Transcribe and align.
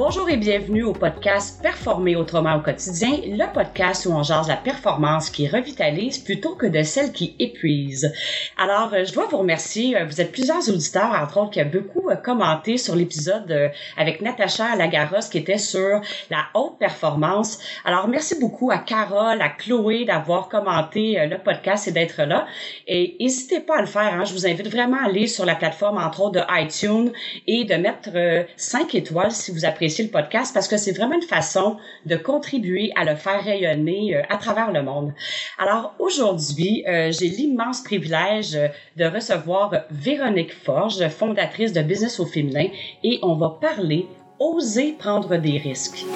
bonjour 0.00 0.30
et 0.30 0.38
bienvenue 0.38 0.82
au 0.82 0.94
podcast 0.94 1.60
Performer 1.60 2.16
autrement 2.16 2.56
au 2.56 2.60
quotidien, 2.60 3.18
le 3.22 3.52
podcast 3.52 4.06
où 4.06 4.12
on 4.12 4.22
jase 4.22 4.48
la 4.48 4.56
performance 4.56 5.28
qui 5.28 5.46
revitalise 5.46 6.16
plutôt 6.16 6.54
que 6.54 6.64
de 6.64 6.82
celle 6.82 7.12
qui 7.12 7.36
épuise. 7.38 8.10
Alors, 8.56 8.94
euh, 8.94 9.04
je 9.04 9.12
dois 9.12 9.26
vous 9.26 9.36
remercier. 9.36 9.98
Euh, 9.98 10.06
vous 10.06 10.22
êtes 10.22 10.32
plusieurs 10.32 10.66
auditeurs, 10.70 11.12
entre 11.22 11.36
autres, 11.36 11.50
qui 11.50 11.60
ont 11.60 11.70
beaucoup 11.70 12.08
euh, 12.08 12.16
commenté 12.16 12.78
sur 12.78 12.96
l'épisode 12.96 13.70
avec 13.98 14.22
Natacha 14.22 14.74
Lagaros 14.74 15.28
qui 15.30 15.36
était 15.36 15.58
sur 15.58 16.00
la 16.30 16.46
haute 16.54 16.78
performance. 16.78 17.58
Alors, 17.84 18.08
merci 18.08 18.40
beaucoup 18.40 18.70
à 18.70 18.78
Carole, 18.78 19.42
à 19.42 19.50
Chloé 19.50 20.06
d'avoir 20.06 20.48
commenté 20.48 21.26
le 21.26 21.36
podcast 21.36 21.88
et 21.88 21.92
d'être 21.92 22.22
là. 22.22 22.46
Et 22.86 23.18
n'hésitez 23.20 23.60
pas 23.60 23.76
à 23.76 23.80
le 23.82 23.86
faire. 23.86 24.14
Hein. 24.14 24.24
Je 24.24 24.32
vous 24.32 24.46
invite 24.46 24.68
vraiment 24.68 24.96
à 24.96 25.08
aller 25.08 25.26
sur 25.26 25.44
la 25.44 25.56
plateforme, 25.56 25.98
entre 25.98 26.22
autres, 26.22 26.40
de 26.40 26.62
iTunes 26.62 27.12
et 27.46 27.64
de 27.64 27.74
mettre 27.74 28.46
5 28.56 28.94
étoiles 28.94 29.32
si 29.32 29.52
vous 29.52 29.66
appréciez 29.66 29.89
le 29.98 30.08
podcast 30.08 30.54
parce 30.54 30.68
que 30.68 30.76
c'est 30.76 30.92
vraiment 30.92 31.14
une 31.14 31.22
façon 31.22 31.76
de 32.06 32.16
contribuer 32.16 32.92
à 32.96 33.04
le 33.04 33.16
faire 33.16 33.44
rayonner 33.44 34.16
euh, 34.16 34.22
à 34.28 34.36
travers 34.36 34.72
le 34.72 34.82
monde. 34.82 35.12
Alors 35.58 35.94
aujourd'hui, 35.98 36.84
euh, 36.88 37.12
j'ai 37.12 37.28
l'immense 37.28 37.82
privilège 37.82 38.58
de 38.96 39.04
recevoir 39.04 39.72
Véronique 39.90 40.52
Forge, 40.52 41.06
fondatrice 41.08 41.72
de 41.72 41.82
Business 41.82 42.20
au 42.20 42.26
féminin, 42.26 42.68
et 43.02 43.18
on 43.22 43.34
va 43.34 43.58
parler 43.60 44.06
oser 44.38 44.92
prendre 44.92 45.36
des 45.36 45.58
risques. 45.58 46.06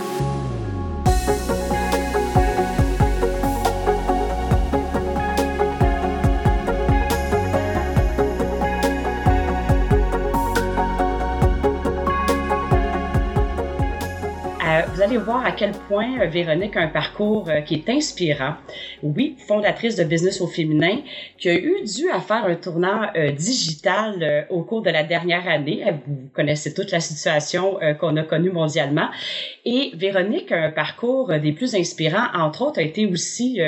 Allez 15.05 15.19
voir 15.19 15.45
à 15.45 15.53
quel 15.53 15.73
point 15.89 16.19
euh, 16.19 16.27
Véronique 16.27 16.77
a 16.77 16.81
un 16.81 16.89
parcours 16.89 17.51
euh, 17.51 17.61
qui 17.61 17.75
est 17.75 17.89
inspirant. 17.91 18.55
Oui, 19.03 19.37
fondatrice 19.47 19.97
de 19.97 20.05
Business 20.05 20.41
au 20.41 20.47
féminin, 20.47 21.01
qui 21.39 21.51
a 21.51 21.55
eu 21.55 21.83
dû 21.85 22.09
à 22.11 22.21
faire 22.21 22.47
un 22.47 22.55
tournant 22.55 23.03
euh, 23.15 23.31
digital 23.31 24.47
au 24.49 24.63
cours 24.63 24.81
de 24.81 24.91
la 24.91 25.03
dernière 25.03 25.47
année. 25.47 25.85
Vous 26.07 26.31
connaissez 26.33 26.73
toute 26.73 26.91
la 26.91 27.01
situation 27.01 27.79
qu'on 28.01 28.17
a 28.17 28.23
connue 28.23 28.51
mondialement. 28.51 29.09
Et 29.67 29.93
Véronique 29.95 30.53
a 30.53 30.65
un 30.65 30.71
parcours 30.71 31.29
des 31.39 31.53
plus 31.53 31.75
inspirants. 31.75 32.27
Entre 32.35 32.63
autres, 32.63 32.79
a 32.79 32.83
été 32.83 33.07
aussi 33.07 33.61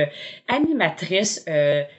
animatrice 0.49 1.45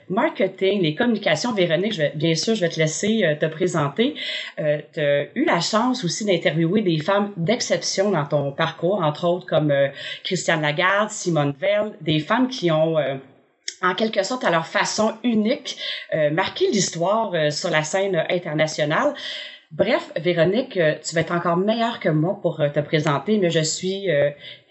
marketing, 0.08 0.82
les 0.82 0.94
communications. 0.94 1.52
Véronique, 1.52 2.00
bien 2.14 2.34
sûr, 2.34 2.54
je 2.54 2.62
vais 2.62 2.68
te 2.68 2.78
laisser 2.78 3.36
te 3.40 3.46
présenter. 3.46 4.14
tu 4.56 5.00
as 5.00 5.24
eu 5.34 5.44
la 5.44 5.60
chance 5.60 6.04
aussi 6.04 6.24
d'interviewer 6.24 6.82
des 6.82 6.98
femmes 6.98 7.32
d'exception 7.36 8.10
dans 8.10 8.24
ton 8.24 8.52
parcours, 8.52 9.02
entre 9.02 9.24
autres 9.24 9.27
comme 9.36 9.70
euh, 9.70 9.88
Christiane 10.24 10.62
Lagarde, 10.62 11.10
Simone 11.10 11.54
Veil, 11.58 11.92
des 12.00 12.20
femmes 12.20 12.48
qui 12.48 12.70
ont 12.70 12.98
euh, 12.98 13.16
en 13.82 13.94
quelque 13.94 14.22
sorte 14.22 14.44
à 14.44 14.50
leur 14.50 14.66
façon 14.66 15.14
unique 15.22 15.76
euh, 16.14 16.30
marqué 16.30 16.68
l'histoire 16.68 17.32
sur 17.52 17.70
la 17.70 17.82
scène 17.84 18.24
internationale. 18.28 19.14
Bref, 19.70 20.10
Véronique, 20.16 20.80
tu 21.04 21.14
vas 21.14 21.20
être 21.20 21.34
encore 21.34 21.58
meilleure 21.58 22.00
que 22.00 22.08
moi 22.08 22.38
pour 22.40 22.56
te 22.56 22.80
présenter, 22.80 23.36
mais 23.36 23.50
je 23.50 23.60
suis 23.60 24.06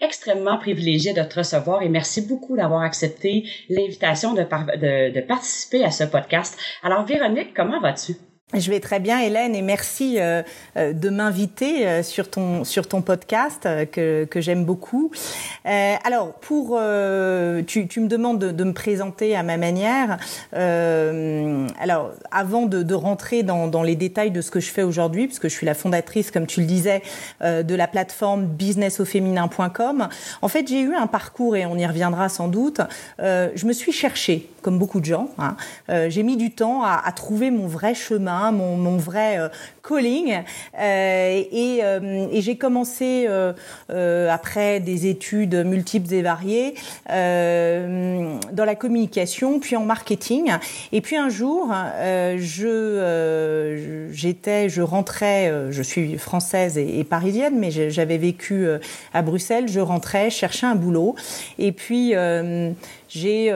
extrêmement 0.00 0.58
privilégiée 0.58 1.12
de 1.12 1.22
te 1.22 1.36
recevoir 1.36 1.82
et 1.82 1.88
merci 1.88 2.26
beaucoup 2.26 2.56
d'avoir 2.56 2.82
accepté 2.82 3.44
l'invitation 3.68 4.34
de 4.34 5.20
participer 5.20 5.84
à 5.84 5.92
ce 5.92 6.02
podcast. 6.02 6.58
Alors, 6.82 7.06
Véronique, 7.06 7.54
comment 7.54 7.80
vas-tu? 7.80 8.16
Je 8.54 8.70
vais 8.70 8.80
très 8.80 8.98
bien, 8.98 9.20
Hélène, 9.20 9.54
et 9.54 9.60
merci 9.60 10.14
euh, 10.18 10.42
euh, 10.78 10.94
de 10.94 11.10
m'inviter 11.10 11.86
euh, 11.86 12.02
sur 12.02 12.30
ton 12.30 12.64
sur 12.64 12.88
ton 12.88 13.02
podcast 13.02 13.68
que, 13.92 14.24
que 14.24 14.40
j'aime 14.40 14.64
beaucoup. 14.64 15.10
alors, 15.66 16.32
pour 16.32 16.80
tu, 17.66 17.88
tu 17.88 18.00
me 18.00 18.08
demandes 18.08 18.38
de, 18.38 18.50
de, 18.50 18.64
me 18.64 18.72
présenter 18.72 19.36
à 19.36 19.42
ma 19.42 19.58
manière. 19.58 20.16
alors, 20.52 22.12
avant 22.30 22.64
de, 22.64 22.82
de 22.82 22.94
rentrer 22.94 23.42
dans, 23.42 23.66
dans, 23.66 23.82
les 23.82 23.96
détails 23.96 24.30
de 24.30 24.40
ce 24.40 24.50
que 24.50 24.60
je 24.60 24.70
fais 24.70 24.82
aujourd'hui, 24.82 25.26
puisque 25.26 25.48
je 25.48 25.54
suis 25.54 25.66
la 25.66 25.74
fondatrice, 25.74 26.30
comme 26.30 26.46
tu 26.46 26.60
le 26.60 26.66
disais, 26.66 27.02
de 27.42 27.74
la 27.74 27.86
plateforme 27.86 28.46
businessauféminin.com. 28.46 30.08
En 30.40 30.48
fait, 30.48 30.66
j'ai 30.68 30.80
eu 30.80 30.94
un 30.94 31.06
parcours 31.06 31.54
et 31.54 31.66
on 31.66 31.76
y 31.76 31.86
reviendra 31.86 32.30
sans 32.30 32.48
doute. 32.48 32.80
je 33.18 33.66
me 33.66 33.72
suis 33.72 33.92
cherchée, 33.92 34.48
comme 34.62 34.78
beaucoup 34.78 35.00
de 35.00 35.06
gens. 35.06 35.28
Hein. 35.38 35.56
j'ai 36.08 36.22
mis 36.22 36.38
du 36.38 36.50
temps 36.50 36.82
à, 36.82 37.02
à 37.04 37.12
trouver 37.12 37.50
mon 37.50 37.66
vrai 37.66 37.94
chemin 37.94 38.37
Hein, 38.38 38.52
mon, 38.52 38.96
vrai 38.96 39.38
euh, 39.38 39.48
calling. 39.86 40.42
Euh, 40.78 41.42
euh, 41.52 42.28
et, 42.32 42.40
j'ai 42.40 42.56
commencé 42.56 43.28
après 43.88 44.80
des 44.80 45.06
études 45.06 45.54
multiples 45.66 46.12
et 46.12 46.22
variées 46.22 46.74
dans 47.08 48.64
la 48.64 48.74
communication, 48.74 49.58
puis 49.58 49.76
en 49.76 49.84
marketing. 49.84 50.52
Et 50.92 51.00
puis 51.00 51.16
un 51.16 51.28
jour, 51.28 51.72
je 52.36 52.68
je 54.08 54.80
rentrais, 54.82 55.52
je 55.70 55.82
suis 55.82 56.18
française 56.18 56.78
et, 56.78 57.04
parisienne, 57.04 57.58
mais 57.58 57.70
j'avais 57.90 58.18
vécu 58.18 58.66
à 59.12 59.22
Bruxelles. 59.22 59.68
Je 59.68 59.80
rentrais, 59.80 60.30
cherchais 60.30 60.66
un 60.66 60.76
boulot, 60.76 61.16
et 61.58 61.72
puis 61.72 62.14
j'ai 63.08 63.52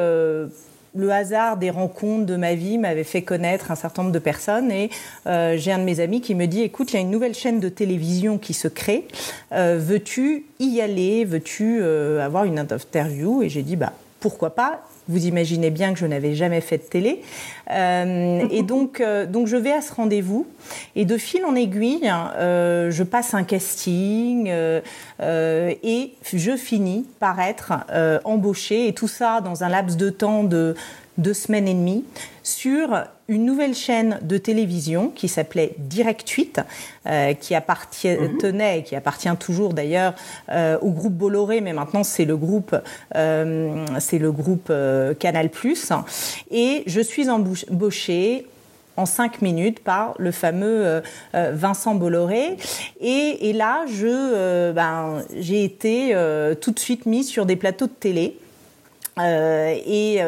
le 0.94 1.10
hasard 1.10 1.56
des 1.56 1.70
rencontres 1.70 2.26
de 2.26 2.36
ma 2.36 2.54
vie 2.54 2.78
m'avait 2.78 3.04
fait 3.04 3.22
connaître 3.22 3.70
un 3.70 3.74
certain 3.74 4.02
nombre 4.02 4.14
de 4.14 4.18
personnes 4.18 4.70
et 4.70 4.90
euh, 5.26 5.56
j'ai 5.56 5.72
un 5.72 5.78
de 5.78 5.84
mes 5.84 6.00
amis 6.00 6.20
qui 6.20 6.34
me 6.34 6.46
dit 6.46 6.62
écoute 6.62 6.92
il 6.92 6.96
y 6.96 6.98
a 6.98 7.02
une 7.02 7.10
nouvelle 7.10 7.34
chaîne 7.34 7.60
de 7.60 7.68
télévision 7.68 8.38
qui 8.38 8.52
se 8.54 8.68
crée. 8.68 9.06
Euh, 9.52 9.78
veux-tu 9.80 10.44
y 10.58 10.80
aller? 10.80 11.24
Veux-tu 11.24 11.78
euh, 11.80 12.24
avoir 12.24 12.44
une 12.44 12.58
interview? 12.58 13.42
Et 13.42 13.48
j'ai 13.48 13.62
dit 13.62 13.76
bah 13.76 13.92
pourquoi 14.20 14.54
pas? 14.54 14.82
Vous 15.08 15.26
imaginez 15.26 15.70
bien 15.70 15.92
que 15.92 15.98
je 15.98 16.06
n'avais 16.06 16.34
jamais 16.34 16.60
fait 16.60 16.78
de 16.78 16.82
télé. 16.82 17.22
Euh, 17.70 18.46
et 18.50 18.62
donc, 18.62 19.00
euh, 19.00 19.26
donc, 19.26 19.46
je 19.46 19.56
vais 19.56 19.72
à 19.72 19.80
ce 19.80 19.92
rendez-vous. 19.92 20.46
Et 20.94 21.04
de 21.04 21.16
fil 21.16 21.44
en 21.44 21.54
aiguille, 21.54 22.10
euh, 22.36 22.90
je 22.90 23.02
passe 23.02 23.34
un 23.34 23.44
casting 23.44 24.50
et 24.50 26.12
je 26.32 26.56
finis 26.56 27.06
par 27.18 27.40
être 27.40 27.72
embauchée. 28.24 28.88
Et 28.88 28.92
tout 28.92 29.08
ça 29.08 29.40
dans 29.40 29.64
un 29.64 29.68
laps 29.68 29.96
de 29.96 30.10
temps 30.10 30.44
de 30.44 30.74
deux 31.18 31.34
semaines 31.34 31.68
et 31.68 31.74
demie 31.74 32.04
sur 32.42 33.04
une 33.28 33.44
nouvelle 33.44 33.74
chaîne 33.74 34.18
de 34.22 34.36
télévision 34.36 35.08
qui 35.08 35.28
s'appelait 35.28 35.74
Direct 35.78 36.28
8, 36.28 36.60
euh, 37.06 37.34
qui 37.34 37.54
appartenait 37.54 38.82
qui 38.82 38.96
appartient 38.96 39.36
toujours 39.38 39.74
d'ailleurs 39.74 40.14
euh, 40.50 40.78
au 40.80 40.90
groupe 40.90 41.14
Bolloré, 41.14 41.60
mais 41.60 41.72
maintenant 41.72 42.02
c'est 42.02 42.24
le 42.24 42.36
groupe, 42.36 42.76
euh, 43.14 45.14
Canal+. 45.14 45.50
Et 46.50 46.82
je 46.86 47.00
suis 47.00 47.30
embauchée 47.30 48.46
en 48.96 49.06
cinq 49.06 49.40
minutes 49.40 49.80
par 49.80 50.14
le 50.18 50.32
fameux 50.32 51.02
Vincent 51.32 51.94
Bolloré. 51.94 52.58
Et, 53.00 53.52
là, 53.54 53.86
ben, 54.72 55.22
j'ai 55.38 55.64
été 55.64 56.14
tout 56.60 56.72
de 56.72 56.78
suite 56.78 57.06
mise 57.06 57.26
sur 57.26 57.46
des 57.46 57.56
plateaux 57.56 57.86
de 57.86 57.92
télé. 57.92 58.36
et 59.18 60.20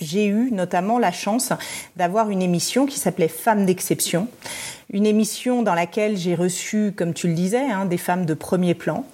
j'ai 0.00 0.26
eu 0.26 0.50
notamment 0.50 0.98
la 0.98 1.12
chance 1.12 1.52
d'avoir 1.96 2.30
une 2.30 2.42
émission 2.42 2.86
qui 2.86 2.98
s'appelait 2.98 3.28
Femmes 3.28 3.66
d'exception, 3.66 4.28
une 4.90 5.06
émission 5.06 5.62
dans 5.62 5.74
laquelle 5.74 6.16
j'ai 6.16 6.34
reçu, 6.34 6.92
comme 6.96 7.12
tu 7.12 7.26
le 7.26 7.34
disais, 7.34 7.70
hein, 7.70 7.86
des 7.86 7.98
femmes 7.98 8.24
de 8.24 8.34
premier 8.34 8.74
plan. 8.74 9.04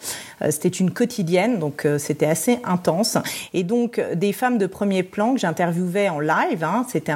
Euh, 0.43 0.51
c'était 0.51 0.69
une 0.69 0.91
quotidienne, 0.91 1.59
donc 1.59 1.85
euh, 1.85 1.99
c'était 1.99 2.27
assez 2.27 2.59
intense. 2.65 3.17
Et 3.55 3.65
donc 3.65 4.01
des 4.15 4.33
femmes 4.33 4.59
de 4.59 4.67
premier 4.67 5.03
plan 5.03 5.35
que 5.35 5.41
j'interviewais 5.41 6.09
en 6.09 6.21
live. 6.21 6.65
Hein, 6.65 6.85
c'était 6.89 7.15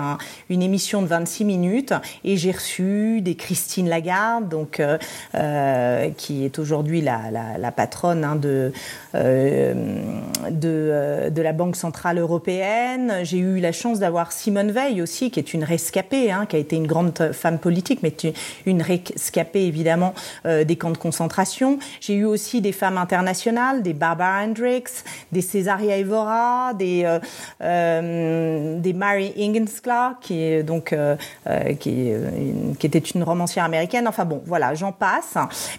une 0.49 0.63
émission 0.63 1.03
de 1.03 1.07
26 1.07 1.45
minutes 1.45 1.95
et 2.25 2.37
j'ai 2.37 2.53
reçu 2.53 3.21
des 3.21 3.35
Christine 3.35 3.89
Lagarde, 3.89 4.49
donc 4.49 4.81
euh, 4.81 6.09
qui 6.17 6.45
est 6.45 6.59
aujourd'hui 6.59 7.01
la, 7.01 7.73
patronne 7.73 8.25
hein, 8.25 8.37
de, 8.37 8.73
de, 10.51 11.43
la 11.43 11.53
Banque 11.53 11.77
centrale 11.77 12.19
européenne. 12.19 13.21
J'ai 13.23 13.39
eu 13.39 13.61
la 13.61 13.73
chance 13.73 13.99
d'avoir 13.99 14.33
Simone 14.33 14.71
Veil 14.71 15.03
aussi, 15.03 15.31
qui 15.31 15.41
est 15.41 15.55
une 15.55 15.65
rescapée, 15.65 16.33
qui 16.49 16.57
a 16.57 16.59
été 16.59 16.77
une 16.77 16.87
grande 16.87 17.33
femme 17.33 17.59
politique, 17.59 18.01
mais 18.03 18.13
une 18.67 18.83
rescapée 18.83 19.67
évidemment 19.67 20.15
des 20.45 20.77
camps 20.77 20.91
de 20.91 20.99
concentration. 20.99 21.79
J'ai 22.01 22.15
eu 22.15 22.25
aussi 22.25 22.61
des 22.61 22.73
femmes 22.73 22.99
internationales, 22.99 23.83
des 23.83 23.93
Barbara 23.93 24.43
Hendricks, 24.43 25.05
des 25.33 25.41
Césaria 25.41 25.99
Evora, 25.99 26.75
des, 26.75 27.05
euh, 27.05 27.19
euh, 27.63 28.79
des 28.79 28.93
Mary 28.93 29.33
Higgins 29.37 29.81
Clark, 29.83 30.23
qui, 30.23 30.63
donc, 30.63 30.93
euh, 30.93 31.17
qui, 31.81 32.13
était 32.83 32.99
une 32.99 33.23
romancière 33.23 33.65
américaine. 33.65 34.07
Enfin 34.07 34.25
bon, 34.25 34.43
voilà, 34.47 34.75
j'en 34.75 34.93
passe. 34.93 35.35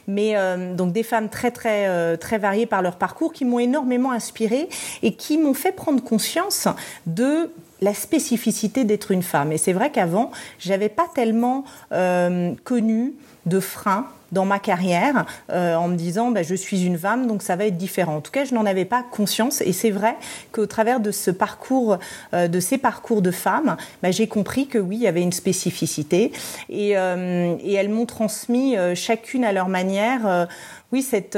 Mais 0.07 0.35
donc 0.75 0.91
des 0.91 1.03
femmes 1.03 1.29
très, 1.29 1.51
très, 1.51 2.17
très 2.17 2.37
variées 2.37 2.65
par 2.65 2.81
leur 2.81 2.97
parcours 2.97 3.31
qui 3.31 3.45
m'ont 3.45 3.59
énormément 3.59 4.11
inspirée 4.11 4.67
et 5.03 5.13
qui 5.13 5.37
m'ont 5.37 5.53
fait 5.53 5.71
prendre 5.71 6.03
conscience 6.03 6.67
de 7.05 7.49
la 7.81 7.94
spécificité 7.94 8.83
d'être 8.83 9.12
une 9.12 9.24
femme. 9.24 9.51
Et 9.51 9.57
c'est 9.57 9.74
vrai 9.74 9.91
qu'avant, 9.91 10.31
j'avais 10.59 10.89
pas 10.89 11.07
tellement 11.13 11.63
euh, 11.91 12.53
connu 12.63 13.13
de 13.45 13.59
freins 13.59 14.07
dans 14.33 14.44
ma 14.44 14.59
carrière 14.59 15.25
euh, 15.51 15.75
en 15.75 15.88
me 15.88 15.95
disant 15.95 16.31
bah, 16.31 16.44
je 16.44 16.53
suis 16.53 16.83
une 16.83 16.97
femme 16.97 17.27
donc 17.27 17.41
ça 17.41 17.56
va 17.56 17.65
être 17.65 17.77
différent. 17.77 18.18
En 18.18 18.21
tout 18.21 18.31
cas, 18.31 18.44
je 18.44 18.53
n'en 18.53 18.65
avais 18.65 18.83
pas 18.83 19.06
conscience 19.09 19.62
et 19.62 19.71
c'est 19.71 19.91
vrai 19.91 20.18
qu'au 20.51 20.65
travers 20.65 21.00
de 21.00 21.12
ce 21.12 21.31
parcours, 21.31 21.97
euh, 22.33 22.50
de 22.50 22.59
ces 22.59 22.77
parcours 22.77 23.21
de 23.21 23.31
femmes, 23.31 23.77
bah, 24.03 24.12
j'ai 24.12 24.27
compris 24.27 24.68
que 24.68 24.79
oui, 24.79 24.97
il 24.97 25.03
y 25.03 25.07
avait 25.07 25.21
une 25.21 25.31
spécificité 25.31 26.33
et, 26.69 26.89
et 26.89 27.74
elles 27.74 27.89
m'ont 27.89 28.06
transmis 28.06 28.75
chacune 28.95 29.45
à 29.45 29.53
leur 29.53 29.69
manière, 29.69 30.47
oui, 30.91 31.01
cette, 31.01 31.38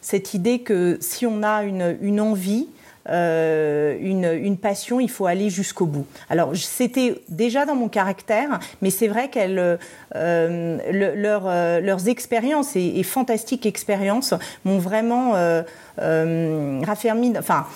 cette 0.00 0.34
idée 0.34 0.60
que 0.60 0.98
si 1.00 1.26
on 1.26 1.42
a 1.42 1.64
une, 1.64 1.96
une 2.00 2.20
envie, 2.20 2.68
euh, 3.10 3.96
une, 4.00 4.24
une, 4.24 4.56
passion, 4.56 5.00
il 5.00 5.10
faut 5.10 5.26
aller 5.26 5.50
jusqu'au 5.50 5.86
bout. 5.86 6.06
Alors 6.28 6.54
c'était 6.54 7.20
déjà 7.28 7.66
dans 7.66 7.74
mon 7.74 7.88
caractère, 7.88 8.60
mais 8.82 8.90
c'est 8.90 9.08
vrai 9.08 9.28
qu'elles, 9.28 9.78
euh, 10.14 11.14
leur, 11.16 11.42
euh, 11.46 11.80
leurs 11.80 12.08
expériences 12.08 12.76
et, 12.76 12.92
et 12.96 13.02
fantastiques 13.02 13.66
expériences 13.66 14.34
m'ont 14.64 14.78
vraiment 14.78 15.32
raffermi, 15.98 17.34
enfin 17.38 17.66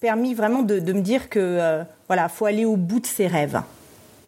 permis 0.00 0.34
vraiment 0.34 0.62
de, 0.62 0.78
de, 0.78 0.92
me 0.92 1.00
dire 1.00 1.28
que 1.28 1.80
voilà, 2.06 2.28
faut 2.28 2.46
aller 2.46 2.64
au 2.64 2.76
bout 2.76 3.00
de 3.00 3.06
ses 3.06 3.26
rêves. 3.26 3.60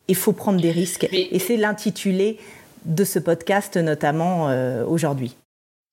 Il 0.08 0.16
faut 0.16 0.32
prendre 0.32 0.60
des 0.60 0.70
risques, 0.70 1.06
et 1.12 1.38
c'est 1.38 1.56
l'intitulé 1.56 2.38
de 2.84 3.04
ce 3.04 3.18
podcast 3.18 3.76
notamment 3.76 4.48
aujourd'hui. 4.88 5.36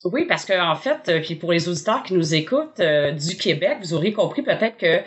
Oui, 0.05 0.25
parce 0.25 0.45
que 0.45 0.53
en 0.57 0.75
fait, 0.75 1.09
euh, 1.09 1.19
puis 1.21 1.35
pour 1.35 1.51
les 1.51 1.67
auditeurs 1.67 2.03
qui 2.03 2.13
nous 2.13 2.33
écoutent 2.33 2.79
euh, 2.79 3.11
du 3.11 3.35
Québec, 3.35 3.79
vous 3.81 3.93
aurez 3.93 4.13
compris 4.13 4.41
peut-être 4.41 4.77
que 4.77 5.01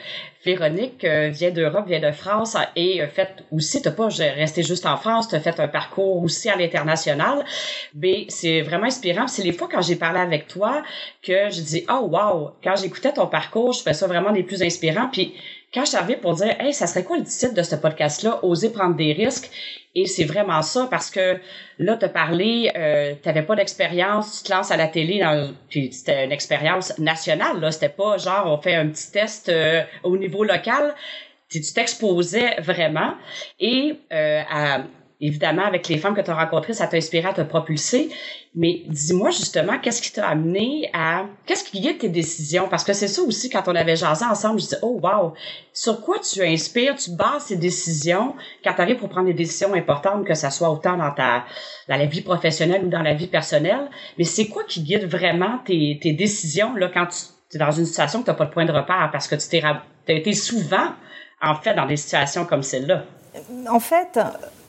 Véronique 0.45 1.05
euh, 1.05 1.29
vient 1.29 1.51
d'Europe, 1.51 1.87
vient 1.87 2.01
de 2.01 2.11
France 2.13 2.57
et 2.75 3.01
fait 3.07 3.45
aussi, 3.53 3.81
t'as 3.81 3.93
pas 3.93 4.09
resté 4.09 4.63
juste 4.63 4.87
en 4.87 4.97
France, 4.97 5.29
t'as 5.29 5.41
fait 5.41 5.59
un 5.61 5.69
parcours 5.69 6.23
aussi 6.23 6.49
à 6.49 6.57
l'international. 6.57 7.45
Mais 7.95 8.27
c'est 8.29 8.63
vraiment 8.63 8.87
inspirant. 8.87 9.29
C'est 9.29 9.43
les 9.43 9.53
fois 9.53 9.69
quand 9.71 9.83
j'ai 9.83 9.97
parlé 9.97 10.21
avec 10.21 10.49
toi 10.49 10.83
que 11.23 11.51
je 11.51 11.61
dis 11.61 11.85
oh 11.89 12.09
wow, 12.11 12.51
quand 12.63 12.77
j'écoutais 12.77 13.13
ton 13.13 13.27
parcours, 13.27 13.73
je 13.73 13.83
fais 13.83 13.95
ça 13.95 14.07
vraiment 14.07 14.33
des 14.33 14.43
plus 14.43 14.63
inspirants. 14.63 15.09
Puis 15.13 15.35
quand 15.73 15.85
je 15.85 15.97
suis 15.97 16.17
pour 16.17 16.35
dire 16.35 16.55
hey, 16.61 16.75
ça 16.75 16.87
serait 16.87 17.05
quoi 17.05 17.17
le 17.17 17.25
titre 17.25 17.55
de 17.55 17.63
ce 17.63 17.77
podcast-là, 17.77 18.41
oser 18.45 18.71
prendre 18.71 18.95
des 18.95 19.13
risques? 19.13 19.51
Et 19.95 20.07
c'est 20.07 20.25
vraiment 20.25 20.63
ça 20.63 20.89
parce 20.91 21.11
que 21.11 21.39
là, 21.79 21.99
as 22.01 22.09
parlé, 22.09 22.71
euh, 22.75 23.13
tu 23.23 23.29
n'avais 23.29 23.43
pas 23.43 23.55
d'expérience, 23.57 24.39
tu 24.39 24.49
te 24.49 24.55
lances 24.55 24.71
à 24.71 24.77
la 24.79 24.89
télé, 24.89 25.21
dans, 25.21 25.53
puis 25.69 25.93
c'était 25.93 26.25
une 26.25 26.33
expérience 26.33 26.99
nationale. 26.99 27.61
Là, 27.61 27.71
c'était 27.71 27.91
pas 27.91 28.17
genre 28.17 28.47
on 28.47 28.63
fait 28.63 28.75
un 28.75 28.89
petit 28.89 29.13
test 29.13 29.51
euh, 29.51 29.83
au 30.03 30.17
niveau 30.17 30.32
local. 30.45 30.95
Tu 31.49 31.61
t'exposais 31.61 32.57
vraiment 32.61 33.13
et 33.61 34.01
euh, 34.11 34.43
évidemment, 35.23 35.65
avec 35.65 35.89
les 35.89 35.99
femmes 35.99 36.15
que 36.15 36.21
tu 36.21 36.31
as 36.31 36.35
rencontrées, 36.35 36.73
ça 36.75 36.89
t'a 36.89 36.97
inspiré 36.97 37.29
à 37.29 37.33
te 37.33 37.43
propulser. 37.43 38.11
Mais 38.57 38.83
dis-moi 38.89 39.31
justement, 39.31 39.79
qu'est-ce 39.79 40.03
qui 40.03 40.13
t'a 40.13 40.27
amené 40.27 40.91
à... 40.93 41.27
Qu'est-ce 41.47 41.65
qui 41.65 41.81
guide 41.81 41.99
tes 41.99 42.09
décisions? 42.09 42.69
Parce 42.69 42.83
que 42.83 42.93
c'est 42.93 43.07
ça 43.07 43.23
aussi, 43.23 43.49
quand 43.49 43.63
on 43.69 43.75
avait 43.77 43.95
jasé 43.95 44.25
ensemble, 44.25 44.59
je 44.59 44.65
disais, 44.65 44.79
oh 44.83 45.01
wow, 45.01 45.33
sur 45.73 46.01
quoi 46.03 46.19
tu 46.19 46.43
inspires, 46.43 46.97
tu 46.97 47.13
bases 47.13 47.45
ces 47.45 47.57
décisions 47.57 48.35
quand 48.65 48.75
tu 48.75 48.81
arrives 48.81 48.99
pour 48.99 49.09
prendre 49.09 49.29
des 49.29 49.35
décisions 49.35 49.73
importantes, 49.75 50.27
que 50.27 50.35
ça 50.35 50.51
soit 50.51 50.71
autant 50.71 50.97
dans 50.97 51.13
ta 51.13 51.45
dans 51.89 51.97
la 51.97 52.07
vie 52.07 52.21
professionnelle 52.21 52.85
ou 52.85 52.89
dans 52.89 53.03
la 53.03 53.15
vie 53.15 53.29
personnelle? 53.29 53.89
Mais 54.19 54.25
c'est 54.25 54.49
quoi 54.49 54.65
qui 54.65 54.83
guide 54.83 55.05
vraiment 55.05 55.59
tes, 55.65 55.99
tes 56.03 56.13
décisions 56.13 56.75
là 56.75 56.91
quand 56.93 57.07
tu 57.07 57.19
es 57.57 57.59
dans 57.59 57.71
une 57.71 57.87
situation 57.87 58.21
que 58.21 58.25
tu 58.25 58.31
n'as 58.31 58.37
pas 58.37 58.47
de 58.47 58.51
point 58.51 58.65
de 58.65 58.73
repère 58.73 59.11
parce 59.13 59.29
que 59.29 59.35
tu 59.35 59.49
t'es 59.49 59.63
as 59.63 60.13
été 60.13 60.33
souvent, 60.33 60.89
en 61.41 61.55
fait, 61.57 61.75
dans 61.75 61.87
des 61.87 61.97
situations 61.97 62.45
comme 62.45 62.63
celle-là? 62.63 63.05
En 63.69 63.81
fait, 63.81 64.19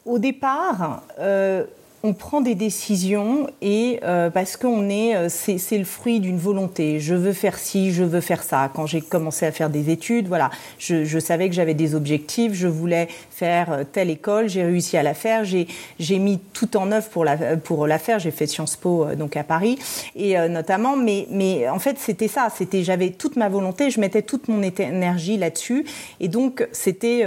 au 0.06 0.19
départ, 0.19 1.03
euh, 1.19 1.65
on 2.06 2.12
prend 2.12 2.42
des 2.42 2.54
décisions 2.54 3.48
et 3.62 4.02
euh, 4.04 4.30
parce 4.30 4.58
qu'on 4.58 4.90
est, 4.90 5.16
euh, 5.16 5.30
c'est 5.30 5.78
le 5.78 5.86
fruit 5.86 6.20
d'une 6.20 6.38
volonté. 6.38 7.00
Je 7.00 7.16
veux 7.16 7.32
faire 7.32 7.58
ci, 7.58 7.94
je 7.94 8.04
veux 8.04 8.20
faire 8.20 8.44
ça. 8.44 8.70
Quand 8.76 8.86
j'ai 8.86 9.00
commencé 9.00 9.46
à 9.46 9.54
faire 9.54 9.70
des 9.70 9.90
études, 9.90 10.28
voilà, 10.28 10.52
je, 10.80 11.06
je 11.06 11.18
savais 11.18 11.48
que 11.48 11.56
j'avais 11.56 11.74
des 11.74 11.96
objectifs. 11.96 12.54
Je 12.56 12.68
voulais 12.68 13.08
faire 13.32 13.72
euh, 13.72 13.84
telle 13.90 14.10
école, 14.10 14.50
j'ai 14.50 14.64
réussi 14.64 14.98
à 14.98 15.04
la 15.04 15.14
faire. 15.14 15.46
J'ai 15.46 16.20
mis 16.20 16.40
tout 16.52 16.76
en 16.76 16.92
œuvre 16.92 17.08
pour 17.08 17.24
la 17.24 17.56
pour 17.56 17.88
la 17.88 17.98
faire. 17.98 18.20
J'ai 18.20 18.32
fait 18.32 18.48
Sciences 18.48 18.76
Po 18.76 19.06
donc 19.18 19.38
à 19.38 19.46
Paris 19.46 19.80
et 20.18 20.38
notamment. 20.50 20.98
Mais 20.98 21.26
mais 21.30 21.70
en 21.70 21.80
fait 21.80 21.98
c'était 22.00 22.28
ça. 22.28 22.50
C'était 22.54 22.84
j'avais 22.84 23.12
toute 23.12 23.38
ma 23.38 23.48
volonté. 23.48 23.90
Je 23.90 24.02
mettais 24.02 24.24
toute 24.24 24.50
mon 24.50 24.62
énergie 24.62 25.38
là-dessus 25.38 25.86
et 26.20 26.28
donc 26.28 26.68
c'était 26.74 27.26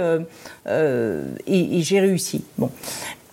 et, 0.67 1.77
et 1.77 1.81
j'ai 1.81 1.99
réussi. 1.99 2.43
Bon, 2.57 2.69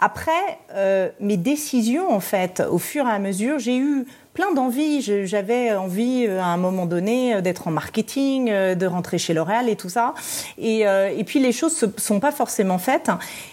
après, 0.04 0.58
euh, 0.74 1.08
mes 1.18 1.38
décisions, 1.38 2.12
en 2.12 2.20
fait, 2.20 2.62
au 2.70 2.76
fur 2.76 3.06
et 3.06 3.10
à 3.10 3.18
mesure, 3.18 3.58
j'ai 3.58 3.78
eu 3.78 4.04
plein 4.34 4.52
d'envies. 4.52 5.00
J'avais 5.00 5.72
envie, 5.72 6.26
euh, 6.28 6.42
à 6.42 6.48
un 6.48 6.58
moment 6.58 6.84
donné, 6.84 7.36
euh, 7.36 7.40
d'être 7.40 7.68
en 7.68 7.70
marketing, 7.70 8.50
de 8.50 8.86
rentrer 8.86 9.16
chez 9.16 9.32
L'Oréal 9.32 9.70
et 9.70 9.76
tout 9.76 9.88
ça. 9.88 10.12
Et, 10.58 10.84
puis, 11.24 11.38
les 11.38 11.52
choses 11.52 11.82
ne 11.82 11.88
sont 11.96 12.20
pas 12.20 12.32
forcément 12.32 12.76
faites. 12.76 13.10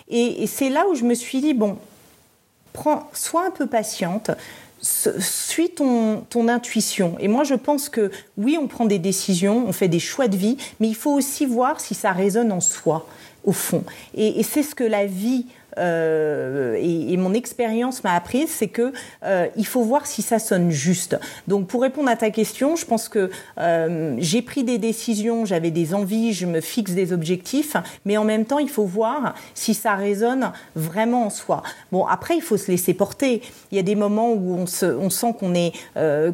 Et, 0.10 0.46
c'est 0.46 0.68
là 0.68 0.84
où 0.92 0.96
je 0.96 1.06
me 1.06 1.14
suis 1.14 1.40
dit, 1.40 1.54
bon, 1.54 1.78
prends, 2.74 3.10
sois 3.14 3.48
un 3.48 3.52
peu 3.52 3.66
patiente 3.66 4.32
suis 4.82 5.70
ton, 5.70 6.26
ton, 6.28 6.48
intuition. 6.48 7.16
Et 7.20 7.28
moi, 7.28 7.44
je 7.44 7.54
pense 7.54 7.88
que 7.88 8.10
oui, 8.36 8.58
on 8.60 8.66
prend 8.66 8.86
des 8.86 8.98
décisions, 8.98 9.64
on 9.68 9.72
fait 9.74 9.88
des 9.88 10.00
choix 10.00 10.28
de 10.28 10.36
vie, 10.36 10.58
mais 10.80 10.88
il 10.88 10.96
faut 10.96 11.12
aussi 11.12 11.46
voir 11.46 11.80
si 11.80 11.94
ça 11.94 12.12
résonne 12.12 12.52
en 12.52 12.62
soi, 12.62 13.06
au 13.44 13.52
fond. 13.52 13.84
Et 14.16 14.42
c'est 14.42 14.64
ce 14.64 14.74
que 14.74 14.84
la 14.84 15.06
vie 15.06 15.46
euh, 15.78 16.76
et, 16.80 17.18
mon 17.18 17.34
expérience 17.34 18.04
m'a 18.04 18.14
appris, 18.14 18.48
c'est 18.48 18.68
que 18.68 18.94
euh, 19.24 19.48
il 19.56 19.66
faut 19.66 19.84
voir 19.84 20.06
si 20.08 20.22
ça 20.22 20.40
sonne 20.40 20.72
juste. 20.72 21.18
Donc 21.48 21.68
pour 21.68 21.82
répondre 21.82 22.10
à 22.10 22.16
ta 22.16 22.32
question, 22.32 22.76
je 22.76 22.86
pense 22.86 23.10
que 23.10 23.30
euh, 23.60 24.16
j'ai 24.18 24.42
pris 24.42 24.64
des 24.64 24.78
décisions, 24.78 25.46
j'avais 25.46 25.72
des 25.72 25.94
envies, 25.94 26.34
je 26.34 26.46
me 26.46 26.62
fixe 26.62 26.94
des 26.94 27.14
objectifs, 27.14 27.76
mais 28.06 28.18
en 28.18 28.24
même 28.24 28.46
temps 28.46 28.60
il 28.60 28.70
faut 28.70 28.86
voir 28.86 29.36
si 29.54 29.74
ça 29.74 29.96
résonne 29.96 30.52
vraiment 30.76 31.26
en 31.28 31.30
soi. 31.30 31.62
Bon 31.92 32.06
après 32.08 32.36
il 32.36 32.42
faut 32.42 32.58
se 32.58 32.72
laisser 32.72 32.94
porter. 32.94 33.42
Il 33.72 33.76
y 33.76 33.80
a 33.80 33.84
des 33.84 33.96
moments 33.96 34.32
où 34.32 34.56
on, 34.56 34.66
se, 34.66 34.86
on 34.86 35.10
sent 35.10 35.36
qu'on 35.40 35.54
est 35.54 35.74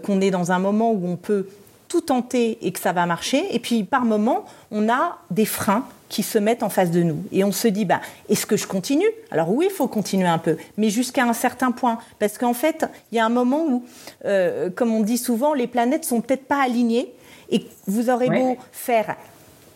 qu'on 0.04 0.22
est 0.22 0.32
dans 0.32 0.52
un 0.52 0.60
moment 0.60 0.92
où 0.92 1.08
on 1.08 1.18
peut 1.18 1.48
tout 1.88 2.02
tenter 2.02 2.58
et 2.62 2.72
que 2.72 2.80
ça 2.80 2.94
va 2.94 3.06
marcher. 3.06 3.44
Et 3.54 3.60
puis 3.60 3.84
par 3.84 4.06
moment, 4.06 4.46
on 4.72 4.90
a 4.90 5.18
des 5.32 5.46
freins 5.46 5.86
qui 6.10 6.24
se 6.24 6.38
mettent 6.38 6.64
en 6.64 6.70
face 6.70 6.92
de 6.92 7.04
nous. 7.04 7.24
Et 7.32 7.44
on 7.44 7.52
se 7.52 7.68
dit, 7.68 7.86
bah, 7.86 8.02
est-ce 8.30 8.46
que 8.46 8.58
je 8.58 8.68
continue? 8.68 9.08
Alors 9.32 9.52
oui, 9.52 9.68
il 9.70 9.74
faut 9.74 9.88
continuer 9.88 10.28
un 10.28 10.38
peu, 10.38 10.58
mais 10.78 10.90
jusqu'à 10.90 11.24
un 11.24 11.34
certain 11.34 11.72
point. 11.72 12.00
Parce 12.20 12.38
qu'en 12.38 12.54
fait, 12.54 12.86
il 13.12 13.16
y 13.16 13.20
a 13.20 13.26
un 13.26 13.30
moment 13.30 13.66
où, 13.66 13.84
euh, 14.26 14.70
comme 14.70 14.94
on 14.94 15.02
dit 15.02 15.18
souvent, 15.18 15.54
les 15.54 15.68
planètes 15.68 16.06
sont 16.06 16.22
peut-être 16.22 16.46
pas 16.46 16.62
alignées 16.62 17.14
et 17.50 17.66
vous 17.88 18.10
aurez 18.10 18.30
ouais. 18.30 18.40
beau 18.40 18.58
faire 18.72 19.16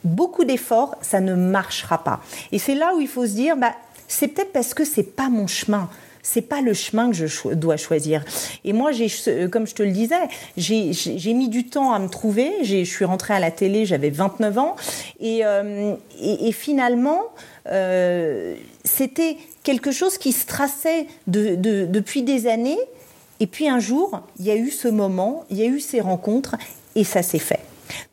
beaucoup 0.03 0.45
d'efforts, 0.45 0.95
ça 1.01 1.19
ne 1.19 1.35
marchera 1.35 2.03
pas. 2.03 2.21
Et 2.51 2.59
c'est 2.59 2.75
là 2.75 2.93
où 2.95 3.01
il 3.01 3.07
faut 3.07 3.25
se 3.25 3.33
dire, 3.33 3.55
bah, 3.55 3.73
c'est 4.07 4.27
peut-être 4.27 4.51
parce 4.51 4.73
que 4.73 4.83
c'est 4.83 5.15
pas 5.15 5.29
mon 5.29 5.47
chemin 5.47 5.89
c'est 6.23 6.41
pas 6.41 6.61
le 6.61 6.73
chemin 6.73 7.09
que 7.09 7.15
je 7.15 7.53
dois 7.53 7.77
choisir. 7.77 8.23
Et 8.63 8.73
moi, 8.73 8.91
j'ai, 8.91 9.07
comme 9.49 9.67
je 9.67 9.75
te 9.75 9.83
le 9.83 9.91
disais, 9.91 10.15
j'ai 10.57 11.33
mis 11.33 11.49
du 11.49 11.65
temps 11.65 11.93
à 11.93 11.99
me 11.99 12.07
trouver. 12.07 12.51
Je 12.63 12.83
suis 12.83 13.05
rentrée 13.05 13.33
à 13.33 13.39
la 13.39 13.51
télé, 13.51 13.85
j'avais 13.85 14.09
29 14.09 14.57
ans, 14.57 14.75
et, 15.19 15.45
euh, 15.45 15.95
finalement, 16.51 17.21
euh, 17.67 18.55
c'était 18.83 19.37
quelque 19.63 19.91
chose 19.91 20.17
qui 20.17 20.31
se 20.31 20.45
traçait 20.45 21.07
de, 21.27 21.55
de, 21.55 21.85
depuis 21.85 22.23
des 22.23 22.47
années. 22.47 22.79
Et 23.39 23.47
puis 23.47 23.67
un 23.67 23.79
jour, 23.79 24.21
il 24.39 24.45
y 24.45 24.51
a 24.51 24.55
eu 24.55 24.69
ce 24.69 24.87
moment, 24.87 25.45
il 25.49 25.57
y 25.57 25.63
a 25.63 25.65
eu 25.65 25.79
ces 25.79 25.99
rencontres, 26.01 26.55
et 26.95 27.03
ça 27.03 27.23
s'est 27.23 27.39
fait. 27.39 27.59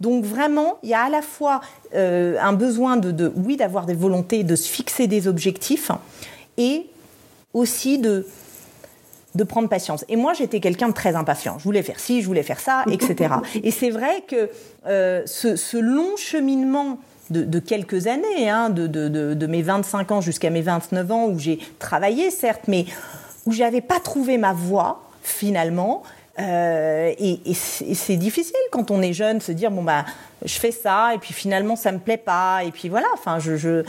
Donc 0.00 0.25
vraiment, 0.25 0.79
il 0.83 0.88
y 0.88 0.95
a 0.95 1.03
à 1.03 1.09
la 1.09 1.23
fois 1.23 1.61
euh, 1.95 2.37
un 2.41 2.53
besoin 2.53 2.97
de 2.97 3.33
oui, 3.37 3.57
d'avoir 3.57 3.87
des 3.87 3.95
volontés, 3.95 4.43
de 4.43 4.57
se 4.57 4.69
fixer 4.69 5.07
des 5.07 5.29
objectifs, 5.29 5.91
et 6.57 6.87
aussi 7.55 7.99
de 7.99 8.26
de 9.35 9.45
prendre 9.45 9.69
patience. 9.69 10.05
Et 10.09 10.17
moi, 10.17 10.33
j'étais 10.33 10.59
quelqu'un 10.59 10.88
de 10.88 10.95
très 10.95 11.14
impatient. 11.14 11.59
Je 11.59 11.64
voulais 11.64 11.83
faire 11.83 12.00
ci, 12.00 12.23
je 12.23 12.26
voulais 12.26 12.43
faire 12.43 12.61
ça, 12.61 12.85
etc. 12.90 13.35
Et 13.62 13.71
c'est 13.71 13.90
vrai 13.90 14.23
que 14.26 14.50
euh, 14.87 15.23
ce, 15.26 15.57
ce, 15.57 15.76
long 15.76 16.17
cheminement 16.17 16.99
de, 17.31 17.45
de 17.45 17.59
quelques 17.59 18.07
années, 18.07 18.49
hein, 18.49 18.71
de, 18.71 18.87
de, 18.87 19.09
de, 19.09 19.47
mes 19.47 19.62
25 19.62 20.11
ans 20.12 20.21
jusqu'à 20.21 20.50
mes 20.50 20.62
29 20.62 21.12
ans, 21.12 21.26
où 21.26 21.38
j'ai 21.38 21.59
travaillé, 21.78 22.31
certes, 22.31 22.62
mais 22.69 22.87
où 23.47 23.52
j'avais 23.52 23.83
pas 23.83 24.00
trouvé 24.00 24.38
ma 24.38 24.55
voie, 24.55 25.02
finalement, 25.23 26.02
euh, 26.40 27.12
et, 27.19 27.40
et 27.45 27.55
c'est 27.55 28.17
difficile 28.17 28.55
quand 28.71 28.90
on 28.90 29.02
est 29.02 29.12
jeune 29.12 29.40
se 29.40 29.50
dire 29.50 29.73
bon 29.73 29.83
bah 29.83 30.05
je 30.45 30.57
fais 30.57 30.71
ça 30.71 31.12
et 31.12 31.19
puis 31.19 31.35
finalement 31.35 31.75
ça 31.75 31.90
me 31.90 31.99
plaît 31.99 32.17
pas 32.17 32.62
et 32.62 32.71
puis 32.71 32.88
voilà 32.88 33.09
enfin 33.12 33.40
je, 33.40 33.57
je 33.57 33.83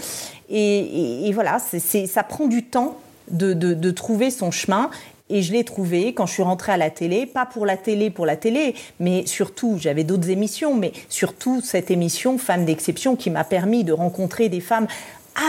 et, 0.49 0.79
et, 0.79 1.27
et 1.27 1.31
voilà 1.31 1.59
c'est 1.59 2.07
ça 2.07 2.23
prend 2.23 2.47
du 2.47 2.65
temps 2.65 2.97
de, 3.31 3.91
trouver 3.91 4.31
son 4.31 4.51
chemin. 4.51 4.89
Et 5.31 5.43
je 5.43 5.53
l'ai 5.53 5.63
trouvé 5.63 6.13
quand 6.15 6.25
je 6.25 6.33
suis 6.33 6.43
rentrée 6.43 6.71
à 6.71 6.77
la 6.77 6.89
télé, 6.89 7.27
pas 7.27 7.45
pour 7.45 7.67
la 7.67 7.77
télé, 7.77 8.09
pour 8.09 8.25
la 8.25 8.36
télé, 8.36 8.74
mais 9.00 9.27
surtout, 9.27 9.77
j'avais 9.79 10.03
d'autres 10.03 10.31
émissions, 10.31 10.74
mais 10.74 10.91
surtout 11.07 11.62
cette 11.62 11.91
émission 11.91 12.39
Femmes 12.39 12.65
d'exception 12.65 13.15
qui 13.15 13.29
m'a 13.29 13.43
permis 13.43 13.83
de 13.83 13.93
rencontrer 13.93 14.50
des 14.50 14.59
femmes 14.59 14.88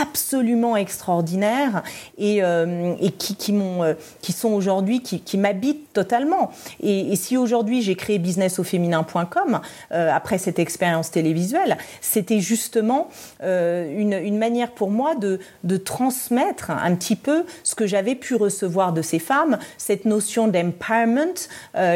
absolument 0.01 0.77
extraordinaires 0.77 1.83
et, 2.17 2.43
euh, 2.43 2.95
euh, 3.01 3.93
qui 4.21 4.31
sont 4.31 4.49
aujourd'hui, 4.49 5.01
qui, 5.01 5.37
m'habitent 5.37 5.93
totalement. 5.93 6.51
Et, 6.81 7.15
si 7.15 7.37
aujourd'hui 7.37 7.81
j'ai 7.81 7.95
créé 7.95 8.19
businessauféminin.com, 8.19 9.59
euh, 9.91 10.11
après 10.13 10.37
cette 10.37 10.59
expérience 10.59 11.11
télévisuelle, 11.11 11.77
c'était 11.99 12.39
justement 12.39 13.09
une, 13.41 14.37
manière 14.37 14.71
pour 14.71 14.89
moi 14.89 15.15
de, 15.15 15.39
transmettre 15.77 16.71
un 16.71 16.95
petit 16.95 17.15
peu 17.15 17.45
ce 17.63 17.75
que 17.75 17.87
j'avais 17.87 18.15
pu 18.15 18.35
recevoir 18.35 18.93
de 18.93 19.01
ces 19.01 19.19
femmes, 19.19 19.57
cette 19.77 20.05
notion 20.05 20.47
d'empowerment 20.47 21.47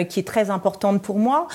qui 0.10 0.20
est 0.20 0.28
très 0.28 0.50
importante 0.50 1.02
pour 1.02 1.18
moi, 1.18 1.48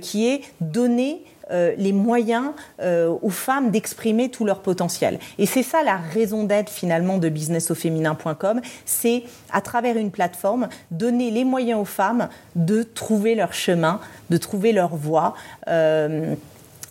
qui 0.00 0.26
est 0.26 0.42
donner 0.60 1.22
les 1.50 1.92
moyens 1.92 2.52
euh, 2.80 3.14
aux 3.22 3.30
femmes 3.30 3.70
d'exprimer 3.70 4.30
tout 4.30 4.44
leur 4.44 4.60
potentiel. 4.60 5.18
Et 5.38 5.46
c'est 5.46 5.62
ça 5.62 5.82
la 5.82 5.96
raison 5.96 6.44
d'être 6.44 6.70
finalement 6.70 7.18
de 7.18 7.28
businessauféminin.com, 7.28 8.60
c'est 8.84 9.24
à 9.52 9.60
travers 9.60 9.96
une 9.96 10.10
plateforme 10.10 10.68
donner 10.90 11.30
les 11.30 11.44
moyens 11.44 11.80
aux 11.80 11.84
femmes 11.84 12.28
de 12.56 12.82
trouver 12.82 13.34
leur 13.34 13.52
chemin, 13.52 14.00
de 14.30 14.36
trouver 14.36 14.72
leur 14.72 14.96
voie. 14.96 15.34
Euh, 15.68 16.34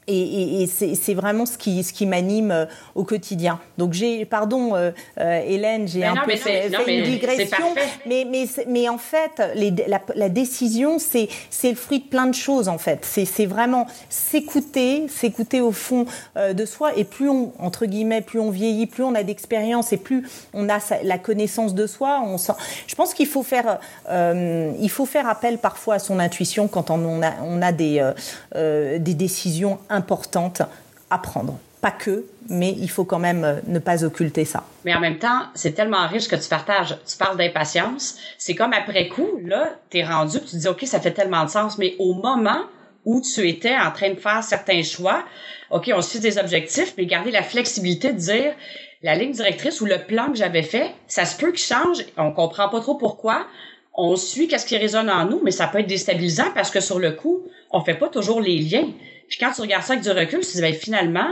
et, 0.08 0.18
et, 0.18 0.64
et 0.64 0.96
c'est 0.96 1.14
vraiment 1.14 1.46
ce 1.46 1.58
qui, 1.58 1.84
ce 1.84 1.94
qui 1.94 2.06
m'anime 2.06 2.52
euh, 2.52 2.66
au 2.96 3.04
quotidien. 3.04 3.60
Donc 3.78 3.94
j'ai, 3.94 4.26
pardon 4.26 4.76
euh, 4.76 4.92
euh, 5.20 5.42
Hélène, 5.46 5.88
j'ai 5.88 6.04
un 6.04 6.16
non, 6.16 6.22
peu 6.26 6.36
fait, 6.36 6.70
non, 6.70 6.80
fait 6.80 6.86
mais 6.86 6.98
une 7.00 7.06
digression, 7.06 7.74
mais, 8.06 8.26
mais, 8.30 8.46
mais 8.68 8.90
en 8.90 8.98
fait, 8.98 9.42
les, 9.56 9.72
la, 9.88 10.02
la, 10.16 10.30
décision, 10.30 10.98
c'est 11.00 11.30
le 11.64 11.76
fruit 11.76 12.00
de 12.00 12.06
plein 12.06 12.28
de 12.28 12.36
choses 12.36 12.68
en 12.68 12.78
fait. 12.78 13.06
C'est 13.06 13.46
vraiment 13.46 13.88
s'écouter, 14.10 15.08
s'écouter 15.08 15.62
au 15.62 15.72
fond 15.72 16.06
euh, 16.38 16.54
de 16.54 16.66
soi, 16.66 16.92
et 16.98 17.04
plus 17.04 17.30
on, 17.30 17.54
entre 17.60 17.86
guillemets, 17.86 18.22
plus 18.22 18.40
on 18.40 18.50
vieillit, 18.50 18.88
plus 18.88 19.04
on 19.04 19.16
a 19.16 19.24
d'expérience, 19.24 19.94
et 19.94 19.98
plus 19.98 20.28
on 20.54 20.70
a 20.70 20.80
sa, 20.80 21.02
la 21.04 21.18
connaissance 21.18 21.74
de 21.74 21.88
soi. 21.88 22.22
On 22.26 22.38
sent... 22.38 22.54
Je 22.88 22.96
pense 22.96 23.14
qu'il 23.14 23.28
faut 23.28 23.44
faire, 23.44 23.80
il 24.10 24.90
faut 24.90 25.06
faire 25.06 25.28
appel 25.28 25.58
parfois 25.58 25.96
à 25.96 26.00
son 26.00 26.20
intuition 26.20 26.68
quand 26.68 26.90
on 26.90 27.22
a, 27.22 27.34
on 27.44 27.62
a 27.62 27.72
des, 27.72 28.12
des 28.54 29.14
décisions 29.14 29.80
importante 29.94 30.62
à 31.10 31.18
prendre. 31.18 31.58
Pas 31.82 31.92
que, 31.92 32.26
mais 32.50 32.74
il 32.78 32.90
faut 32.90 33.04
quand 33.04 33.20
même 33.20 33.62
ne 33.68 33.80
pas 33.80 34.06
occulter 34.06 34.46
ça. 34.46 34.64
Mais 34.86 34.94
en 34.94 35.00
même 35.00 35.18
temps, 35.18 35.42
c'est 35.54 35.74
tellement 35.74 36.08
riche 36.08 36.28
que 36.28 36.36
tu 36.36 36.48
partages. 36.48 36.98
Tu 37.06 37.18
parles 37.18 37.38
d'impatience. 37.38 38.18
C'est 38.38 38.56
comme 38.56 38.74
après 38.74 39.10
coup, 39.10 39.40
là, 39.44 39.70
t'es 39.90 40.04
rendu, 40.04 40.40
tu 40.42 40.56
dis, 40.56 40.68
OK, 40.68 40.84
ça 40.86 41.02
fait 41.02 41.12
tellement 41.12 41.44
de 41.44 41.50
sens. 41.50 41.78
Mais 41.78 41.96
au 42.00 42.14
moment 42.14 42.62
où 43.06 43.22
tu 43.22 43.48
étais 43.50 43.76
en 43.78 43.92
train 43.92 44.12
de 44.12 44.20
faire 44.20 44.44
certains 44.44 44.82
choix, 44.82 45.24
OK, 45.72 45.92
on 45.94 46.02
fixe 46.02 46.22
des 46.22 46.38
objectifs, 46.38 46.94
mais 46.98 47.06
garder 47.06 47.32
la 47.32 47.44
flexibilité 47.44 48.14
de 48.14 48.18
dire, 48.18 48.54
la 49.02 49.16
ligne 49.16 49.34
directrice 49.34 49.82
ou 49.82 49.86
le 49.86 49.98
plan 50.00 50.28
que 50.32 50.38
j'avais 50.38 50.64
fait, 50.64 50.92
ça 51.08 51.26
se 51.26 51.38
peut 51.38 51.52
qu'il 51.52 51.66
change, 51.66 52.06
on 52.18 52.32
comprend 52.32 52.70
pas 52.70 52.80
trop 52.80 52.96
pourquoi, 52.96 53.46
on 53.94 54.16
suit 54.16 54.48
qu'est-ce 54.48 54.66
qui 54.66 54.78
résonne 54.78 55.10
en 55.10 55.26
nous, 55.26 55.42
mais 55.44 55.52
ça 55.52 55.68
peut 55.68 55.80
être 55.80 55.88
déstabilisant 55.88 56.52
parce 56.56 56.72
que 56.72 56.80
sur 56.80 57.00
le 57.00 57.12
coup, 57.12 57.44
on 57.72 57.82
fait 57.82 57.96
pas 57.96 58.08
toujours 58.08 58.42
les 58.42 58.58
liens. 58.58 58.88
Puis 59.34 59.44
quand 59.44 59.52
tu 59.52 59.62
regardes 59.62 59.82
ça 59.82 59.94
avec 59.94 60.06
du 60.06 60.12
recul, 60.12 60.42
tu 60.42 60.46
te 60.46 60.52
dis, 60.52 60.62
ben, 60.62 60.76
finalement, 60.76 61.26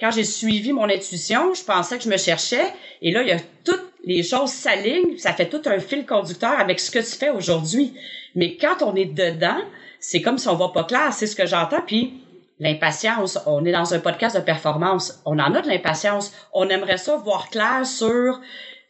quand 0.00 0.10
j'ai 0.10 0.24
suivi 0.24 0.72
mon 0.72 0.88
intuition, 0.88 1.52
je 1.52 1.62
pensais 1.62 1.98
que 1.98 2.04
je 2.04 2.08
me 2.08 2.16
cherchais. 2.16 2.64
Et 3.02 3.10
là, 3.10 3.20
il 3.20 3.28
y 3.28 3.32
a 3.32 3.40
toutes 3.62 3.92
les 4.06 4.22
choses 4.22 4.48
s'alignent. 4.48 5.18
Ça 5.18 5.34
fait 5.34 5.50
tout 5.50 5.60
un 5.66 5.78
fil 5.78 6.06
conducteur 6.06 6.58
avec 6.58 6.80
ce 6.80 6.90
que 6.90 7.00
tu 7.00 7.14
fais 7.14 7.28
aujourd'hui. 7.28 7.92
Mais 8.34 8.56
quand 8.56 8.80
on 8.80 8.94
est 8.96 9.04
dedans, 9.04 9.60
c'est 10.00 10.22
comme 10.22 10.38
si 10.38 10.48
on 10.48 10.54
voit 10.54 10.72
pas 10.72 10.84
clair. 10.84 11.12
C'est 11.12 11.26
ce 11.26 11.36
que 11.36 11.44
j'entends. 11.44 11.82
Puis, 11.86 12.14
l'impatience, 12.58 13.38
on 13.44 13.66
est 13.66 13.72
dans 13.72 13.92
un 13.92 13.98
podcast 13.98 14.34
de 14.34 14.40
performance. 14.40 15.20
On 15.26 15.38
en 15.38 15.54
a 15.54 15.60
de 15.60 15.68
l'impatience. 15.68 16.32
On 16.54 16.70
aimerait 16.70 16.96
ça 16.96 17.16
voir 17.16 17.50
clair 17.50 17.84
sur 17.84 18.40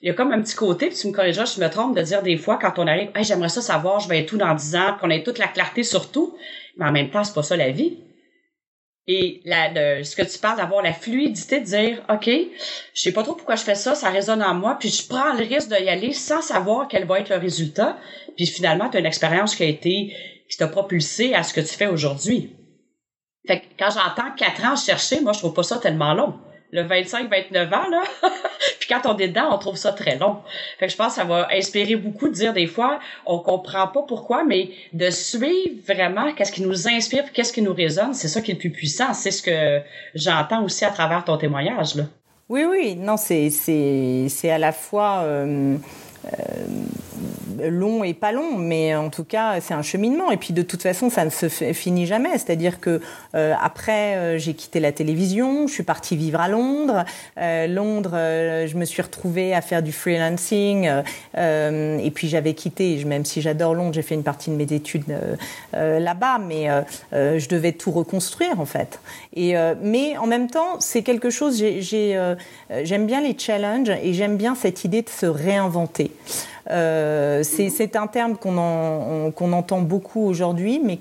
il 0.03 0.07
y 0.07 0.11
a 0.11 0.15
comme 0.15 0.31
un 0.31 0.41
petit 0.41 0.55
côté, 0.55 0.87
puis 0.87 0.97
tu 0.97 1.09
me 1.09 1.13
corrigeras 1.13 1.47
si 1.47 1.59
je 1.61 1.65
me 1.65 1.71
trompe, 1.71 1.97
de 1.97 2.03
dire 2.03 2.23
des 2.23 2.37
fois, 2.37 2.59
quand 2.61 2.79
on 2.79 2.87
arrive, 2.87 3.11
hey, 3.17 3.25
j'aimerais 3.25 3.49
ça 3.49 3.61
savoir, 3.61 3.99
je 3.99 4.09
vais 4.09 4.21
être 4.21 4.29
tout 4.29 4.37
dans 4.37 4.55
10 4.55 4.77
ans, 4.77 4.97
qu'on 5.01 5.11
ait 5.11 5.25
toute 5.25 5.39
la 5.39 5.49
clarté 5.49 5.83
sur 5.83 6.13
tout. 6.13 6.37
Mais 6.77 6.87
en 6.87 6.93
même 6.93 7.11
temps, 7.11 7.25
c'est 7.25 7.35
pas 7.35 7.43
ça 7.43 7.57
la 7.57 7.71
vie. 7.71 7.99
Et 9.09 9.41
la, 9.45 9.69
le, 9.99 10.05
ce 10.05 10.15
que 10.15 10.23
tu 10.23 10.39
parles 10.39 10.59
d'avoir 10.59 10.83
la 10.83 10.93
fluidité 10.93 11.61
de 11.61 11.65
dire, 11.65 12.03
OK, 12.09 12.27
je 12.29 13.01
sais 13.01 13.13
pas 13.13 13.25
trop 13.25 13.35
pourquoi 13.35 13.57
je 13.57 13.65
fais 13.65 13.75
ça, 13.75 13.97
ça 13.97 14.11
résonne 14.11 14.43
en 14.43 14.55
moi, 14.55 14.77
puis 14.79 14.91
je 14.91 15.07
prends 15.09 15.33
le 15.33 15.45
risque 15.45 15.69
d'y 15.69 15.89
aller 15.89 16.13
sans 16.13 16.41
savoir 16.41 16.87
quel 16.87 17.05
va 17.05 17.19
être 17.19 17.31
le 17.31 17.37
résultat. 17.37 17.99
Puis 18.37 18.47
finalement, 18.47 18.89
tu 18.89 18.97
as 18.97 19.01
une 19.01 19.07
expérience 19.07 19.57
qui 19.57 19.65
a 19.65 19.67
été, 19.67 20.15
qui 20.49 20.57
t'a 20.57 20.69
propulsé 20.69 21.35
à 21.35 21.43
ce 21.43 21.53
que 21.53 21.61
tu 21.61 21.75
fais 21.75 21.89
aujourd'hui. 21.89 22.55
Fait 23.47 23.61
que 23.61 23.67
quand 23.77 23.91
j'entends 23.91 24.33
quatre 24.37 24.65
ans 24.65 24.77
chercher, 24.77 25.21
moi, 25.21 25.33
je 25.33 25.41
trouve 25.41 25.55
pas 25.55 25.65
ça 25.65 25.79
tellement 25.79 26.15
long. 26.15 26.35
Le 26.73 26.85
25-29 26.85 27.67
ans, 27.75 27.89
là, 27.91 28.03
puis 28.81 28.89
quand 28.89 29.03
on 29.05 29.17
est 29.19 29.29
dedans, 29.29 29.49
on 29.53 29.59
trouve 29.59 29.77
ça 29.77 29.93
très 29.93 30.17
long. 30.17 30.39
Fait 30.79 30.87
que 30.87 30.93
je 30.93 30.97
pense 30.97 31.09
que 31.09 31.21
ça 31.21 31.25
va 31.25 31.49
inspirer 31.53 31.97
beaucoup 31.97 32.29
de 32.29 32.35
dire 32.35 32.55
des 32.55 32.67
fois, 32.67 32.99
on 33.27 33.41
comprend 33.41 33.89
pas 33.89 34.03
pourquoi, 34.09 34.43
mais 34.45 34.71
de 34.95 35.11
suivre 35.11 35.75
vraiment 35.87 36.33
qu'est-ce 36.33 36.51
qui 36.51 36.63
nous 36.63 36.89
inspire, 36.89 37.31
qu'est-ce 37.33 37.53
qui 37.53 37.61
nous 37.61 37.75
résonne, 37.75 38.15
c'est 38.15 38.29
ça 38.29 38.41
qui 38.41 38.53
est 38.53 38.55
le 38.55 38.61
plus 38.61 38.71
puissant. 38.71 39.13
C'est 39.13 39.31
ce 39.31 39.43
que 39.43 39.83
j'entends 40.15 40.65
aussi 40.65 40.87
à 40.87 40.91
travers 40.91 41.25
ton 41.25 41.37
témoignage, 41.37 41.95
là. 41.95 42.05
Oui, 42.49 42.65
oui, 42.69 42.97
non, 42.97 43.17
c'est 43.17 43.49
c'est 43.51 44.51
à 44.51 44.59
la 44.59 44.73
fois 44.73 45.23
euh, 45.23 45.77
long 47.71 48.05
et 48.05 48.15
pas 48.15 48.33
long, 48.33 48.57
mais 48.57 48.95
en 48.95 49.11
tout 49.11 49.25
cas, 49.25 49.61
c'est 49.61 49.75
un 49.75 49.83
cheminement. 49.83 50.31
Et 50.31 50.37
puis, 50.37 50.53
de 50.53 50.63
toute 50.63 50.83
façon, 50.83 51.11
ça 51.11 51.25
ne 51.25 51.31
se 51.31 51.49
finit 51.49 52.07
jamais. 52.07 52.33
C'est-à-dire 52.33 52.81
que 52.81 53.01
euh, 53.35 53.55
après, 53.61 54.17
euh, 54.17 54.39
j'ai 54.39 54.55
quitté 54.55 54.81
la 54.81 54.93
télévision, 54.93 55.67
je 55.67 55.73
suis 55.73 55.83
partie 55.83 56.17
vivre 56.17 56.41
à 56.41 56.49
Londres. 56.49 57.05
Euh, 57.39 57.67
Londres, 57.67 58.13
euh, 58.15 58.67
je 58.67 58.77
me 58.77 58.85
suis 58.85 59.03
retrouvée 59.03 59.55
à 59.55 59.61
faire 59.61 59.83
du 59.83 59.93
freelancing. 59.93 60.91
Euh, 61.37 61.99
et 61.99 62.11
puis, 62.11 62.29
j'avais 62.29 62.55
quitté, 62.55 63.05
même 63.05 63.25
si 63.25 63.43
j'adore 63.43 63.75
Londres, 63.75 63.95
j'ai 63.95 64.03
fait 64.03 64.15
une 64.15 64.23
partie 64.23 64.51
de 64.51 64.57
mes 64.57 64.73
études 64.73 65.05
là-bas, 65.73 66.39
mais 66.39 66.69
je 67.13 67.49
devais 67.49 67.73
tout 67.73 67.91
reconstruire 67.91 68.61
en 68.61 68.65
fait. 68.65 69.01
Et 69.35 69.55
mais 69.83 70.17
en 70.17 70.27
même 70.27 70.49
temps, 70.49 70.81
c'est 70.81 71.03
quelque 71.03 71.31
chose. 71.31 71.63
J'aime 71.63 73.07
bien 73.07 73.21
les 73.21 73.37
challenges 73.39 73.91
et 73.91 74.13
j'aime 74.13 74.37
bien 74.37 74.55
cette 74.55 74.85
idée 74.85 75.03
de 75.03 75.09
se 75.09 75.27
réinventer. 75.27 76.12
Euh, 76.71 77.43
c'est 77.43 77.97
un 77.97 78.07
terme 78.07 78.37
qu'on 78.37 79.33
qu 79.37 79.45
entend 79.45 79.81
beaucoup 79.81 80.25
aujourd'hui, 80.25 80.81
mais 80.83 80.99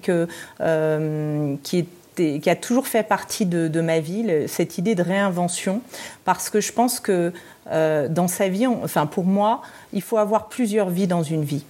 euh, 0.62 1.56
qui 1.63 2.50
a 2.50 2.56
toujours 2.56 2.88
fait 2.88 3.03
partie 3.03 3.46
de, 3.46 3.82
ma 3.82 4.00
vie, 4.00 4.25
cette 4.48 4.77
idée 4.77 4.96
de 4.96 5.03
réinvention, 5.03 5.82
parce 6.25 6.50
que 6.50 6.60
je 6.62 6.72
pense 6.72 7.00
que 7.00 7.32
euh, 7.70 8.08
dans 8.08 8.27
sa 8.27 8.50
vie, 8.50 8.68
enfin 8.68 9.06
pour 9.06 9.25
moi, 9.25 9.62
il 9.94 10.01
faut 10.01 10.18
avoir 10.18 10.48
plusieurs 10.48 10.89
vies 10.89 11.08
dans 11.08 11.24
une 11.24 11.44
vie. 11.44 11.63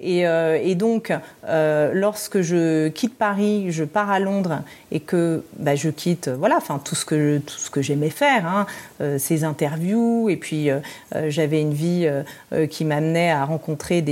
Et, 0.00 0.26
euh, 0.26 0.74
donc, 0.74 1.12
euh, 1.46 1.90
lorsque 1.92 2.40
je 2.40 2.88
quitte 2.88 3.18
Paris, 3.18 3.66
je 3.70 3.84
pars 3.84 4.10
à 4.10 4.18
Londres 4.20 4.62
et 4.92 5.00
que 5.00 5.42
bah, 5.58 5.74
je 5.74 5.90
quitte, 5.90 6.28
voilà, 6.28 6.56
enfin 6.56 6.80
tout 6.82 6.94
ce 6.94 7.04
que 7.04 7.38
tout 7.38 7.58
ce 7.58 7.68
que 7.68 7.82
j'aimais 7.82 8.10
faire, 8.10 8.46
hein, 8.46 8.66
ces 9.18 9.44
interviews, 9.44 10.30
et 10.30 10.36
puis 10.36 10.70
j'avais 11.26 11.60
une 11.60 11.74
vie 11.74 12.08
qui 12.70 12.84
m'amenait 12.84 13.30
à 13.30 13.44
rencontrer 13.44 14.04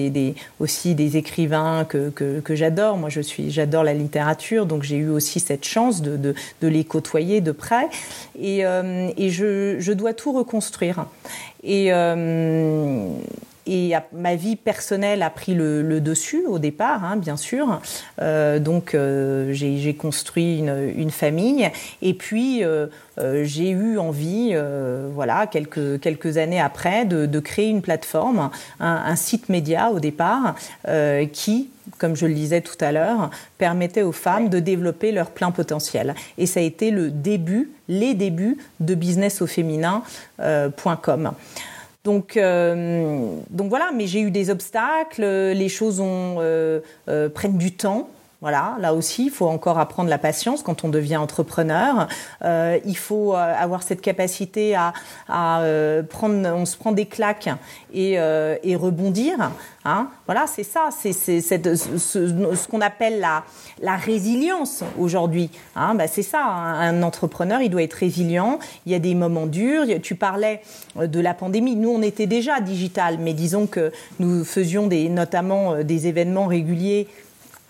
aussi 0.61 0.95
des 0.95 1.17
écrivains 1.17 1.85
que, 1.89 2.11
que, 2.11 2.41
que 2.41 2.55
j'adore. 2.55 2.99
Moi, 2.99 3.09
je 3.09 3.21
suis, 3.21 3.51
j'adore 3.51 3.85
la 3.85 3.95
littérature, 3.95 4.67
donc 4.67 4.83
j'ai 4.83 4.97
eu 4.97 5.09
aussi 5.09 5.41
cette 5.41 5.65
chance 5.65 6.03
de, 6.03 6.17
de, 6.17 6.35
de 6.61 6.69
les 6.69 6.85
côtoyer 6.85 7.41
de 7.41 7.53
près, 7.53 7.89
et, 8.39 8.61
et 8.61 9.31
je, 9.31 9.77
je 9.79 9.93
dois 9.93 10.15
tout 10.15 10.33
reconstruire. 10.33 11.07
Et 11.63 11.93
et 13.67 13.93
ma 14.13 14.37
vie 14.37 14.57
personnelle 14.57 15.23
a 15.23 15.31
pris 15.31 15.55
le, 15.55 16.01
dessus 16.01 16.45
au 16.47 16.59
départ, 16.59 17.05
hein, 17.05 17.17
bien 17.17 17.37
sûr. 17.37 17.81
Euh, 18.21 18.59
donc 18.59 18.95
euh, 18.95 19.53
j'ai 19.53 19.95
construit 19.95 20.59
une, 20.59 21.11
famille 21.11 21.71
et 22.03 22.15
puis 22.15 22.65
euh, 22.65 22.87
euh 23.19 23.45
j'ai 23.45 23.71
eu 23.71 23.99
envie, 23.99 24.51
euh, 24.53 25.09
voilà, 25.13 25.47
quelques 25.47 26.01
quelques 26.01 26.37
années 26.37 26.61
après, 26.61 27.05
de, 27.05 27.41
créer 27.41 27.69
une 27.69 27.83
plateforme, 27.83 28.51
un, 28.81 29.17
site 29.17 29.49
média 29.49 29.91
au 29.91 30.01
départ 30.01 30.55
euh, 30.89 31.27
qui 31.27 31.71
comme 31.99 32.17
je 32.17 32.27
le 32.27 32.35
disais 32.35 32.61
tout 32.61 32.77
à 32.81 32.93
l'heure, 32.93 33.31
permettait 33.59 34.03
aux 34.03 34.13
femmes 34.13 34.49
de 34.49 34.61
développer 34.61 35.11
leur 35.13 35.31
plein 35.31 35.51
potentiel. 35.51 36.15
Et 36.39 36.47
ça 36.47 36.61
a 36.61 36.63
été 36.63 36.91
le 36.91 37.11
début, 37.11 37.71
les 37.89 38.15
débuts 38.15 38.57
de 38.81 38.95
businessauféminin.com. 38.95 41.33
Donc, 42.07 42.37
euh, 42.37 43.27
donc 43.51 43.69
voilà, 43.69 43.91
mais 43.93 44.07
j'ai 44.07 44.21
eu 44.21 44.31
des 44.31 44.51
obstacles, 44.51 45.23
les 45.23 45.69
choses 45.69 45.99
ont, 45.99 46.37
euh, 46.39 46.79
euh, 47.09 47.29
prennent 47.29 47.59
du 47.59 47.73
temps. 47.73 48.09
Voilà, 48.43 48.77
là 48.81 48.93
aussi, 48.93 49.27
il 49.27 49.31
faut 49.31 49.47
encore 49.47 49.79
apprendre 49.79 50.11
la 50.11 50.19
patience 50.19 50.63
quand 50.63 50.85
on 50.85 50.91
devient 50.91 51.17
entrepreneur. 51.17 52.07
Euh, 52.45 52.79
il 52.85 52.97
faut 52.97 53.35
euh, 53.35 53.37
avoir 53.37 53.83
cette 53.83 54.03
capacité 54.03 54.77
à, 54.77 54.93
euh, 55.63 56.03
prendre, 56.03 56.47
on 56.55 56.67
se 56.67 56.77
prend 56.77 56.93
des 56.93 57.07
claques 57.07 57.49
et, 57.95 58.19
rebondir. 58.77 59.51
Hein 59.87 60.09
voilà, 60.27 60.47
c'est 60.47 60.65
ça, 60.65 60.91
c'est 60.91 61.15
ce, 61.15 61.41
ce 61.41 62.69
qu'on 62.69 62.83
appelle 62.83 63.21
la, 63.21 63.97
résilience 63.97 64.85
aujourd'hui. 64.99 65.51
Hein 65.75 65.95
bah 65.95 66.07
c'est 66.07 66.23
ça, 66.23 66.45
un 66.45 67.03
entrepreneur, 67.03 67.63
il 67.63 67.71
doit 67.71 67.83
être 67.83 67.95
résilient. 67.95 68.59
Il 68.85 68.93
y 68.93 68.95
a 68.95 68.99
des 68.99 69.15
moments 69.15 69.47
durs. 69.47 69.87
Tu 70.03 70.15
parlais 70.15 70.61
de 71.01 71.21
la 71.21 71.33
pandémie. 71.33 71.75
Nous, 71.75 71.89
on 71.89 72.03
était 72.03 72.27
déjà 72.27 72.61
digital, 72.61 73.17
mais 73.19 73.33
disons 73.33 73.67
que 73.67 73.93
nous 74.19 74.45
faisions 74.45 74.89
notamment 75.09 75.83
des 75.83 76.07
événements 76.07 76.47
réguliers 76.47 77.09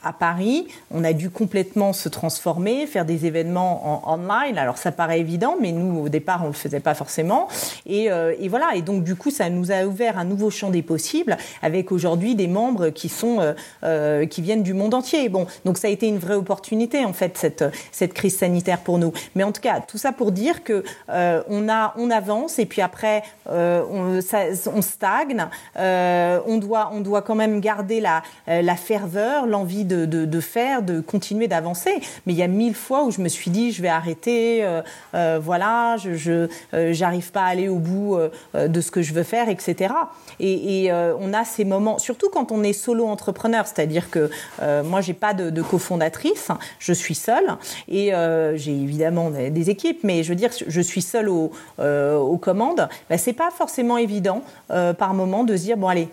à 0.07 0.13
Paris. 0.13 0.69
On 0.91 1.05
a 1.05 1.13
dû 1.13 1.31
complètement 1.31 1.93
se 1.93 2.09
transformer, 2.09 2.87
faire 2.87 3.05
des 3.05 3.27
événements 3.27 4.09
en 4.09 4.15
online. 4.15 4.57
Alors 4.57 4.79
ça 4.79 4.93
paraît 4.93 5.21
évident, 5.21 5.57
mais 5.61 5.73
nous 5.73 6.01
au 6.05 6.09
départ 6.09 6.43
on 6.45 6.49
le 6.49 6.53
faisait 6.53 6.81
pas 6.81 6.95
forcément. 6.95 7.49
Et, 7.87 8.11
euh, 8.11 8.35
voilà. 8.49 8.75
Et 8.77 8.83
donc 8.83 9.03
du 9.03 9.17
coup 9.17 9.31
ça 9.31 9.51
nous 9.51 9.73
a 9.73 9.85
ouvert 9.85 10.19
un 10.19 10.25
nouveau 10.25 10.51
champ 10.51 10.71
des 10.71 10.83
possibles 10.83 11.37
avec 11.63 11.91
aujourd'hui 11.91 12.35
des 12.35 12.47
membres 12.47 12.91
qui 12.91 13.09
sont 13.09 13.41
euh, 13.41 13.53
euh, 13.85 14.27
qui 14.27 14.43
viennent 14.43 14.63
du 14.63 14.75
monde 14.75 14.95
entier. 14.95 15.29
Bon, 15.29 15.47
donc 15.65 15.79
ça 15.79 15.89
a 15.89 15.91
été 15.91 16.07
une 16.07 16.19
vraie 16.19 16.35
opportunité 16.35 17.05
en 17.05 17.13
fait 17.13 17.37
cette 17.37 17.65
cette 17.91 18.15
crise 18.15 18.39
sanitaire 18.39 18.79
pour 18.79 18.99
nous. 18.99 19.13
Mais 19.35 19.43
en 19.43 19.53
tout 19.53 19.61
cas 19.61 19.81
tout 19.81 19.99
ça 19.99 20.13
pour 20.13 20.31
dire 20.33 20.63
que 20.63 20.85
on 21.09 21.69
a 21.69 21.95
on 21.99 22.11
avance 22.11 22.59
et 22.59 22.67
puis 22.67 22.83
après 22.83 23.23
on, 23.51 24.21
on 24.75 24.83
stagne. 24.83 25.47
On 25.77 26.59
doit 26.59 26.91
on 26.93 27.01
doit 27.01 27.23
quand 27.23 27.35
même 27.35 27.61
garder 27.61 28.01
la 28.01 28.23
la 28.47 28.77
ferveur, 28.77 29.47
l'envie 29.47 29.85
de, 29.85 29.96
de, 30.05 30.41
faire, 30.41 30.83
de 30.83 31.01
continuer 31.01 31.49
d'avancer. 31.49 31.95
Mais 32.27 32.33
il 32.33 32.39
y 32.39 32.43
a 32.43 32.49
mille 32.49 32.75
fois 32.75 33.05
où 33.05 33.11
je 33.11 33.21
me 33.21 33.29
suis 33.29 33.51
dit, 33.51 33.73
je 33.73 33.83
vais 33.83 33.89
arrêter, 33.89 34.65
euh, 34.65 34.83
euh, 35.15 35.39
voilà, 35.43 35.97
je, 35.97 36.49
euh, 36.75 36.93
j'arrive 36.93 37.33
pas 37.33 37.43
à 37.43 37.47
aller 37.47 37.69
au 37.69 37.79
bout 37.79 38.19
de 38.55 38.81
ce 38.81 38.91
que 38.91 39.03
je 39.03 39.13
veux 39.13 39.23
faire, 39.23 39.49
etc. 39.49 39.95
Et, 40.41 40.91
on 41.19 41.33
a 41.33 41.45
ces 41.45 41.65
moments, 41.65 41.99
surtout 41.99 42.29
quand 42.31 42.53
on 42.53 42.63
est 42.63 42.73
solo 42.73 43.07
entrepreneur, 43.07 43.67
c'est-à-dire 43.67 44.11
que 44.11 44.31
moi 44.85 45.01
j'ai 45.01 45.15
pas 45.15 45.35
de, 45.35 45.63
cofondatrice, 45.63 46.49
je 46.79 46.93
suis 46.93 47.15
seule 47.15 47.57
et 47.89 48.13
j'ai 48.55 48.73
évidemment 48.73 49.31
des, 49.31 49.71
équipes, 49.71 50.01
mais 50.05 50.23
je 50.23 50.29
veux 50.29 50.35
dire, 50.37 50.51
je 50.67 50.81
suis 50.81 51.03
seule 51.03 51.29
au, 51.29 51.51
aux 51.79 52.39
commandes. 52.39 52.89
Ben, 53.09 53.19
c'est 53.19 53.33
pas 53.33 53.51
forcément 53.51 53.99
évident 53.99 54.43
par 54.69 55.15
moment 55.15 55.45
de 55.45 55.57
se 55.57 55.63
dire 55.63 55.77
bon 55.77 55.89
allez, 55.89 56.09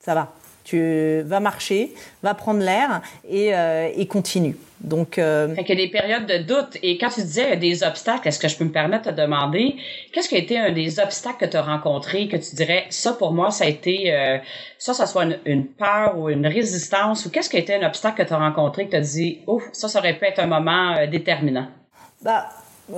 ça 0.00 0.14
va, 0.14 0.32
tu 0.68 1.22
vas 1.22 1.40
marcher, 1.40 1.92
va 2.22 2.34
prendre 2.34 2.60
l'air 2.60 3.00
et, 3.28 3.54
euh, 3.54 3.88
et 3.96 4.06
continue. 4.06 4.56
Donc, 4.80 5.18
euh... 5.18 5.54
fait 5.54 5.72
a 5.72 5.74
des 5.74 5.88
périodes 5.88 6.26
de 6.26 6.38
doute. 6.38 6.76
Et 6.82 6.98
quand 6.98 7.08
tu 7.08 7.22
disais 7.22 7.56
des 7.56 7.82
obstacles, 7.82 8.28
est-ce 8.28 8.38
que 8.38 8.48
je 8.48 8.56
peux 8.56 8.64
me 8.64 8.70
permettre 8.70 9.10
de 9.10 9.16
demander 9.16 9.76
qu'est-ce 10.12 10.28
qui 10.28 10.36
a 10.36 10.38
été 10.38 10.58
un 10.58 10.72
des 10.72 11.00
obstacles 11.00 11.46
que 11.46 11.50
tu 11.50 11.56
as 11.56 11.62
rencontrés 11.62 12.28
que 12.28 12.36
tu 12.36 12.54
dirais 12.54 12.86
ça 12.90 13.12
pour 13.12 13.32
moi 13.32 13.50
ça 13.50 13.64
a 13.64 13.66
été 13.66 14.12
euh, 14.12 14.38
ça, 14.78 14.94
ça 14.94 15.06
soit 15.06 15.24
une, 15.24 15.38
une, 15.46 15.66
peur 15.66 16.16
ou 16.16 16.28
une 16.28 16.46
résistance 16.46 17.26
ou 17.26 17.30
qu'est-ce 17.30 17.50
qui 17.50 17.56
a 17.56 17.60
été 17.60 17.74
un 17.74 17.86
obstacle 17.86 18.22
que 18.22 18.28
tu 18.28 18.34
as 18.34 18.38
rencontré 18.38 18.86
que 18.86 18.90
tu 18.90 18.96
as 18.96 19.00
dit 19.00 19.38
ouf 19.46 19.64
ça 19.72 19.88
ça 19.88 19.98
aurait 19.98 20.16
pu 20.16 20.26
être 20.26 20.38
un 20.38 20.46
moment 20.46 20.96
euh, 20.96 21.06
déterminant? 21.06 21.68
Bah 22.22 22.48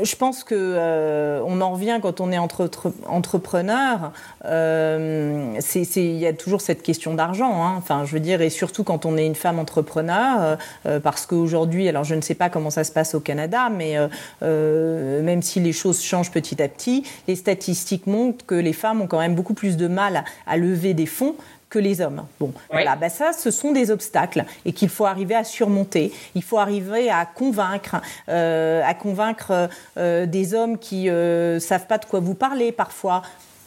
je 0.03 0.17
pense 0.17 0.45
que 0.45 0.55
euh, 0.57 1.43
on 1.45 1.61
en 1.61 1.73
revient 1.73 1.99
quand 2.01 2.21
on 2.21 2.31
est 2.31 2.39
entre, 2.39 2.65
entre, 2.65 2.93
entrepreneur. 3.07 4.13
Euh, 4.45 5.59
il 5.75 6.17
y 6.17 6.27
a 6.27 6.33
toujours 6.33 6.61
cette 6.61 6.83
question 6.83 7.15
d'argent. 7.15 7.65
Hein. 7.65 7.75
Enfin, 7.77 8.05
je 8.05 8.13
veux 8.13 8.21
dire, 8.21 8.41
et 8.41 8.51
surtout 8.51 8.85
quand 8.85 9.05
on 9.05 9.17
est 9.17 9.27
une 9.27 9.35
femme 9.35 9.59
entrepreneur, 9.59 10.59
euh, 10.87 11.01
parce 11.01 11.27
qu'aujourd'hui, 11.27 11.89
alors 11.89 12.05
je 12.05 12.15
ne 12.15 12.21
sais 12.21 12.35
pas 12.35 12.49
comment 12.49 12.71
ça 12.71 12.85
se 12.85 12.93
passe 12.93 13.15
au 13.15 13.21
Canada, 13.21 13.69
mais 13.71 13.97
même 14.41 15.43
si 15.43 15.61
les 15.61 15.73
choses 15.73 16.03
changent 16.03 16.31
petit 16.31 16.63
à 16.63 16.69
petit, 16.69 17.05
les 17.27 17.37
statistiques 17.37 18.07
montrent 18.07 18.45
que 18.47 18.55
les 18.55 18.73
femmes 18.73 19.03
ont 19.03 19.07
quand 19.07 19.19
même 19.19 19.35
beaucoup 19.35 19.55
plus 19.55 19.77
de 19.77 19.89
mal 19.89 20.25
à 20.47 20.57
lever 20.57 20.95
des 20.95 21.07
fonds 21.07 21.35
que 21.71 21.79
les 21.79 22.01
hommes. 22.01 22.27
Bon, 22.39 22.49
oui. 22.49 22.67
voilà, 22.73 22.97
ben 22.97 23.09
ça, 23.09 23.33
ce 23.33 23.51
sont 23.51 23.73
des 23.73 23.91
obstacles 23.91 24.45
et 24.65 24.73
qu'il 24.73 24.89
faut 24.89 25.07
arriver 25.07 25.37
à 25.37 25.45
surmonter. 25.45 26.13
Il 26.35 26.43
faut 26.43 26.59
arriver 26.59 27.09
à 27.09 27.25
convaincre, 27.25 27.97
euh, 28.29 28.83
à 28.85 28.93
convaincre 28.93 29.71
euh, 29.97 30.27
des 30.27 30.53
hommes 30.53 30.79
qui 30.79 31.09
euh, 31.09 31.61
savent 31.61 31.87
pas 31.87 31.99
de 31.99 32.05
quoi 32.05 32.19
vous 32.21 32.35
parlez 32.35 32.73
parfois. 32.73 33.23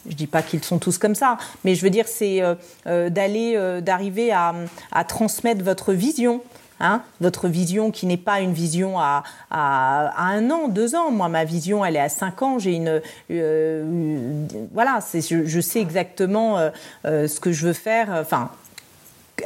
Je 0.08 0.16
dis 0.16 0.28
pas 0.28 0.42
qu'ils 0.42 0.64
sont 0.66 0.80
tous 0.80 0.98
comme 0.98 1.16
ça, 1.16 1.38
mais 1.64 1.76
je 1.76 1.82
veux 1.82 1.90
dire 1.90 2.10
c'est 2.10 2.42
d'aller, 2.86 3.80
d'arriver 3.82 4.34
à, 4.34 4.54
à 4.92 5.06
transmettre 5.06 5.64
votre 5.64 5.94
vision, 5.94 6.42
Hein, 6.86 7.02
votre 7.22 7.48
vision 7.48 7.92
qui 7.92 8.06
n'est 8.06 8.18
pas 8.18 8.42
une 8.42 8.52
vision 8.52 9.00
à, 9.00 9.24
un 9.50 10.52
an, 10.52 10.68
deux 10.68 10.96
ans. 10.96 11.12
Moi, 11.12 11.30
ma 11.30 11.46
vision, 11.46 11.86
elle 11.86 11.96
est 11.96 12.02
à 12.02 12.10
cinq 12.10 12.42
ans. 12.42 12.60
J'ai 12.60 12.74
une, 12.74 13.02
euh, 13.32 14.46
voilà, 14.74 15.00
je, 15.14 15.46
je, 15.46 15.62
sais 15.62 15.80
exactement 15.80 16.58
euh, 16.58 16.72
euh, 17.06 17.28
ce 17.30 17.40
que 17.40 17.54
je 17.54 17.68
veux 17.68 17.74
faire. 17.74 18.10
Enfin, 18.20 18.50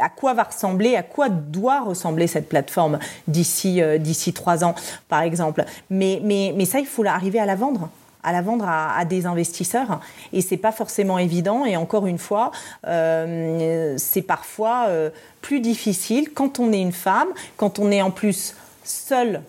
à 0.02 0.10
quoi 0.10 0.34
va 0.34 0.44
ressembler, 0.44 0.96
à 0.96 1.04
quoi 1.04 1.30
doit 1.30 1.82
ressembler 1.82 2.26
cette 2.26 2.50
plateforme 2.50 3.00
d'ici 3.28 3.82
euh, 3.82 3.98
d'ici 3.98 4.34
trois 4.34 4.64
ans, 4.64 4.76
par 5.08 5.22
exemple. 5.22 5.64
Mais, 5.92 6.20
mais, 6.24 6.54
mais 6.56 6.66
ça, 6.66 6.80
il 6.80 6.88
faut 6.88 7.06
arriver 7.06 7.40
à 7.40 7.46
la 7.46 7.56
vendre 7.56 7.90
à 8.28 8.34
la 8.34 8.42
vendre 8.42 8.66
à, 8.68 9.06
des 9.06 9.26
investisseurs. 9.26 10.02
Et 10.34 10.42
c'est 10.42 10.58
pas 10.58 10.74
forcément 10.74 11.18
évident. 11.18 11.66
Et 11.66 11.78
encore 11.78 12.08
une 12.08 12.18
fois 12.18 12.52
euh, 12.86 13.96
c'est 13.98 14.22
parfois 14.22 14.86
euh, 14.88 15.10
plus 15.42 15.62
difficile 15.62 16.32
quand 16.34 16.60
on 16.60 16.72
est 16.74 16.82
une 16.82 16.92
femme 16.92 17.30
quand 17.56 17.80
on 17.80 17.90
est 17.92 18.02
en 18.02 18.12
plus 18.12 18.56
seule 18.84 19.42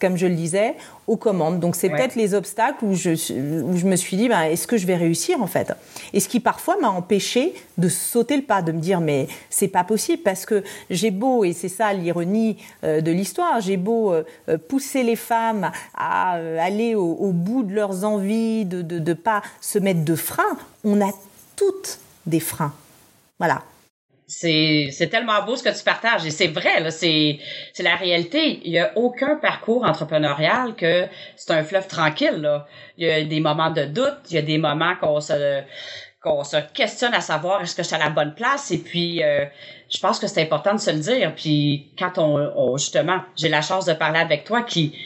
comme 0.00 0.16
je 0.16 0.26
le 0.26 0.34
disais, 0.34 0.74
aux 1.06 1.16
commandes. 1.16 1.60
Donc 1.60 1.76
c'est 1.76 1.90
ouais. 1.90 1.96
peut-être 1.96 2.16
les 2.16 2.34
obstacles 2.34 2.84
où 2.84 2.94
je, 2.94 3.10
où 3.62 3.76
je 3.76 3.86
me 3.86 3.96
suis 3.96 4.16
dit, 4.16 4.28
ben, 4.28 4.42
est-ce 4.42 4.66
que 4.66 4.76
je 4.76 4.86
vais 4.86 4.96
réussir 4.96 5.42
en 5.42 5.46
fait? 5.46 5.72
Et 6.12 6.20
ce 6.20 6.28
qui 6.28 6.40
parfois 6.40 6.76
m'a 6.80 6.88
empêché 6.88 7.54
de 7.78 7.88
sauter 7.88 8.36
le 8.36 8.42
pas, 8.42 8.62
de 8.62 8.72
me 8.72 8.80
dire, 8.80 9.00
mais 9.00 9.28
c'est 9.50 9.68
pas 9.68 9.84
possible 9.84 10.22
parce 10.22 10.46
que 10.46 10.64
j'ai 10.88 11.10
beau, 11.10 11.44
et 11.44 11.52
c'est 11.52 11.68
ça 11.68 11.92
l'ironie 11.92 12.56
euh, 12.84 13.00
de 13.00 13.10
l'histoire, 13.10 13.60
j'ai 13.60 13.76
beau 13.76 14.12
euh, 14.12 14.24
pousser 14.68 15.02
les 15.02 15.16
femmes 15.16 15.70
à 15.94 16.36
euh, 16.36 16.58
aller 16.58 16.94
au, 16.94 17.12
au, 17.12 17.32
bout 17.32 17.62
de 17.62 17.74
leurs 17.74 18.04
envies, 18.04 18.64
de 18.64 18.98
ne 18.98 19.14
pas 19.14 19.42
se 19.60 19.78
mettre 19.78 20.04
de 20.04 20.14
freins, 20.14 20.56
on 20.84 21.00
a 21.00 21.10
toutes 21.56 21.98
des 22.26 22.40
freins. 22.40 22.72
Voilà 23.38 23.62
c'est 24.30 25.08
tellement 25.10 25.42
beau 25.44 25.56
ce 25.56 25.62
que 25.62 25.76
tu 25.76 25.82
partages. 25.82 26.24
Et 26.24 26.30
c'est 26.30 26.46
vrai 26.46 26.88
c'est 26.90 27.38
la 27.82 27.96
réalité. 27.96 28.60
Il 28.64 28.72
y 28.72 28.78
a 28.78 28.92
aucun 28.96 29.36
parcours 29.36 29.84
entrepreneurial 29.84 30.76
que 30.76 31.06
c'est 31.36 31.52
un 31.52 31.64
fleuve 31.64 31.88
tranquille 31.88 32.40
là. 32.40 32.66
Il 32.96 33.06
y 33.06 33.10
a 33.10 33.24
des 33.24 33.40
moments 33.40 33.70
de 33.70 33.84
doute 33.84 34.18
il 34.30 34.36
y 34.36 34.38
a 34.38 34.42
des 34.42 34.58
moments 34.58 34.94
qu'on 34.96 35.20
se 35.20 35.62
qu'on 36.22 36.44
se 36.44 36.58
questionne 36.74 37.14
à 37.14 37.22
savoir 37.22 37.62
est-ce 37.62 37.74
que 37.74 37.82
je 37.82 37.88
suis 37.88 37.96
à 37.96 37.98
la 37.98 38.10
bonne 38.10 38.34
place. 38.34 38.70
Et 38.70 38.78
puis 38.78 39.22
euh, 39.22 39.46
je 39.88 39.98
pense 39.98 40.20
que 40.20 40.28
c'est 40.28 40.42
important 40.42 40.74
de 40.74 40.80
se 40.80 40.90
le 40.90 41.00
dire. 41.00 41.34
Puis 41.34 41.92
quand 41.98 42.18
on, 42.18 42.36
on 42.54 42.76
justement 42.76 43.22
j'ai 43.36 43.48
la 43.48 43.62
chance 43.62 43.84
de 43.86 43.94
parler 43.94 44.20
avec 44.20 44.44
toi 44.44 44.62
qui 44.62 44.92
tu 44.92 44.98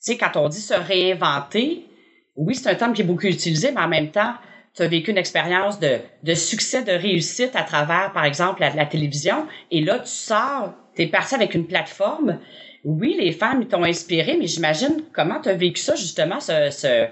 sais 0.00 0.18
quand 0.18 0.36
on 0.36 0.48
dit 0.48 0.60
se 0.60 0.74
réinventer 0.74 1.86
oui 2.34 2.54
c'est 2.56 2.68
un 2.68 2.74
terme 2.74 2.92
qui 2.92 3.02
est 3.02 3.04
beaucoup 3.04 3.26
utilisé 3.26 3.70
mais 3.70 3.80
en 3.80 3.88
même 3.88 4.10
temps 4.10 4.34
tu 4.76 4.82
as 4.82 4.88
vécu 4.88 5.10
une 5.10 5.18
expérience 5.18 5.80
de, 5.80 5.98
de 6.22 6.34
succès, 6.34 6.82
de 6.82 6.92
réussite 6.92 7.56
à 7.56 7.62
travers, 7.62 8.12
par 8.12 8.24
exemple, 8.24 8.60
la, 8.60 8.86
télévision. 8.86 9.46
Et 9.70 9.80
là, 9.80 9.98
tu 10.00 10.10
sors, 10.10 10.74
tu 10.94 11.02
es 11.02 11.06
parti 11.06 11.34
avec 11.34 11.54
une 11.54 11.66
plateforme. 11.66 12.38
Oui, 12.84 13.16
les 13.18 13.32
femmes 13.32 13.66
t'ont 13.66 13.84
inspiré, 13.84 14.36
mais 14.38 14.46
j'imagine 14.46 15.02
comment 15.12 15.40
tu 15.40 15.48
as 15.48 15.54
vécu 15.54 15.80
ça, 15.80 15.94
justement, 15.96 16.40
ce, 16.40 16.68
ce, 16.70 17.06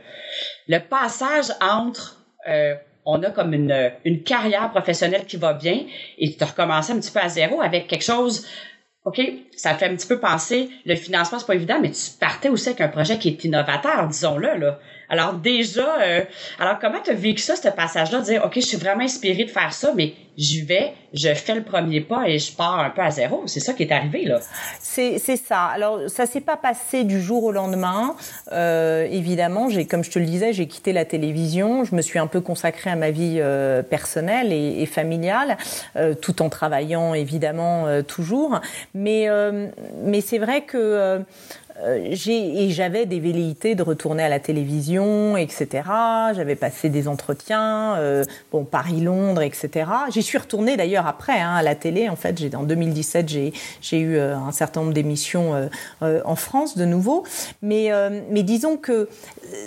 le 0.68 0.78
passage 0.78 1.46
entre 1.60 2.22
euh, 2.48 2.74
on 3.06 3.22
a 3.22 3.30
comme 3.30 3.52
une, 3.52 3.92
une 4.04 4.22
carrière 4.22 4.70
professionnelle 4.70 5.24
qui 5.24 5.36
va 5.36 5.52
bien 5.54 5.80
et 6.18 6.34
tu 6.34 6.42
as 6.42 6.46
recommencé 6.46 6.92
un 6.92 7.00
petit 7.00 7.10
peu 7.10 7.20
à 7.20 7.28
zéro 7.28 7.60
avec 7.60 7.86
quelque 7.86 8.04
chose 8.04 8.46
OK, 9.04 9.20
ça 9.54 9.74
fait 9.74 9.86
un 9.86 9.96
petit 9.96 10.06
peu 10.06 10.18
penser, 10.18 10.70
le 10.86 10.94
financement, 10.94 11.38
c'est 11.38 11.46
pas 11.46 11.54
évident, 11.54 11.78
mais 11.80 11.90
tu 11.90 12.10
partais 12.18 12.48
aussi 12.48 12.70
avec 12.70 12.80
un 12.80 12.88
projet 12.88 13.18
qui 13.18 13.28
est 13.28 13.44
innovateur, 13.44 14.08
disons-le, 14.08 14.56
là. 14.56 14.78
Alors 15.08 15.34
déjà, 15.34 16.00
euh, 16.00 16.20
alors 16.58 16.78
comment 16.78 17.00
tu 17.02 17.10
as 17.10 17.14
vécu 17.14 17.42
ça, 17.42 17.56
ce 17.56 17.68
passage-là, 17.68 18.20
de 18.20 18.24
dire, 18.24 18.42
OK, 18.44 18.52
je 18.56 18.60
suis 18.60 18.76
vraiment 18.76 19.02
inspirée 19.04 19.44
de 19.44 19.50
faire 19.50 19.72
ça, 19.72 19.92
mais 19.94 20.14
j'y 20.36 20.62
vais, 20.62 20.92
je 21.12 21.32
fais 21.32 21.54
le 21.54 21.62
premier 21.62 22.00
pas 22.00 22.28
et 22.28 22.38
je 22.38 22.52
pars 22.52 22.80
un 22.80 22.90
peu 22.90 23.02
à 23.02 23.10
zéro. 23.10 23.44
C'est 23.46 23.60
ça 23.60 23.72
qui 23.72 23.84
est 23.84 23.92
arrivé, 23.92 24.24
là. 24.24 24.40
C'est 24.80 25.18
ça. 25.36 25.66
Alors, 25.66 26.00
ça 26.08 26.26
s'est 26.26 26.40
pas 26.40 26.56
passé 26.56 27.04
du 27.04 27.20
jour 27.20 27.44
au 27.44 27.52
lendemain. 27.52 28.16
Euh, 28.52 29.06
évidemment, 29.10 29.68
j'ai, 29.68 29.86
comme 29.86 30.02
je 30.02 30.10
te 30.10 30.18
le 30.18 30.24
disais, 30.24 30.52
j'ai 30.52 30.66
quitté 30.66 30.92
la 30.92 31.04
télévision. 31.04 31.84
Je 31.84 31.94
me 31.94 32.02
suis 32.02 32.18
un 32.18 32.26
peu 32.26 32.40
consacrée 32.40 32.90
à 32.90 32.96
ma 32.96 33.10
vie 33.10 33.36
euh, 33.38 33.82
personnelle 33.82 34.52
et, 34.52 34.82
et 34.82 34.86
familiale, 34.86 35.56
euh, 35.96 36.14
tout 36.14 36.42
en 36.42 36.48
travaillant, 36.48 37.14
évidemment, 37.14 37.86
euh, 37.86 38.02
toujours. 38.02 38.60
Mais, 38.92 39.28
euh, 39.28 39.68
mais 40.02 40.20
c'est 40.20 40.38
vrai 40.38 40.62
que 40.62 40.78
euh, 40.78 41.18
et 41.82 42.70
j'avais 42.70 43.04
des 43.04 43.18
velléités 43.18 43.74
de 43.74 43.82
retourner 43.82 44.22
à 44.22 44.28
la 44.28 44.38
télévision, 44.38 45.36
etc. 45.36 45.82
J'avais 46.34 46.54
passé 46.54 46.88
des 46.88 47.08
entretiens, 47.08 47.96
euh, 47.96 48.24
bon 48.52 48.64
Paris-Londres, 48.64 49.42
etc. 49.42 49.90
J'y 50.10 50.22
suis 50.22 50.38
retournée 50.38 50.76
d'ailleurs 50.76 51.06
après 51.06 51.40
hein, 51.40 51.54
à 51.54 51.62
la 51.62 51.74
télé. 51.74 52.08
En 52.08 52.16
fait, 52.16 52.54
en 52.54 52.62
2017, 52.62 53.28
j'ai 53.28 53.52
eu 53.92 54.16
euh, 54.16 54.36
un 54.36 54.52
certain 54.52 54.82
nombre 54.82 54.92
d'émissions 54.92 55.68
en 56.00 56.36
France 56.36 56.76
de 56.76 56.84
nouveau. 56.84 57.24
Mais, 57.62 57.90
mais 58.30 58.42
disons 58.42 58.76
que 58.76 59.08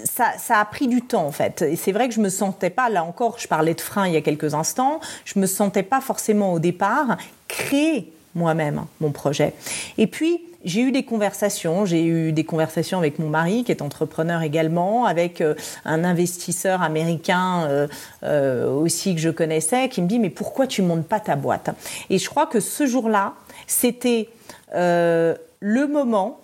ça, 0.05 0.33
ça, 0.37 0.59
a 0.59 0.65
pris 0.65 0.87
du 0.87 1.01
temps 1.01 1.25
en 1.25 1.31
fait. 1.31 1.61
Et 1.61 1.75
c'est 1.75 1.91
vrai 1.91 2.07
que 2.07 2.13
je 2.13 2.21
me 2.21 2.29
sentais 2.29 2.69
pas, 2.69 2.89
là 2.89 3.03
encore, 3.03 3.37
je 3.39 3.47
parlais 3.47 3.73
de 3.73 3.81
frein 3.81 4.07
il 4.07 4.13
y 4.13 4.17
a 4.17 4.21
quelques 4.21 4.53
instants, 4.53 4.99
je 5.25 5.39
me 5.39 5.45
sentais 5.45 5.83
pas 5.83 6.01
forcément 6.01 6.53
au 6.53 6.59
départ 6.59 7.17
créer 7.47 8.11
moi-même 8.35 8.85
mon 9.01 9.11
projet. 9.11 9.53
Et 9.97 10.07
puis, 10.07 10.41
j'ai 10.63 10.81
eu 10.81 10.91
des 10.91 11.03
conversations. 11.03 11.85
J'ai 11.85 12.03
eu 12.03 12.31
des 12.31 12.43
conversations 12.43 12.97
avec 12.97 13.19
mon 13.19 13.29
mari, 13.29 13.63
qui 13.63 13.71
est 13.71 13.81
entrepreneur 13.81 14.41
également, 14.41 15.05
avec 15.05 15.41
euh, 15.41 15.55
un 15.85 16.03
investisseur 16.03 16.81
américain 16.81 17.65
euh, 17.67 17.87
euh, 18.23 18.69
aussi 18.69 19.15
que 19.15 19.21
je 19.21 19.29
connaissais, 19.29 19.89
qui 19.89 20.01
me 20.01 20.07
dit 20.07 20.19
mais 20.19 20.29
pourquoi 20.29 20.67
tu 20.67 20.81
montes 20.81 21.07
pas 21.07 21.19
ta 21.19 21.35
boîte? 21.35 21.69
Et 22.09 22.17
je 22.17 22.29
crois 22.29 22.47
que 22.47 22.59
ce 22.59 22.85
jour-là, 22.85 23.33
c'était 23.67 24.29
le 24.73 25.87
moment 25.87 26.39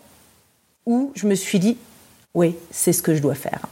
où 0.85 1.11
je 1.15 1.27
me 1.27 1.35
suis 1.35 1.59
dit 1.59 1.77
oui, 2.33 2.55
c'est 2.71 2.93
ce 2.93 3.03
que 3.03 3.13
je 3.13 3.21
dois 3.21 3.35
faire. 3.35 3.67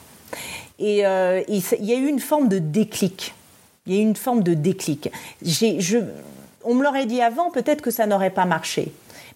Et 0.78 1.00
il 1.00 1.86
y 1.86 1.94
a 1.94 1.98
eu 1.98 2.08
une 2.08 2.20
forme 2.20 2.48
de 2.48 2.60
déclic. 2.60 3.34
Il 3.88 3.94
y 3.94 3.98
a 3.98 4.02
eu 4.02 4.04
une 4.04 4.16
forme 4.16 4.44
de 4.44 4.54
déclic. 4.54 5.12
On 6.64 6.76
me 6.76 6.84
l'aurait 6.84 7.06
dit 7.06 7.22
avant, 7.22 7.50
peut-être 7.50 7.82
que 7.82 7.92
ça 7.92 8.06
n'aurait 8.06 8.30
pas 8.30 8.46
marché. 8.46 8.92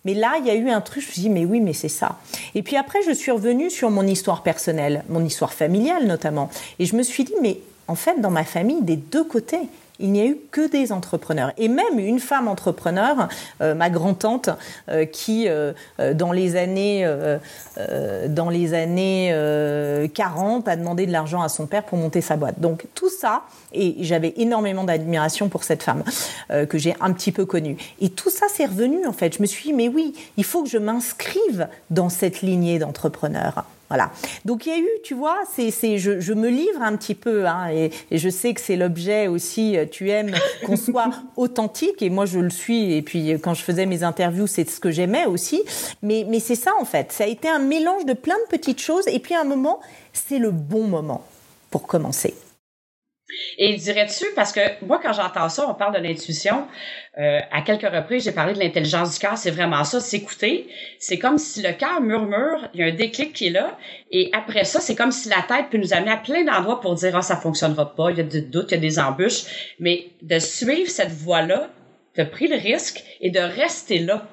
Mais 0.05 0.13
là, 0.13 0.35
il 0.39 0.45
y 0.45 0.49
a 0.49 0.55
eu 0.55 0.69
un 0.69 0.81
truc, 0.81 1.03
je 1.03 1.07
me 1.07 1.11
suis 1.13 1.21
dit, 1.21 1.29
mais 1.29 1.45
oui, 1.45 1.59
mais 1.59 1.73
c'est 1.73 1.89
ça. 1.89 2.19
Et 2.53 2.63
puis 2.63 2.75
après, 2.75 2.99
je 3.03 3.11
suis 3.11 3.31
revenue 3.31 3.69
sur 3.69 3.89
mon 3.89 4.05
histoire 4.05 4.43
personnelle, 4.43 5.03
mon 5.09 5.23
histoire 5.23 5.53
familiale 5.53 6.05
notamment. 6.05 6.49
Et 6.79 6.85
je 6.85 6.95
me 6.95 7.03
suis 7.03 7.23
dit, 7.23 7.33
mais 7.41 7.59
en 7.87 7.95
fait, 7.95 8.19
dans 8.19 8.31
ma 8.31 8.43
famille, 8.43 8.81
des 8.81 8.95
deux 8.95 9.23
côtés, 9.23 9.61
il 9.99 10.12
n'y 10.12 10.21
a 10.21 10.25
eu 10.25 10.38
que 10.51 10.69
des 10.69 10.91
entrepreneurs. 10.91 11.51
Et 11.58 11.67
même 11.67 11.99
une 11.99 12.19
femme 12.19 12.47
entrepreneur, 12.47 13.27
euh, 13.62 13.73
ma 13.73 13.89
grand-tante, 13.89 14.49
euh, 14.89 15.05
qui, 15.05 15.47
euh, 15.47 15.73
dans 16.13 16.31
les 16.31 16.55
années, 16.55 17.05
dans 18.29 18.49
les 18.49 18.73
années 18.73 19.34
40, 20.13 20.67
a 20.67 20.75
demandé 20.75 21.05
de 21.05 21.12
l'argent 21.12 21.41
à 21.41 21.49
son 21.49 21.65
père 21.65 21.84
pour 21.84 21.97
monter 21.97 22.21
sa 22.21 22.36
boîte. 22.38 22.60
Donc 22.60 22.86
tout 22.93 23.10
ça, 23.10 23.43
et 23.73 23.95
j'avais 23.99 24.34
énormément 24.38 24.84
d'admiration 24.84 25.49
pour 25.49 25.63
cette 25.63 25.84
femme 25.84 26.03
que 26.69 26.77
j'ai 26.77 26.95
un 26.99 27.12
petit 27.13 27.31
peu 27.31 27.45
connue. 27.45 27.77
Et 27.99 28.10
tout 28.10 28.29
ça, 28.29 28.47
c'est 28.53 28.65
revenu 28.65 29.05
en 29.05 29.13
fait. 29.13 29.36
Je 29.36 29.41
me 29.41 29.47
suis 29.47 29.69
dit, 29.69 29.73
mais 29.73 29.88
oui, 29.88 30.13
il 30.38 30.43
faut 30.43 30.63
que 30.63 30.69
je 30.69 30.77
m'inscrive 30.77 31.67
dans 31.89 32.10
cette 32.10 32.41
lignée 32.41 32.79
d'entrepreneurs. 32.79 33.65
Voilà. 33.89 34.11
Donc 34.45 34.65
il 34.65 34.69
y 34.69 34.71
a 34.71 34.79
eu, 34.79 34.89
tu 35.03 35.13
vois, 35.13 35.37
c'est, 35.55 35.69
c'est, 35.69 35.99
je, 35.99 36.19
je, 36.19 36.33
me 36.33 36.49
livre 36.49 36.81
un 36.81 36.95
petit 36.97 37.13
peu, 37.13 37.45
hein, 37.45 37.69
et, 37.71 37.91
et, 38.09 38.17
je 38.17 38.29
sais 38.29 38.53
que 38.53 38.61
c'est 38.61 38.75
l'objet 38.75 39.27
aussi. 39.27 39.77
Euh, 39.77 39.85
tu 39.89 40.09
aimes 40.09 40.33
qu'on 40.65 40.75
soit 40.75 41.11
authentique, 41.37 42.01
et 42.01 42.09
moi 42.09 42.25
je 42.25 42.39
le 42.39 42.49
suis. 42.49 42.93
Et 42.93 43.03
puis 43.03 43.33
quand 43.41 43.53
je 43.53 43.61
faisais 43.61 43.85
mes 43.85 44.01
interviews, 44.01 44.47
c'est 44.47 44.67
ce 44.67 44.79
que 44.79 44.89
j'aimais 44.89 45.25
aussi. 45.25 45.63
Mais, 46.01 46.25
mais 46.27 46.39
c'est 46.39 46.55
ça 46.55 46.71
en 46.79 46.85
fait. 46.85 47.11
Ça 47.11 47.25
a 47.25 47.27
été 47.27 47.47
un 47.47 47.59
mélange 47.59 48.05
de 48.05 48.13
plein 48.13 48.37
de 48.45 48.57
petites 48.57 48.81
choses, 48.81 49.07
et 49.07 49.19
puis 49.19 49.35
à 49.35 49.41
un 49.41 49.45
moment, 49.45 49.79
c'est 50.13 50.39
le 50.39 50.51
bon 50.51 50.87
moment 50.87 51.23
pour 51.69 51.85
commencer. 51.85 52.33
Et 53.57 53.75
dirais-tu, 53.75 54.25
parce 54.35 54.51
que 54.51 54.61
moi, 54.85 54.99
quand 55.01 55.13
j'entends 55.13 55.49
ça, 55.49 55.67
on 55.67 55.73
parle 55.73 55.95
de 55.95 55.99
l'intuition, 55.99 56.67
euh, 57.17 57.39
à 57.51 57.61
quelques 57.61 57.89
reprises, 57.89 58.23
j'ai 58.25 58.31
parlé 58.31 58.53
de 58.53 58.59
l'intelligence 58.59 59.13
du 59.13 59.19
cœur, 59.19 59.37
c'est 59.37 59.51
vraiment 59.51 59.83
ça, 59.83 59.99
s'écouter. 59.99 60.67
C'est 60.99 61.17
comme 61.19 61.37
si 61.37 61.61
le 61.61 61.71
cœur 61.73 62.01
murmure, 62.01 62.67
il 62.73 62.81
y 62.81 62.83
a 62.83 62.87
un 62.87 62.95
déclic 62.95 63.33
qui 63.33 63.47
est 63.47 63.51
là, 63.51 63.77
et 64.11 64.29
après 64.33 64.65
ça, 64.65 64.79
c'est 64.79 64.95
comme 64.95 65.11
si 65.11 65.29
la 65.29 65.41
tête 65.47 65.69
peut 65.71 65.77
nous 65.77 65.93
amener 65.93 66.11
à 66.11 66.17
plein 66.17 66.43
d'endroits 66.43 66.81
pour 66.81 66.95
dire, 66.95 67.15
ah, 67.15 67.21
ça 67.21 67.37
fonctionnera 67.37 67.95
pas, 67.95 68.11
il 68.11 68.17
y 68.17 68.21
a 68.21 68.23
des 68.23 68.41
doutes, 68.41 68.71
il 68.71 68.75
y 68.75 68.77
a 68.77 68.81
des 68.81 68.99
embûches, 68.99 69.73
mais 69.79 70.07
de 70.21 70.39
suivre 70.39 70.89
cette 70.89 71.11
voie-là, 71.11 71.69
de 72.17 72.23
pris 72.23 72.47
le 72.47 72.57
risque 72.57 73.03
et 73.21 73.29
de 73.29 73.39
rester 73.39 73.99
là. 73.99 74.27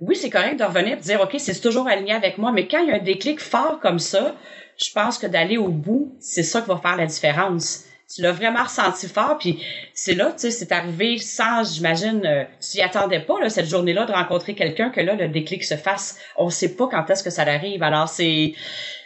Oui, 0.00 0.14
c'est 0.14 0.30
correct 0.30 0.58
de 0.58 0.64
revenir 0.64 0.92
et 0.92 0.96
de 0.96 1.02
dire, 1.02 1.20
OK, 1.20 1.34
c'est 1.38 1.60
toujours 1.60 1.88
aligné 1.88 2.12
avec 2.12 2.38
moi, 2.38 2.52
mais 2.52 2.68
quand 2.68 2.78
il 2.78 2.88
y 2.88 2.92
a 2.92 2.96
un 2.96 3.02
déclic 3.02 3.40
fort 3.40 3.80
comme 3.80 3.98
ça, 3.98 4.36
je 4.76 4.92
pense 4.92 5.18
que 5.18 5.26
d'aller 5.26 5.58
au 5.58 5.68
bout, 5.68 6.14
c'est 6.20 6.44
ça 6.44 6.60
qui 6.60 6.68
va 6.68 6.76
faire 6.76 6.96
la 6.96 7.06
différence 7.06 7.87
tu 8.12 8.22
l'as 8.22 8.32
vraiment 8.32 8.64
ressenti 8.64 9.06
fort, 9.06 9.36
puis 9.38 9.62
c'est 9.92 10.14
là, 10.14 10.32
tu 10.32 10.38
sais, 10.38 10.50
c'est 10.50 10.72
arrivé 10.72 11.18
sans, 11.18 11.74
j'imagine, 11.74 12.24
euh, 12.24 12.44
tu 12.58 12.78
y 12.78 12.80
attendais 12.80 13.20
pas, 13.20 13.38
là, 13.38 13.50
cette 13.50 13.68
journée-là, 13.68 14.06
de 14.06 14.12
rencontrer 14.12 14.54
quelqu'un, 14.54 14.88
que 14.88 15.00
là, 15.00 15.14
le 15.14 15.28
déclic 15.28 15.62
se 15.62 15.76
fasse. 15.76 16.18
On 16.36 16.48
sait 16.48 16.74
pas 16.74 16.88
quand 16.90 17.08
est-ce 17.10 17.22
que 17.22 17.30
ça 17.30 17.42
arrive. 17.42 17.82
Alors, 17.82 18.08
c'est, 18.08 18.54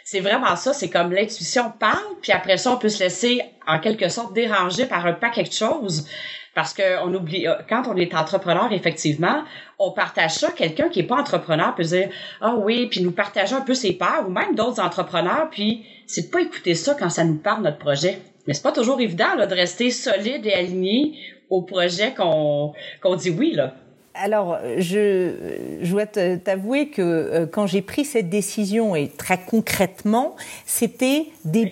c'est 0.05 0.21
vraiment 0.21 0.55
ça, 0.55 0.73
c'est 0.73 0.89
comme 0.89 1.11
l'intuition 1.11 1.69
parle, 1.77 1.99
puis 2.21 2.31
après 2.31 2.57
ça, 2.57 2.71
on 2.71 2.77
peut 2.77 2.87
se 2.87 3.03
laisser, 3.03 3.41
en 3.67 3.79
quelque 3.79 4.07
sorte, 4.07 4.33
déranger 4.33 4.85
par 4.85 5.05
un 5.05 5.13
paquet 5.13 5.43
de 5.43 5.51
choses. 5.51 6.07
Parce 6.55 6.73
que 6.73 7.03
on 7.03 7.13
oublie, 7.13 7.47
euh, 7.47 7.55
quand 7.67 7.87
on 7.87 7.97
est 7.97 8.13
entrepreneur, 8.13 8.71
effectivement, 8.71 9.43
on 9.79 9.91
partage 9.91 10.35
ça. 10.35 10.51
Quelqu'un 10.51 10.87
qui 10.87 10.99
est 10.99 11.07
pas 11.07 11.17
entrepreneur 11.17 11.75
peut 11.75 11.83
dire, 11.83 12.09
ah 12.39 12.53
oui, 12.55 12.87
puis 12.87 13.01
nous 13.01 13.11
partager 13.11 13.55
un 13.55 13.61
peu 13.61 13.73
ses 13.73 13.93
peurs, 13.93 14.25
ou 14.27 14.29
même 14.29 14.55
d'autres 14.55 14.79
entrepreneurs, 14.79 15.49
puis 15.51 15.85
c'est 16.05 16.27
de 16.27 16.31
pas 16.31 16.41
écouter 16.41 16.75
ça 16.75 16.95
quand 16.97 17.09
ça 17.09 17.25
nous 17.25 17.37
parle 17.37 17.63
notre 17.63 17.79
projet. 17.79 18.21
Mais 18.47 18.53
c'est 18.53 18.63
pas 18.63 18.71
toujours 18.71 18.99
évident 18.99 19.35
là, 19.37 19.45
de 19.45 19.55
rester 19.55 19.89
solide 19.91 20.45
et 20.45 20.53
aligné 20.53 21.13
au 21.49 21.61
projet 21.61 22.13
qu'on 22.13 22.73
qu'on 23.01 23.15
dit 23.15 23.29
oui 23.29 23.53
là. 23.53 23.73
Alors, 24.15 24.59
je, 24.77 25.31
je 25.81 25.91
dois 25.91 26.05
t'avouer 26.05 26.89
que 26.89 27.01
euh, 27.01 27.45
quand 27.47 27.65
j'ai 27.65 27.81
pris 27.81 28.05
cette 28.05 28.29
décision, 28.29 28.95
et 28.95 29.07
très 29.07 29.39
concrètement, 29.39 30.35
c'était 30.67 31.25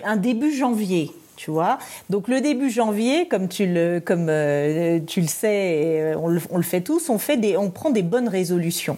un 0.04 0.16
début 0.16 0.52
janvier. 0.52 1.12
Tu 1.36 1.50
vois 1.50 1.78
Donc 2.10 2.28
le 2.28 2.40
début 2.40 2.70
janvier, 2.70 3.26
comme 3.26 3.48
tu 3.48 3.66
le, 3.66 4.00
comme, 4.00 4.28
euh, 4.28 5.00
tu 5.06 5.20
le 5.20 5.26
sais, 5.26 6.00
euh, 6.00 6.14
on 6.16 6.28
le, 6.28 6.40
on 6.50 6.56
le, 6.56 6.62
fait 6.62 6.82
tous, 6.82 7.08
on, 7.08 7.18
fait 7.18 7.36
des, 7.36 7.56
on 7.56 7.70
prend 7.70 7.90
des 7.90 8.02
bonnes 8.02 8.28
résolutions. 8.28 8.96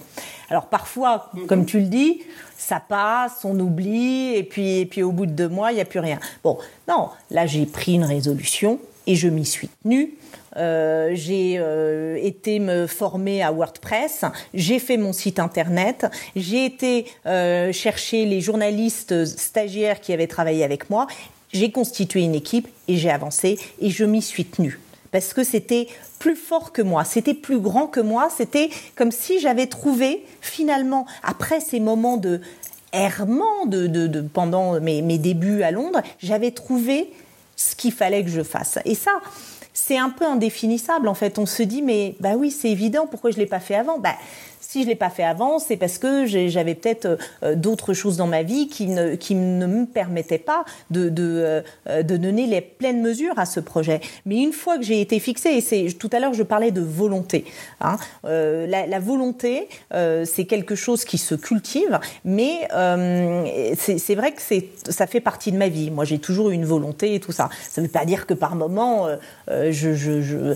Alors 0.51 0.67
parfois, 0.67 1.31
comme 1.49 1.67
tu 1.67 1.81
le 1.81 1.87
dis, 1.87 2.23
ça 2.57 2.81
passe, 2.81 3.45
on 3.45 3.59
oublie, 3.59 4.35
et 4.35 4.43
puis, 4.43 4.79
et 4.79 4.87
puis 4.87 5.03
au 5.03 5.13
bout 5.13 5.27
de 5.27 5.33
deux 5.33 5.49
mois, 5.49 5.73
il 5.73 5.77
n'y 5.77 5.81
a 5.81 5.85
plus 5.85 6.01
rien. 6.01 6.19
Bon, 6.43 6.59
non, 6.89 7.11
là 7.31 7.47
j'ai 7.47 7.67
pris 7.67 7.95
une 7.95 8.05
résolution 8.05 8.79
et 9.07 9.17
je 9.17 9.29
m'y 9.29 9.45
suis 9.45 9.69
tenue. 9.83 10.15
Euh, 10.57 11.11
j'ai 11.15 11.57
euh, 11.59 12.17
été 12.23 12.61
me 12.61 12.87
former 12.87 13.43
à 13.43 13.51
WordPress, 13.51 14.25
j'ai 14.53 14.79
fait 14.79 14.97
mon 14.97 15.13
site 15.13 15.41
internet, 15.41 16.07
j'ai 16.37 16.65
été 16.65 17.07
euh, 17.27 17.73
chercher 17.73 18.25
les 18.25 18.41
journalistes 18.41 19.25
stagiaires 19.25 20.01
qui 20.01 20.13
avaient 20.13 20.29
travaillé 20.29 20.63
avec 20.63 20.91
moi, 20.91 21.09
j'ai 21.53 21.73
constitué 21.73 22.23
une 22.23 22.37
équipe 22.37 22.69
et 22.87 22.97
j'ai 22.97 23.11
avancé 23.11 23.59
et 23.81 23.91
je 23.91 24.05
m'y 24.05 24.23
suis 24.23 24.45
tenue 24.45 24.79
parce 25.15 25.33
que 25.33 25.45
c'était 25.45 25.87
plus 26.19 26.35
fort 26.35 26.73
que 26.73 26.83
moi, 26.83 27.05
c'était 27.05 27.35
plus 27.35 27.61
grand 27.61 27.87
que 27.87 28.01
moi, 28.01 28.31
c'était 28.37 28.69
comme 28.97 29.13
si 29.13 29.39
j'avais 29.39 29.69
trouvé 29.69 30.25
finalement, 30.41 31.07
après 31.23 31.61
ces 31.61 31.79
moments 31.79 32.17
de 32.17 32.41
errement 32.93 33.65
pendant 34.33 34.81
mes, 34.81 35.03
mes, 35.03 35.19
débuts 35.19 35.63
à 35.63 35.71
Londres, 35.71 36.03
j'avais 36.19 36.51
trouvé 36.51 37.13
ce 37.55 37.77
qu'il 37.77 37.93
fallait 37.93 38.25
que 38.25 38.29
je 38.29 38.43
fasse. 38.43 38.81
Et 38.85 38.97
ça, 38.97 39.13
c'est 39.73 39.99
un 39.99 40.11
peu 40.11 40.25
indéfinissable 40.25 41.07
en 41.07 41.15
fait. 41.15 41.39
On 41.39 41.47
se 41.47 41.63
dit 41.63 41.83
mais 41.83 42.17
bah 42.19 42.33
oui 42.37 42.51
c'est 42.51 42.71
évident, 42.71 43.07
pourquoi 43.07 43.31
je 43.31 43.37
l'ai 43.37 43.47
pas 43.47 43.61
fait 43.61 43.77
avant? 43.77 44.01
Bah, 44.01 44.17
si 44.75 44.83
je 44.83 44.89
l'ai 44.89 44.97
pas 44.97 45.11
fait 45.11 45.23
avant, 45.23 45.61
c'est 45.61 45.77
parce 45.77 45.99
que 45.99 46.27
j'avais 46.27 46.75
peut-être 46.75 47.17
euh, 47.45 47.55
d'autres 47.55 47.95
choses 47.95 48.17
dans 48.17 48.27
ma 48.27 48.43
vie 48.43 48.67
qui 48.67 48.89
ne, 48.89 49.15
qui 49.15 49.37
ne 49.37 49.67
me 49.67 49.87
permettaient 49.87 50.37
pas 50.37 50.65
de, 50.91 51.09
de, 51.11 51.63
euh, 51.89 52.03
de, 52.03 52.17
donner 52.17 52.49
les 52.49 52.61
pleines 52.61 53.01
mesures 53.01 53.39
à 53.39 53.47
ce 53.47 53.61
projet. 53.61 54.01
Mais 54.27 54.39
une 54.39 54.53
fois 54.53 54.77
que 54.77 54.83
j'ai 54.83 55.01
été 55.01 55.21
fixée, 55.21 55.65
et 55.71 55.93
tout 55.93 56.11
à 56.13 56.19
l'heure 56.19 56.35
je 56.35 56.43
parlais 56.43 56.73
de 56.73 56.81
volonté. 56.81 57.45
Hein, 57.81 57.99
euh, 58.25 58.67
la, 58.67 58.99
volonté, 58.99 59.69
c'est 60.25 60.47
quelque 60.47 60.75
chose 60.75 61.05
qui 61.05 61.19
se 61.19 61.37
cultive, 61.37 62.01
mais 62.25 62.67
c'est 63.77 64.15
vrai 64.17 64.33
que 64.33 64.43
ça 64.91 65.07
fait 65.07 65.21
partie 65.21 65.53
de 65.53 65.57
ma 65.57 65.69
vie. 65.69 65.93
Moi, 65.93 66.05
j'ai 66.05 66.19
toujours 66.19 66.51
eu 66.51 66.55
une 66.55 66.65
volonté 66.65 67.15
et 67.15 67.21
tout 67.21 67.33
ça. 67.33 67.49
Ça 67.63 67.81
ne 67.81 67.87
veut 67.87 67.93
pas 67.93 68.05
dire 68.05 68.27
que 68.27 68.35
par 68.35 68.57
moment, 68.57 69.07
je 69.49 70.55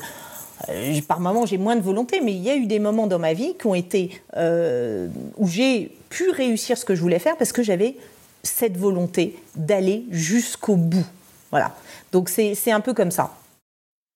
euh, 0.68 1.01
par 1.07 1.21
moments 1.21 1.47
j'ai 1.47 1.59
moins 1.59 1.77
de 1.77 1.81
volonté, 1.81 2.21
mais 2.21 2.33
il 2.33 2.42
y 2.42 2.51
a 2.51 2.57
eu 2.57 2.66
des 2.66 2.79
moments 2.79 3.07
dans 3.07 3.18
ma 3.18 3.33
vie 3.33 3.55
qui 3.59 3.66
ont 3.66 3.75
été 3.75 4.21
euh, 4.37 5.09
où 5.37 5.47
j'ai 5.47 5.92
pu 6.11 6.31
réussir 6.31 6.77
ce 6.77 6.85
que 6.85 6.94
je 6.94 7.01
voulais 7.01 7.18
faire 7.18 7.37
parce 7.37 7.53
que 7.53 7.62
j'avais 7.62 7.94
cette 8.42 8.77
volonté 8.77 9.37
d'aller 9.57 10.05
jusqu'au 10.11 10.77
bout. 10.77 11.07
Voilà. 11.51 11.75
Donc 12.12 12.29
c'est 12.29 12.71
un 12.71 12.81
peu 12.81 12.94
comme 12.94 13.11
ça. 13.11 13.35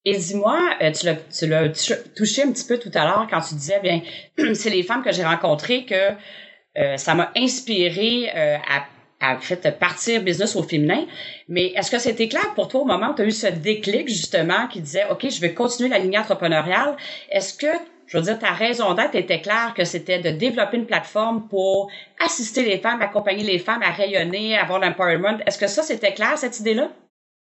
Et 0.05 0.17
dis-moi, 0.17 0.59
euh, 0.83 0.91
tu 0.91 1.07
l'as 1.47 1.69
touché 2.17 2.43
un 2.43 2.51
petit 2.51 2.65
peu 2.65 2.79
tout 2.79 2.91
à 2.95 3.05
l'heure 3.05 3.27
quand 3.31 3.41
tu 3.41 3.55
disais, 3.55 3.81
bien, 3.81 4.01
c'est 4.55 4.71
les 4.71 4.83
femmes 4.83 5.03
que 5.03 5.13
j'ai 5.13 5.25
rencontrées 5.25 5.85
que 5.85 6.97
ça 6.97 7.15
m'a 7.15 7.31
inspiré 7.37 8.31
à 8.31 8.87
à 9.23 9.39
fait 9.39 9.79
partir 9.79 10.23
business 10.23 10.57
au 10.57 10.63
féminin. 10.63 11.07
Mais 11.49 11.73
est-ce 11.77 11.91
que 11.91 11.99
c'était 11.99 12.29
clair 12.29 12.53
pour 12.55 12.69
toi 12.69 12.81
au 12.83 12.85
moment 12.85 13.11
où 13.11 13.15
tu 13.15 13.23
as 13.23 13.25
eu 13.25 13.31
ce 13.31 13.47
déclic 13.47 14.09
justement 14.09 14.67
qui 14.67 14.81
disait 14.81 15.05
OK, 15.11 15.31
je 15.31 15.41
vais 15.41 15.55
continuer 15.55 15.89
la 15.89 15.99
ligne 15.99 16.19
entrepreneuriale? 16.19 16.97
Est-ce 17.31 17.55
que 17.55 17.69
je 18.07 18.19
veux 18.19 18.25
dire, 18.25 18.39
ta 18.39 18.51
raison 18.51 18.93
d'être 18.93 19.15
était 19.15 19.41
claire 19.41 19.73
que 19.75 19.85
c'était 19.85 20.19
de 20.19 20.31
développer 20.31 20.77
une 20.77 20.85
plateforme 20.85 21.49
pour 21.49 21.91
assister 22.23 22.63
les 22.63 22.77
femmes, 22.77 23.01
accompagner 23.01 23.43
les 23.43 23.59
femmes 23.59 23.83
à 23.83 23.91
rayonner, 23.91 24.59
avoir 24.59 24.81
l'empowerment? 24.81 25.39
Est-ce 25.47 25.57
que 25.57 25.67
ça, 25.67 25.83
c'était 25.83 26.13
clair, 26.13 26.37
cette 26.37 26.61
idée-là? 26.61 26.91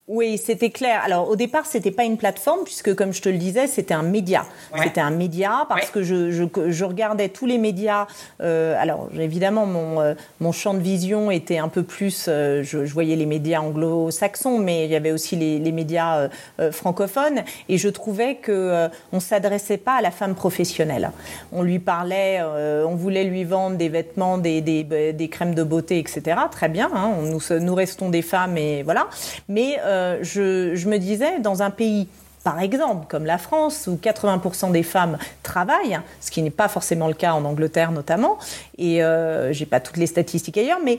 Oui, 0.08 0.38
c'était 0.38 0.70
clair. 0.70 1.00
Alors 1.04 1.28
au 1.28 1.34
départ, 1.34 1.66
c'était 1.66 1.90
pas 1.90 2.04
une 2.04 2.16
plateforme 2.16 2.60
puisque, 2.62 2.94
comme 2.94 3.12
je 3.12 3.20
te 3.20 3.28
le 3.28 3.38
disais, 3.38 3.66
c'était 3.66 3.92
un 3.92 4.04
média. 4.04 4.46
C'était 4.80 5.00
un 5.00 5.10
média 5.10 5.66
parce 5.68 5.90
que 5.90 6.04
je, 6.04 6.30
je, 6.30 6.44
je, 6.68 6.84
regardais 6.84 7.28
tous 7.28 7.44
les 7.44 7.58
médias. 7.58 8.06
Euh, 8.40 8.80
alors 8.80 9.08
évidemment, 9.18 9.66
mon, 9.66 10.00
euh, 10.00 10.14
mon 10.38 10.52
champ 10.52 10.74
de 10.74 10.78
vision 10.78 11.32
était 11.32 11.58
un 11.58 11.66
peu 11.66 11.82
plus. 11.82 12.26
Euh, 12.28 12.62
je, 12.62 12.84
je, 12.86 12.92
voyais 12.92 13.16
les 13.16 13.26
médias 13.26 13.60
anglo-saxons, 13.60 14.58
mais 14.58 14.84
il 14.84 14.92
y 14.92 14.94
avait 14.94 15.10
aussi 15.10 15.34
les, 15.34 15.58
les 15.58 15.72
médias 15.72 16.28
euh, 16.60 16.70
francophones, 16.70 17.42
et 17.68 17.76
je 17.76 17.88
trouvais 17.88 18.36
que 18.36 18.88
on 19.12 19.18
s'adressait 19.18 19.76
pas 19.76 19.94
à 19.94 20.02
la 20.02 20.12
femme 20.12 20.36
professionnelle. 20.36 21.10
On 21.50 21.62
lui 21.62 21.80
parlait, 21.80 22.40
on 22.42 22.94
voulait 22.94 23.24
lui 23.24 23.42
vendre 23.42 23.76
des 23.76 23.88
vêtements, 23.88 24.38
des, 24.38 24.60
des, 24.60 24.84
des 24.84 25.28
crèmes 25.28 25.54
de 25.54 25.64
beauté, 25.64 25.98
etc. 25.98 26.22
Très 26.52 26.68
bien. 26.68 26.90
Hein, 26.94 27.14
nous, 27.22 27.40
nous 27.58 27.74
restons 27.74 28.08
des 28.08 28.22
femmes 28.22 28.56
et 28.56 28.84
voilà. 28.84 29.08
Mais 29.48 29.78
euh, 29.96 30.18
je, 30.22 30.88
me 30.88 30.98
disais, 30.98 31.40
dans 31.40 31.62
un 31.62 31.70
pays 31.70 32.08
par 32.44 32.60
exemple, 32.60 33.06
comme 33.08 33.26
la 33.26 33.38
France, 33.38 33.88
où 33.88 33.98
80% 34.00 34.70
des 34.70 34.84
femmes 34.84 35.18
travaillent, 35.42 35.98
ce 36.20 36.30
qui 36.30 36.42
n'est 36.42 36.50
pas 36.50 36.68
forcément 36.68 37.08
le 37.08 37.14
cas 37.14 37.32
en 37.32 37.44
Angleterre 37.44 37.90
notamment, 37.90 38.38
et 38.78 39.02
euh, 39.02 39.52
j'ai 39.52 39.66
pas 39.66 39.80
toutes 39.80 39.96
les 39.96 40.06
statistiques 40.06 40.56
ailleurs, 40.56 40.78
mais 40.84 40.98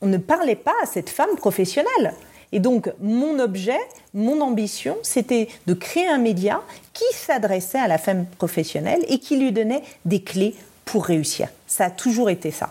on, 0.00 0.06
ne 0.06 0.16
parlait 0.16 0.56
pas 0.56 0.72
à 0.82 0.86
cette 0.86 1.10
femme 1.10 1.36
professionnelle. 1.36 2.14
Et 2.52 2.58
donc, 2.58 2.90
mon 3.02 3.38
objet, 3.38 3.78
mon 4.14 4.40
ambition, 4.40 4.96
c'était 5.02 5.48
de 5.66 5.74
créer 5.74 6.08
un 6.08 6.16
média 6.16 6.62
qui 6.94 7.04
s'adressait 7.12 7.80
à 7.80 7.88
la 7.88 7.98
femme 7.98 8.24
professionnelle 8.38 9.04
et 9.08 9.18
qui 9.18 9.36
lui 9.36 9.52
donnait 9.52 9.82
des 10.06 10.22
clés 10.22 10.54
pour 10.86 11.04
réussir. 11.04 11.48
Ça 11.74 11.86
a 11.86 11.90
toujours 11.90 12.30
été 12.30 12.52
ça. 12.52 12.70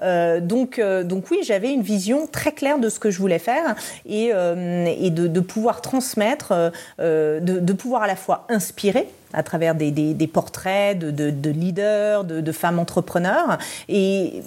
Euh, 0.00 0.38
donc, 0.38 0.78
euh, 0.78 1.02
donc 1.02 1.28
oui, 1.32 1.38
j'avais 1.42 1.72
une 1.72 1.82
vision 1.82 2.28
très 2.28 2.52
claire 2.52 2.78
de 2.78 2.88
ce 2.88 3.00
que 3.00 3.10
je 3.10 3.18
voulais 3.18 3.40
faire 3.40 3.74
et, 4.06 4.30
euh, 4.32 5.10
de, 5.10 5.40
pouvoir 5.40 5.80
transmettre, 5.80 6.70
de, 7.00 7.72
pouvoir 7.72 8.04
à 8.04 8.06
la 8.06 8.14
fois 8.14 8.46
inspirer 8.48 9.08
à 9.32 9.42
travers 9.42 9.74
des, 9.74 10.30
portraits 10.32 10.96
de 10.96 11.50
leaders, 11.50 12.22
de, 12.22 12.52
femmes 12.52 12.78
entrepreneurs 12.78 13.58
et 13.88 14.40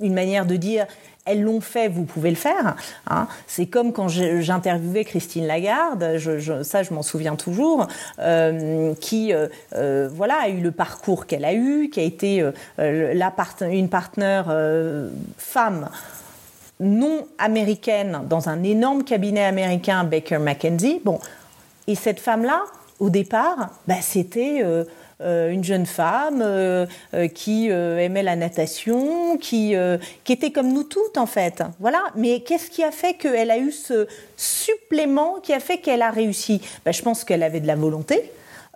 une 0.00 0.14
manière 0.14 0.46
de 0.46 0.54
dire 0.54 0.86
elles 1.28 1.42
l'ont 1.42 1.60
fait, 1.60 1.88
vous 1.88 2.04
pouvez 2.04 2.30
le 2.30 2.36
faire. 2.36 2.76
Hein. 3.08 3.28
C'est 3.46 3.66
comme 3.66 3.92
quand 3.92 4.08
j'interviewais 4.08 5.04
Christine 5.04 5.46
Lagarde, 5.46 6.14
je, 6.16 6.62
ça 6.62 6.82
je 6.82 6.92
m'en 6.94 7.02
souviens 7.02 7.36
toujours, 7.36 7.86
euh, 8.18 8.94
qui 9.00 9.32
euh, 9.32 9.48
euh, 9.74 10.08
voilà 10.12 10.38
a 10.42 10.48
eu 10.48 10.60
le 10.60 10.72
parcours 10.72 11.26
qu'elle 11.26 11.44
a 11.44 11.54
eu, 11.54 11.90
qui 11.90 12.00
a 12.00 12.02
été 12.02 12.44
la 12.78 13.32
une 13.70 13.88
partenaire 13.88 14.52
femme 15.36 15.88
non 16.80 17.26
américaine 17.38 18.20
dans 18.28 18.48
un 18.48 18.62
énorme 18.62 19.04
cabinet 19.04 19.44
américain 19.44 20.04
Baker 20.04 20.38
McKenzie. 20.38 21.00
Bon, 21.04 21.18
et 21.86 21.94
cette 21.94 22.20
femme-là, 22.20 22.62
au 22.98 23.10
départ, 23.10 23.70
bah, 23.86 23.94
c'était 24.00 24.62
une 25.20 25.64
jeune 25.64 25.86
femme 25.86 26.42
euh, 26.42 26.86
euh, 27.14 27.28
qui 27.28 27.68
aimait 27.68 28.22
la 28.22 28.36
natation, 28.36 29.36
qui, 29.36 29.74
qui 30.24 30.32
était 30.32 30.50
comme 30.50 30.72
nous 30.72 30.84
toutes 30.84 31.18
en 31.18 31.26
fait. 31.26 31.62
Voilà. 31.80 32.02
Mais 32.16 32.40
qu'est-ce 32.40 32.70
qui 32.70 32.84
a 32.84 32.90
fait 32.90 33.14
qu'elle 33.14 33.50
a 33.50 33.58
eu 33.58 33.72
ce 33.72 34.06
supplément 34.36 35.40
qui 35.42 35.52
a 35.52 35.60
fait 35.60 35.78
qu'elle 35.78 36.02
a 36.02 36.10
réussi? 36.10 36.60
Ben, 36.84 36.92
Je 36.92 37.02
pense 37.02 37.24
qu'elle 37.24 37.42
avait 37.42 37.60
de 37.60 37.66
la 37.66 37.76
volonté. 37.76 38.30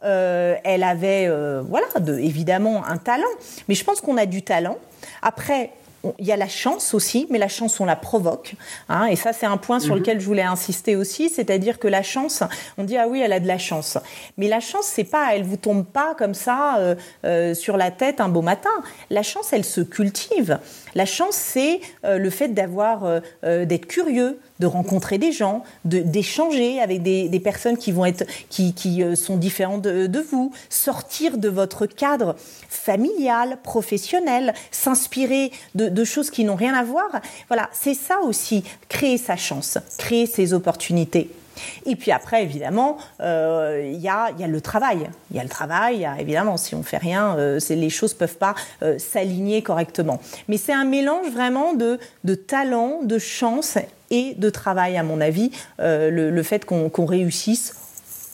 Euh, 0.04 0.56
elle 0.64 0.82
avait, 0.82 1.26
euh, 1.28 1.62
voilà, 1.62 1.86
de, 2.00 2.18
évidemment 2.18 2.84
un 2.84 2.96
talent. 2.96 3.22
Mais 3.68 3.74
je 3.74 3.84
pense 3.84 4.00
qu'on 4.00 4.16
a 4.16 4.26
du 4.26 4.42
talent. 4.42 4.78
Après, 5.22 5.70
il 6.18 6.26
y 6.26 6.32
a 6.32 6.36
la 6.36 6.48
chance 6.48 6.94
aussi, 6.94 7.26
mais 7.30 7.38
la 7.38 7.48
chance, 7.48 7.78
on 7.80 7.84
la 7.84 7.96
provoque. 7.96 8.54
Hein, 8.88 9.06
et 9.06 9.16
ça, 9.16 9.32
c'est 9.32 9.46
un 9.46 9.56
point 9.56 9.80
sur 9.80 9.94
mhm. 9.94 10.00
lequel 10.00 10.20
je 10.20 10.26
voulais 10.26 10.42
insister 10.42 10.96
aussi, 10.96 11.28
c'est-à-dire 11.28 11.78
que 11.78 11.88
la 11.88 12.02
chance, 12.02 12.42
on 12.78 12.84
dit 12.84 12.96
ah 12.96 13.06
oui, 13.08 13.20
elle 13.20 13.32
a 13.32 13.40
de 13.40 13.46
la 13.46 13.58
chance, 13.58 13.98
mais 14.36 14.48
la 14.48 14.60
chance, 14.60 14.86
c'est 14.86 15.04
pas, 15.04 15.34
elle 15.34 15.44
vous 15.44 15.56
tombe 15.56 15.84
pas 15.84 16.14
comme 16.14 16.34
ça 16.34 16.76
euh, 16.78 16.94
euh, 17.24 17.54
sur 17.54 17.76
la 17.76 17.90
tête 17.90 18.20
un 18.20 18.28
beau 18.28 18.42
matin. 18.42 18.70
La 19.10 19.22
chance, 19.22 19.52
elle 19.52 19.64
se 19.64 19.80
cultive. 19.80 20.58
La 20.94 21.06
chance, 21.06 21.36
c'est 21.36 21.80
euh, 22.04 22.18
le 22.18 22.30
fait 22.30 22.48
d'avoir, 22.48 23.20
d'être 23.42 23.86
curieux, 23.86 24.38
de 24.62 24.66
rencontrer 24.66 25.18
des 25.18 25.32
gens, 25.32 25.64
d'échanger 25.84 26.80
avec 26.80 27.02
des, 27.02 27.28
des, 27.28 27.40
personnes 27.40 27.76
qui 27.76 27.90
vont 27.90 28.04
être, 28.04 28.24
qui, 28.48 28.74
qui 28.74 29.02
sont 29.16 29.36
différentes 29.36 29.82
de, 29.82 30.06
de, 30.06 30.20
vous, 30.20 30.52
sortir 30.70 31.36
de 31.36 31.48
votre 31.48 31.86
cadre 31.86 32.36
familial, 32.68 33.58
professionnel, 33.64 34.54
s'inspirer 34.70 35.50
de, 35.74 35.88
de, 35.88 36.04
choses 36.04 36.30
qui 36.30 36.44
n'ont 36.44 36.54
rien 36.54 36.74
à 36.74 36.84
voir. 36.84 37.10
Voilà, 37.48 37.70
c'est 37.72 37.94
ça 37.94 38.20
aussi, 38.20 38.62
créer 38.88 39.18
sa 39.18 39.36
chance, 39.36 39.78
créer 39.98 40.26
ses 40.26 40.54
opportunités. 40.54 41.28
Et 41.86 41.96
puis 41.96 42.10
après, 42.10 42.42
évidemment, 42.42 42.98
euh, 43.20 43.82
il 43.84 44.00
y, 44.00 44.08
a, 44.08 44.30
le 44.38 44.60
travail. 44.60 45.10
Il 45.30 45.36
y 45.36 45.40
a 45.40 45.42
le 45.42 45.48
travail, 45.48 46.08
évidemment, 46.18 46.56
si 46.56 46.74
on 46.74 46.82
fait 46.82 46.98
rien, 46.98 47.36
euh, 47.38 47.58
les 47.70 47.90
choses 47.90 48.14
peuvent 48.14 48.38
pas 48.38 48.54
euh, 48.82 48.98
s'aligner 48.98 49.62
correctement. 49.62 50.20
Mais 50.48 50.56
c'est 50.56 50.72
un 50.72 50.84
mélange 50.84 51.30
vraiment 51.30 51.74
de, 51.74 51.98
talent, 52.34 53.00
de 53.02 53.18
chance 53.18 53.78
et 54.10 54.34
de 54.36 54.50
travail, 54.50 54.96
à 54.96 55.02
mon 55.02 55.20
avis, 55.20 55.50
le, 55.78 56.42
fait 56.42 56.64
qu'on 56.64 56.90
qu 56.90 57.02
réussisse 57.02 57.74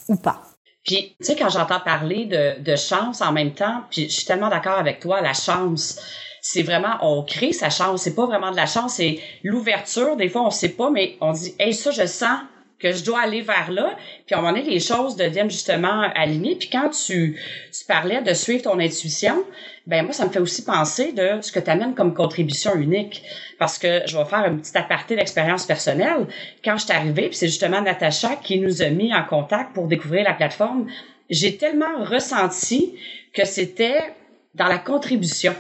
ou 0.09 0.17
pas. 0.17 0.43
Puis, 0.85 1.17
tu 1.21 1.27
sais, 1.27 1.37
quand 1.37 1.51
j'entends 1.51 1.81
parler 1.81 2.25
de, 2.25 2.62
de 2.62 2.77
chance 2.77 3.21
en 3.21 3.33
même 3.33 3.53
temps, 3.53 3.83
puis 3.91 4.09
je 4.09 4.14
suis 4.14 4.25
tellement 4.25 4.49
d'accord 4.49 4.79
avec 4.79 5.01
toi, 5.01 5.21
la 5.21 5.35
chance, 5.35 6.01
c'est 6.41 6.62
vraiment 6.62 6.97
on 7.03 7.23
crée 7.23 7.53
sa 7.53 7.71
chance 7.71 8.03
c'est 8.03 8.14
pas 8.14 8.27
vraiment 8.27 8.51
de 8.51 8.57
la 8.57 8.67
chance 8.67 8.95
c'est 8.95 9.21
l'ouverture 9.43 10.17
des 10.17 10.29
fois 10.29 10.43
on 10.43 10.51
sait 10.51 10.71
pas 10.71 10.91
mais 10.91 11.17
on 11.21 11.33
dit 11.33 11.55
hey 11.59 11.75
ça 11.75 11.91
je 11.91 12.07
sens 12.07 12.41
que 12.79 12.93
je 12.93 13.05
dois 13.05 13.21
aller 13.21 13.43
vers 13.43 13.71
là. 13.71 13.97
Puis 14.27 14.35
à 14.35 14.38
un 14.38 14.43
moment 14.43 14.53
donné, 14.53 14.69
les 14.69 14.81
choses 14.81 15.17
deviennent 15.17 15.51
justement 15.51 16.03
alignées. 16.14 16.57
Puis 16.57 16.69
quand 16.71 16.91
tu, 16.91 17.41
tu 17.77 17.85
parlais 17.87 18.23
de 18.23 18.33
suivre 18.35 18.62
ton 18.62 18.79
intuition, 18.79 19.45
ben 19.87 20.05
moi, 20.05 20.12
ça 20.12 20.27
me 20.27 20.31
fait 20.31 20.38
aussi 20.38 20.64
penser 20.64 21.12
de 21.12 21.41
ce 21.41 21.51
que 21.51 21.61
tu 21.61 21.71
comme 21.95 22.14
contribution 22.14 22.75
unique. 22.77 23.23
Parce 23.59 23.79
que 23.79 24.03
je 24.07 24.17
vais 24.17 24.25
faire 24.25 24.41
un 24.41 24.57
petit 24.57 24.77
aparté 24.77 25.17
d'expérience 25.17 25.67
personnelle. 25.67 26.27
Quand 26.64 26.77
je 26.77 26.85
suis 26.85 26.93
arrivée, 26.93 27.29
puis 27.29 27.37
c'est 27.37 27.49
justement 27.49 27.81
Natacha 27.81 28.37
qui 28.37 28.61
nous 28.61 28.83
a 28.83 28.91
mis 28.91 29.14
en 29.14 29.25
contact 29.25 29.75
pour 29.75 29.87
découvrir 29.87 30.25
la 30.25 30.35
plateforme, 30.35 30.87
j'ai 31.31 31.57
tellement 31.57 32.05
ressenti 32.05 32.95
que 33.33 33.45
c'était 33.45 34.14
dans 34.55 34.67
la 34.67 34.79
contribution 34.79 35.55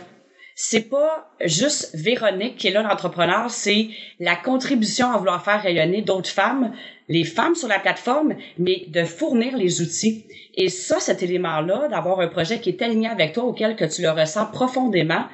c'est 0.60 0.90
pas 0.90 1.30
juste 1.44 1.94
Véronique 1.94 2.56
qui 2.56 2.66
est 2.66 2.72
là 2.72 2.82
l'entrepreneur, 2.82 3.48
c'est 3.48 3.90
la 4.18 4.34
contribution 4.34 5.08
à 5.12 5.16
vouloir 5.16 5.44
faire 5.44 5.62
rayonner 5.62 6.02
d'autres 6.02 6.30
femmes, 6.30 6.72
les 7.08 7.22
femmes 7.22 7.54
sur 7.54 7.68
la 7.68 7.78
plateforme, 7.78 8.34
mais 8.58 8.86
de 8.88 9.04
fournir 9.04 9.56
les 9.56 9.80
outils. 9.80 10.24
Et 10.56 10.68
ça, 10.68 10.98
cet 10.98 11.22
élément-là, 11.22 11.86
d'avoir 11.86 12.18
un 12.18 12.26
projet 12.26 12.58
qui 12.58 12.70
est 12.70 12.82
aligné 12.82 13.06
avec 13.06 13.34
toi, 13.34 13.44
auquel 13.44 13.76
que 13.76 13.84
tu 13.84 14.02
le 14.02 14.10
ressens 14.10 14.46
profondément, 14.46 15.26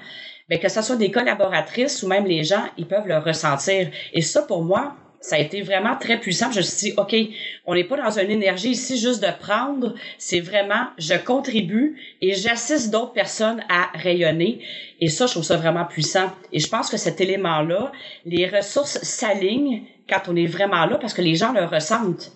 ben, 0.50 0.58
que 0.58 0.68
ce 0.68 0.82
soit 0.82 0.96
des 0.96 1.10
collaboratrices 1.10 2.02
ou 2.02 2.08
même 2.08 2.26
les 2.26 2.44
gens, 2.44 2.66
ils 2.76 2.86
peuvent 2.86 3.08
le 3.08 3.16
ressentir. 3.16 3.88
Et 4.12 4.20
ça, 4.20 4.42
pour 4.42 4.62
moi, 4.62 4.94
ça 5.24 5.36
a 5.36 5.38
été 5.38 5.62
vraiment 5.62 5.96
très 5.96 6.20
puissant. 6.20 6.52
Je 6.52 6.58
me 6.58 6.62
suis 6.62 6.90
dit, 6.90 6.94
OK, 6.98 7.16
on 7.64 7.74
n'est 7.74 7.84
pas 7.84 7.96
dans 7.96 8.18
une 8.18 8.30
énergie 8.30 8.72
ici 8.72 8.98
juste 8.98 9.22
de 9.22 9.30
prendre, 9.40 9.94
c'est 10.18 10.40
vraiment, 10.40 10.88
je 10.98 11.14
contribue 11.14 11.98
et 12.20 12.34
j'assiste 12.34 12.90
d'autres 12.90 13.14
personnes 13.14 13.64
à 13.70 13.88
rayonner. 13.94 14.60
Et 15.00 15.08
ça, 15.08 15.24
je 15.24 15.32
trouve 15.32 15.44
ça 15.44 15.56
vraiment 15.56 15.86
puissant. 15.86 16.30
Et 16.52 16.58
je 16.58 16.68
pense 16.68 16.90
que 16.90 16.98
cet 16.98 17.22
élément-là, 17.22 17.90
les 18.26 18.46
ressources 18.46 18.98
s'alignent 19.02 19.84
quand 20.10 20.28
on 20.28 20.36
est 20.36 20.44
vraiment 20.44 20.84
là 20.84 20.98
parce 20.98 21.14
que 21.14 21.22
les 21.22 21.36
gens 21.36 21.54
le 21.54 21.64
ressentent. 21.64 22.32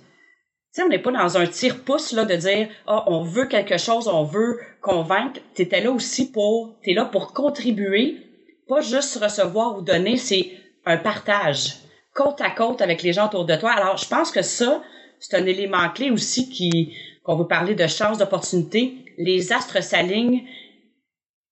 Tu 0.74 0.82
on 0.82 0.88
n'est 0.88 0.98
pas 0.98 1.12
dans 1.12 1.36
un 1.36 1.46
tire-pouce 1.46 2.12
là 2.12 2.24
de 2.24 2.36
dire 2.36 2.68
ah 2.86 3.04
on 3.08 3.22
veut 3.22 3.46
quelque 3.46 3.76
chose, 3.76 4.08
on 4.08 4.24
veut 4.24 4.60
convaincre. 4.80 5.40
T'étais 5.52 5.82
là 5.82 5.90
aussi 5.90 6.32
pour 6.32 6.78
t'es 6.82 6.94
là 6.94 7.04
pour 7.04 7.34
contribuer, 7.34 8.16
pas 8.66 8.80
juste 8.80 9.22
recevoir 9.22 9.76
ou 9.76 9.82
donner, 9.82 10.16
c'est 10.16 10.52
un 10.86 10.96
partage 10.96 11.74
côte 12.18 12.40
à 12.40 12.50
côte 12.50 12.82
avec 12.82 13.02
les 13.02 13.12
gens 13.12 13.26
autour 13.26 13.44
de 13.44 13.54
toi. 13.54 13.70
Alors, 13.70 13.96
je 13.96 14.08
pense 14.08 14.32
que 14.32 14.42
ça, 14.42 14.82
c'est 15.20 15.36
un 15.36 15.46
élément 15.46 15.88
clé 15.90 16.10
aussi 16.10 16.50
qui 16.50 16.96
qu'on 17.22 17.36
veut 17.36 17.46
parler 17.46 17.74
de 17.74 17.86
chance, 17.86 18.18
d'opportunité. 18.18 18.94
Les 19.18 19.52
astres 19.52 19.82
s'alignent. 19.82 20.42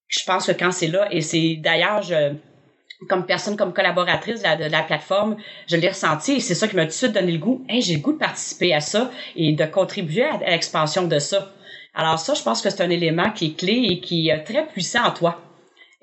Je 0.09 0.25
pense 0.25 0.47
que 0.47 0.53
quand 0.53 0.73
c'est 0.73 0.89
là, 0.89 1.07
et 1.13 1.21
c'est 1.21 1.57
d'ailleurs, 1.57 2.03
je, 2.03 2.35
comme 3.09 3.27
personne, 3.27 3.57
comme 3.57 3.73
collaboratrice 3.73 4.43
de 4.43 4.71
la, 4.71 4.83
plateforme, 4.83 5.37
je 5.69 5.77
l'ai 5.77 5.89
ressenti 5.89 6.33
et 6.33 6.41
c'est 6.41 6.55
ça 6.55 6.67
qui 6.67 6.77
m'a 6.77 6.83
tout 6.83 6.89
de 6.89 6.95
suite 6.95 7.13
donné 7.13 7.33
le 7.33 7.39
goût. 7.39 7.65
Hey, 7.69 7.83
j'ai 7.83 7.97
le 7.97 8.01
goût 8.01 8.13
de 8.13 8.19
participer 8.19 8.75
à 8.75 8.81
ça 8.81 9.11
et 9.37 9.53
de 9.53 9.65
contribuer 9.67 10.25
à, 10.25 10.35
à 10.35 10.51
l'expansion 10.51 11.07
de 11.07 11.19
ça. 11.19 11.53
Alors 11.95 12.19
ça, 12.19 12.35
je 12.35 12.43
pense 12.43 12.61
que 12.61 12.71
c'est 12.71 12.83
un 12.83 12.91
élément 12.91 13.31
qui 13.31 13.47
est 13.47 13.59
clé 13.59 13.87
et 13.91 14.01
qui 14.01 14.31
est 14.31 14.45
très 14.45 14.67
puissant 14.67 15.05
en 15.05 15.11
toi. 15.13 15.46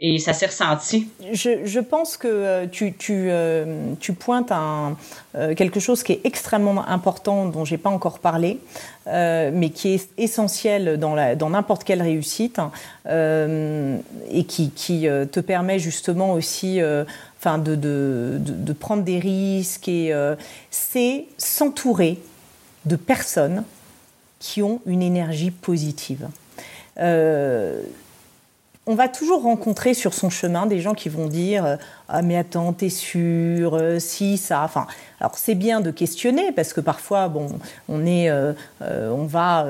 Et 0.06 0.20
ça 0.20 0.34
s'est 0.34 0.48
ressenti. 0.48 1.08
Je, 1.32 1.66
je, 1.66 1.80
pense 1.80 2.18
que 2.18 2.28
euh, 2.28 2.66
euh, 3.10 3.94
tu 4.02 4.14
pointes 4.14 4.52
un, 4.52 4.98
euh, 5.36 5.56
quelque 5.56 5.80
chose 5.80 6.04
qui 6.04 6.12
est 6.12 6.20
extrêmement 6.26 6.86
important, 6.90 7.46
dont 7.46 7.64
j'ai 7.64 7.78
pas 7.78 7.90
encore 7.90 8.20
parlé, 8.20 8.60
mais 9.06 9.70
qui 9.74 9.94
est 9.94 10.10
essentiel 10.18 10.98
dans 11.00 11.50
n'importe 11.50 11.86
quelle 11.86 12.02
réussite 12.02 12.60
et 13.08 14.44
qui, 14.46 14.72
te 14.72 15.40
permet 15.40 15.80
justement 15.80 16.34
aussi 16.34 16.82
enfin 17.40 17.58
de, 17.58 17.76
de, 17.76 18.74
prendre 18.74 19.04
des 19.04 19.20
risques. 19.20 19.92
C'est 20.70 21.26
s'entourer 21.38 22.20
de 22.86 22.96
personnes 22.96 23.64
qui 24.40 24.62
ont 24.62 24.82
une 24.86 25.02
énergie 25.02 25.52
positive. 25.52 26.28
Euh, 28.88 28.92
on 28.92 28.96
va 28.96 29.08
toujours 29.08 29.44
rencontrer 29.44 29.94
sur 29.94 30.14
son 30.14 30.30
chemin 30.30 30.66
des 30.66 30.80
gens 30.80 30.94
qui 30.94 31.10
vont 31.10 31.28
dire 31.28 31.78
ah 32.10 32.22
mais 32.22 32.38
attends 32.38 32.74
t'es 32.74 32.90
sûr 32.90 33.76
euh, 33.76 34.00
si 34.00 34.38
ça. 34.38 34.62
Enfin 34.64 34.88
alors 35.20 35.38
c'est 35.38 35.56
bien 35.56 35.82
de 35.82 35.92
questionner 35.92 36.52
parce 36.52 36.74
que 36.74 36.82
parfois 36.82 37.28
bon 37.28 37.48
on 37.90 38.06
est 38.06 38.30
euh, 38.30 38.54
euh, 38.82 39.10
on 39.10 39.26
va 39.26 39.66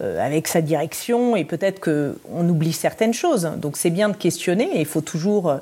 avec 0.00 0.48
sa 0.48 0.60
direction 0.60 1.36
et 1.36 1.44
peut-être 1.44 1.80
que 1.80 2.18
on 2.32 2.48
oublie 2.48 2.72
certaines 2.72 3.14
choses. 3.14 3.50
Donc 3.58 3.76
c'est 3.76 3.90
bien 3.90 4.08
de 4.08 4.16
questionner 4.16 4.68
et 4.74 4.80
il 4.80 4.86
faut 4.86 5.00
toujours 5.00 5.56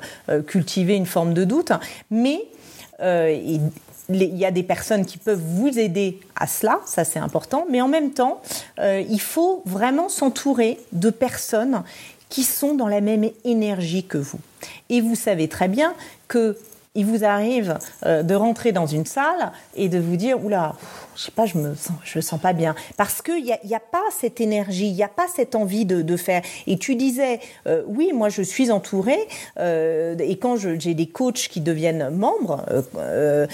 cultiver 0.47 0.95
une 0.95 1.05
forme 1.05 1.33
de 1.33 1.43
doute. 1.43 1.71
Mais 2.09 2.45
il 3.01 3.69
y 4.09 4.45
a 4.45 4.51
des 4.51 4.63
personnes 4.63 5.05
qui 5.05 5.17
peuvent 5.17 5.41
vous 5.41 5.79
aider 5.79 6.19
à 6.35 6.47
cela, 6.47 6.79
ça 6.85 7.03
c'est 7.03 7.19
important, 7.19 7.65
mais 7.69 7.81
en 7.81 7.87
même 7.87 8.11
temps, 8.11 8.41
il 8.79 9.21
faut 9.21 9.61
vraiment 9.65 10.09
s'entourer 10.09 10.79
de 10.91 11.09
personnes 11.09 11.83
qui 12.33 12.41
sont 12.41 12.73
dans 12.73 12.87
la 12.87 12.99
même 12.99 13.29
énergie 13.45 14.03
que 14.03 14.17
vous. 14.17 14.39
Et 14.89 15.01
vous 15.01 15.13
savez 15.13 15.47
très 15.47 15.67
bien 15.67 15.93
que 16.27 16.57
il 16.95 17.05
vous 17.05 17.23
arrive 17.23 17.77
euh, 18.07 18.23
de 18.23 18.33
rentrer 18.33 18.71
dans 18.71 18.87
une 18.87 19.05
salle 19.05 19.51
et 19.75 19.87
de 19.87 19.99
vous 19.99 20.15
dire 20.15 20.43
oula, 20.43 20.73
je 21.15 21.23
sais 21.23 21.31
pas, 21.31 21.45
je 21.45 21.57
me 21.57 21.75
sens, 21.75 21.95
je 22.03 22.17
me 22.17 22.21
sens 22.21 22.39
pas 22.39 22.53
bien 22.53 22.75
parce 22.97 23.21
qu'il 23.21 23.43
n'y 23.43 23.51
a, 23.51 23.77
a 23.77 23.79
pas 23.79 24.03
cette 24.11 24.41
énergie, 24.41 24.87
il 24.87 24.93
n'y 24.93 25.03
a 25.03 25.07
pas 25.07 25.27
cette 25.33 25.55
envie 25.55 25.85
de, 25.85 26.01
de 26.01 26.17
faire. 26.17 26.41
Et 26.67 26.77
tu 26.77 26.95
disais 26.95 27.39
euh, 27.67 27.83
oui, 27.87 28.11
moi 28.13 28.29
je 28.29 28.41
suis 28.41 28.71
entourée 28.71 29.27
euh, 29.59 30.15
et 30.19 30.37
quand 30.37 30.55
j'ai 30.57 30.93
des 30.93 31.07
coachs 31.07 31.47
qui 31.49 31.61
deviennent 31.61 32.09
membres, 32.09 32.65
euh, 32.97 33.47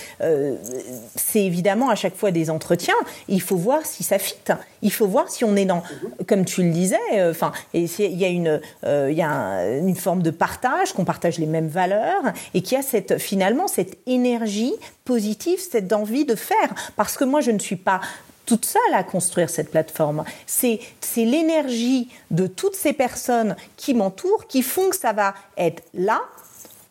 c'est 1.16 1.44
évidemment 1.44 1.90
à 1.90 1.96
chaque 1.96 2.16
fois 2.16 2.32
des 2.32 2.50
entretiens. 2.50 2.96
Il 3.28 3.42
faut 3.42 3.58
voir 3.58 3.86
si 3.86 4.04
ça 4.04 4.20
fit. 4.20 4.36
Il 4.82 4.92
faut 4.92 5.08
voir 5.08 5.30
si 5.30 5.44
on 5.44 5.56
est 5.56 5.66
dans, 5.66 5.84
comme 6.28 6.46
tu 6.46 6.64
le 6.64 6.72
disais, 6.72 6.98
enfin, 7.30 7.52
et 7.74 7.86
il 8.00 8.18
y 8.18 8.26
a 8.26 8.30
une, 8.30 8.62
y 8.84 9.22
a 9.22 9.78
une 9.78 9.96
forme 9.96 10.22
de 10.22 10.32
partage, 10.32 10.94
qu'on 10.94 11.06
partage 11.06 11.38
les 11.38 11.46
mêmes 11.46 11.68
valeurs 11.68 12.24
et 12.54 12.62
qu'il 12.62 12.78
y 12.78 12.80
a 12.80 12.84
cette 12.84 13.18
finalement 13.18 13.68
cette 13.68 13.98
énergie 14.08 14.74
positive, 15.10 15.60
cette 15.60 15.92
envie 15.92 16.24
de 16.24 16.36
faire. 16.36 16.70
Parce 16.96 17.18
que 17.18 17.24
moi, 17.24 17.42
je 17.42 17.50
ne 17.50 17.58
suis 17.58 17.78
pas 17.78 18.00
toute 18.46 18.66
seule 18.66 18.94
à 18.94 19.04
construire 19.04 19.50
cette 19.50 19.72
plateforme. 19.72 20.24
C'est 20.46 20.80
l'énergie 21.18 22.10
de 22.30 22.46
toutes 22.46 22.76
ces 22.76 22.94
personnes 22.94 23.56
qui 23.76 23.96
m'entourent 23.96 24.46
qui 24.46 24.62
font 24.62 24.92
que 24.92 24.96
ça 24.96 25.12
va 25.12 25.34
être 25.58 25.82
là 25.96 26.22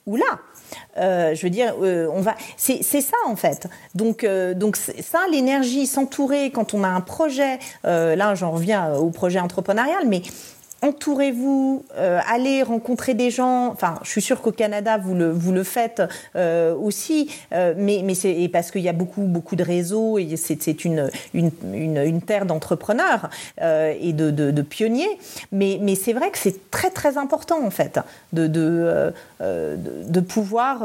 ou 0.05 0.17
là. 0.17 0.41
Euh, 0.97 1.33
je 1.37 1.43
veux 1.45 1.51
dire, 1.51 1.75
euh, 1.81 2.09
on 2.13 2.21
va. 2.21 2.35
C'est 2.57 2.83
ça 2.83 3.17
en 3.27 3.37
fait. 3.37 3.69
Donc, 3.95 4.25
euh, 4.25 4.53
donc 4.53 4.77
ça, 4.77 5.21
l'énergie, 5.31 5.87
s'entourer 5.87 6.51
quand 6.51 6.75
on 6.75 6.83
a 6.83 6.89
un 6.89 7.01
projet. 7.01 7.61
Là, 7.85 8.35
j'en 8.35 8.51
reviens 8.51 8.95
au 8.95 9.11
projet 9.11 9.39
entrepreneurial, 9.39 10.07
mais 10.07 10.23
entourez-vous, 10.83 11.85
euh, 11.97 12.21
allez 12.27 12.63
rencontrer 12.63 13.15
des 13.15 13.31
gens. 13.31 13.69
Enfin, 13.69 13.97
je 14.03 14.11
suis 14.11 14.23
sûre 14.23 14.41
qu'au 14.41 14.53
Canada 14.53 14.97
vous 14.99 15.15
le 15.15 15.31
vous 15.31 15.53
le 15.53 15.65
faites 15.65 16.03
euh, 16.37 16.75
aussi, 16.75 17.31
euh, 17.53 17.75
mais 17.77 18.03
mais 18.05 18.15
c'est 18.15 18.49
parce 18.53 18.71
qu'il 18.71 18.83
y 18.83 18.89
a 18.89 18.93
beaucoup 18.93 19.23
beaucoup 19.23 19.57
de 19.57 19.65
réseaux 19.65 20.19
et 20.19 20.37
c'est 20.37 20.85
une, 20.85 21.11
une 21.35 21.51
une, 21.73 21.97
une 21.97 22.23
terre 22.23 22.47
d'entrepreneurs 22.47 23.29
euh, 23.61 23.93
et 24.01 24.13
de, 24.13 24.31
de, 24.31 24.51
de 24.51 24.63
pionniers. 24.63 25.19
Mais 25.53 25.79
mais 25.81 25.95
c'est 25.95 26.13
vrai 26.13 26.31
que 26.31 26.39
c'est 26.39 26.71
très 26.71 26.91
très 26.91 27.19
important 27.19 27.65
en 27.65 27.71
fait 27.71 27.99
de 28.33 28.47
de 28.47 29.13
euh, 29.41 29.77
de, 29.77 30.21
pouvoir 30.21 30.79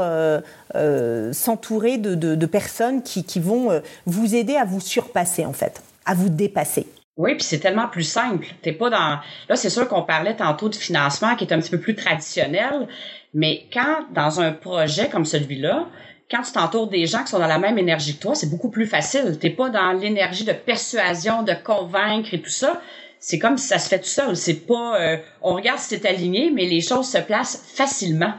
s'entourer 1.34 1.98
de, 1.98 2.16
de, 2.16 2.36
de 2.36 2.46
personnes 2.46 3.02
qui 3.04 3.24
qui 3.24 3.40
vont 3.40 3.82
vous 4.06 4.36
aider 4.36 4.56
à 4.56 4.66
vous 4.66 4.80
surpasser 4.80 5.46
en 5.46 5.54
fait, 5.54 5.82
à 6.06 6.14
vous 6.14 6.30
dépasser. 6.30 6.88
Oui, 7.16 7.36
puis 7.36 7.44
c'est 7.44 7.60
tellement 7.60 7.88
plus 7.88 8.04
simple. 8.04 8.48
T'es 8.62 8.72
pas 8.72 8.90
dans. 8.90 9.20
Là, 9.48 9.56
c'est 9.56 9.70
sûr 9.70 9.88
qu'on 9.88 10.02
parlait 10.02 10.36
tantôt 10.36 10.68
de 10.70 10.76
financement 10.76 11.36
qui 11.36 11.44
est 11.44 11.54
un 11.54 11.60
petit 11.60 11.70
peu 11.70 11.80
plus 11.80 11.96
traditionnel, 11.96 12.88
mais 13.34 13.68
quand 13.72 14.06
dans 14.14 14.42
un 14.42 14.52
projet 14.52 15.10
comme 15.10 15.26
celui-là, 15.26 15.88
quand 16.32 16.42
tu 16.42 16.52
t'entoures 16.52 16.88
des 16.88 17.06
gens 17.06 17.24
qui 17.24 17.28
sont 17.28 17.40
dans 17.40 17.48
la 17.48 17.60
même 17.60 17.78
énergie 17.78 18.16
que 18.18 18.22
toi, 18.22 18.34
c'est 18.34 18.50
beaucoup 18.50 18.72
plus 18.72 18.88
facile. 18.88 19.38
T'es 19.40 19.52
pas 19.52 19.70
dans 19.70 19.92
l'énergie 19.92 20.44
de 20.44 20.54
persuasion, 20.54 21.44
de 21.44 21.54
convaincre 21.54 22.34
et 22.34 22.42
tout 22.42 22.50
ça. 22.50 22.82
C'est 23.20 23.38
comme 23.38 23.58
si 23.58 23.68
ça 23.68 23.78
se 23.78 23.90
fait 23.90 24.00
tout 24.00 24.06
seul. 24.06 24.36
C'est 24.36 24.66
pas. 24.66 25.00
Euh, 25.00 25.18
on 25.44 25.54
regarde 25.54 25.78
si 25.80 25.90
c'est 25.90 26.08
aligné, 26.08 26.50
mais 26.50 26.66
les 26.66 26.82
choses 26.82 27.08
se 27.08 27.20
placent 27.20 27.64
facilement 27.76 28.34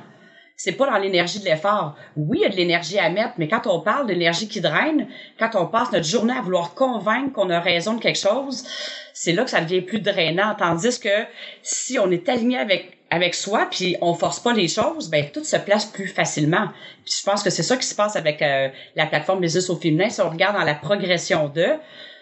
c'est 0.57 0.73
pas 0.73 0.87
dans 0.87 0.99
l'énergie 0.99 1.41
de 1.41 1.45
l'effort. 1.45 1.97
Oui, 2.17 2.39
il 2.41 2.43
y 2.43 2.47
a 2.47 2.49
de 2.49 2.57
l'énergie 2.57 2.99
à 2.99 3.11
mettre, 3.11 3.35
mais 3.39 3.49
quand 3.49 3.67
on 3.67 3.81
parle 3.81 4.07
d'énergie 4.07 4.49
qui 4.49 4.61
draine, 4.61 5.09
quand 5.39 5.51
on 5.55 5.67
passe 5.67 5.91
notre 5.93 6.07
journée 6.07 6.35
à 6.37 6.43
vouloir 6.43 6.75
convaincre 6.75 7.33
qu'on 7.33 7.51
a 7.51 7.59
raison 7.59 7.95
de 7.95 8.01
quelque 8.01 8.19
chose, 8.19 8.65
c'est 9.13 9.33
là 9.33 9.45
que 9.45 9.51
ça 9.51 9.61
devient 9.61 9.81
plus 9.81 10.01
drainant. 10.01 10.55
Tandis 10.57 11.01
que 11.01 11.25
si 11.63 11.99
on 11.99 12.11
est 12.11 12.29
aligné 12.29 12.59
avec 12.59 12.99
avec 13.11 13.35
soi, 13.35 13.69
puis 13.71 13.97
on 14.01 14.15
force 14.15 14.41
pas 14.41 14.53
les 14.53 14.67
choses, 14.67 15.09
ben 15.09 15.31
tout 15.33 15.45
se 15.45 15.57
place 15.57 15.85
plus 15.87 16.09
facilement. 16.09 16.69
Puis 17.05 17.15
je 17.21 17.25
pense 17.25 17.45
que 17.45 17.51
c'est 17.51 17.63
ça 17.63 17.77
qui 17.77 17.87
se 17.87 17.95
passe 17.95 18.17
avec 18.17 18.43
euh, 18.43 18.69
la 18.97 19.07
plateforme 19.07 19.41
Business 19.41 19.71
au 19.71 19.77
féminin. 19.77 20.09
Si 20.09 20.21
on 20.21 20.31
regarde 20.31 20.57
dans 20.57 20.65
la 20.65 20.75
progression 20.75 21.49
de, 21.49 21.67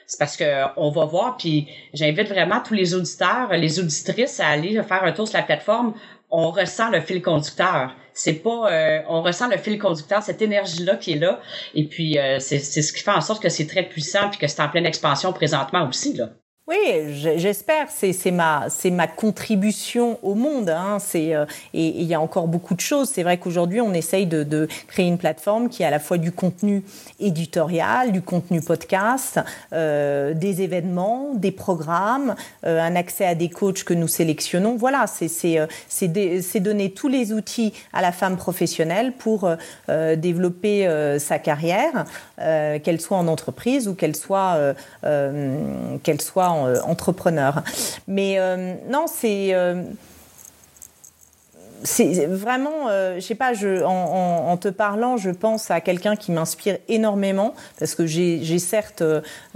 c'est 0.07 0.19
parce 0.19 0.37
que 0.37 0.65
on 0.77 0.91
va 0.91 1.07
voir, 1.07 1.39
puis 1.39 1.69
j'invite 1.95 2.29
vraiment 2.29 2.61
tous 2.61 2.75
les 2.75 2.95
auditeurs, 2.95 3.51
les 3.53 3.81
auditrices 3.81 4.39
à 4.41 4.49
aller 4.49 4.83
faire 4.83 5.05
un 5.05 5.13
tour 5.13 5.27
sur 5.27 5.39
la 5.39 5.45
plateforme. 5.45 5.95
On 6.31 6.51
ressent 6.51 6.91
le 6.91 7.01
fil 7.01 7.23
conducteur 7.23 7.95
c'est 8.15 8.35
pas 8.35 8.71
euh, 8.71 9.01
on 9.09 9.23
ressent 9.23 9.49
le 9.49 9.57
fil 9.57 9.79
conducteur 9.79 10.23
cette 10.23 10.43
énergie 10.43 10.85
là 10.85 10.97
qui 10.97 11.13
est 11.13 11.19
là 11.19 11.41
et 11.75 11.87
puis 11.87 12.19
euh, 12.19 12.39
c'est 12.41 12.61
ce 12.61 12.93
qui 12.93 13.03
fait 13.03 13.11
en 13.11 13.21
sorte 13.21 13.43
que 13.43 13.49
c'est 13.49 13.67
très 13.67 13.83
puissant 13.83 14.29
puis 14.31 14.39
que 14.39 14.47
c'est 14.47 14.63
en 14.63 14.69
pleine 14.69 14.87
expansion 14.87 15.33
présentement 15.33 15.89
aussi 15.89 16.15
là. 16.15 16.31
Oui, 16.73 17.13
j'espère. 17.37 17.89
C'est 17.91 18.31
ma, 18.31 19.07
contribution 19.15 20.19
au 20.23 20.35
monde. 20.35 20.71
Hein. 20.71 20.97
Euh, 21.15 21.47
et 21.75 21.87
il 21.87 22.05
y 22.05 22.15
a 22.15 22.21
encore 22.21 22.49
beaucoup 22.49 22.75
de 22.75 22.81
choses. 22.81 23.11
C'est 23.13 23.23
vrai 23.23 23.37
qu'aujourd'hui, 23.37 23.83
on 23.83 23.93
essaye 23.93 24.27
de, 24.27 24.67
créer 24.89 25.07
une 25.07 25.19
plateforme 25.19 25.69
qui 25.69 25.85
a 25.85 25.89
à 25.89 25.91
la 25.91 25.99
fois 25.99 26.17
du 26.17 26.33
contenu 26.33 26.83
éditorial, 27.21 28.13
du 28.13 28.23
contenu 28.23 28.63
podcast, 28.63 29.39
euh, 29.75 30.33
des 30.33 30.63
événements, 30.63 31.33
des 31.35 31.51
programmes, 31.51 32.37
euh, 32.65 32.81
un 32.81 32.97
accès 32.97 33.27
à 33.27 33.35
des 33.35 33.51
coachs 33.51 33.85
que 33.85 33.93
nous 33.93 34.09
sélectionnons. 34.09 34.77
Voilà, 34.77 35.05
c'est 35.07 36.61
donner 36.61 36.91
tous 36.93 37.09
les 37.09 37.33
outils 37.35 37.75
à 37.93 38.01
la 38.01 38.13
femme 38.13 38.37
professionnelle 38.37 39.13
pour 39.13 39.51
développer 39.89 40.89
sa 41.19 41.39
carrière, 41.39 42.05
qu'elle 42.37 43.01
soit 43.01 43.17
en 43.17 43.29
entreprise 43.29 43.89
ou 43.89 43.95
qu'elle 43.95 44.17
soit 44.17 44.75
qu'elle 45.03 46.21
soit 46.21 46.62
euh, 46.67 46.81
entrepreneur. 46.85 47.63
Mais 48.07 48.39
euh, 48.39 48.75
non, 48.89 49.07
c'est 49.07 49.55
euh, 49.55 49.83
c'est 51.85 52.27
vraiment, 52.27 52.89
je 52.89 53.19
sais 53.19 53.35
pas, 53.35 53.55
je, 53.55 53.83
en, 53.83 54.57
te 54.57 54.69
parlant, 54.69 55.17
je 55.17 55.31
pense 55.31 55.69
à 55.73 55.81
quelqu'un 55.81 56.15
qui 56.15 56.31
m'inspire 56.31 56.79
énormément 56.87 57.55
parce 57.77 57.97
que 57.97 58.07
j'ai 58.07 58.59
certes 58.61 59.03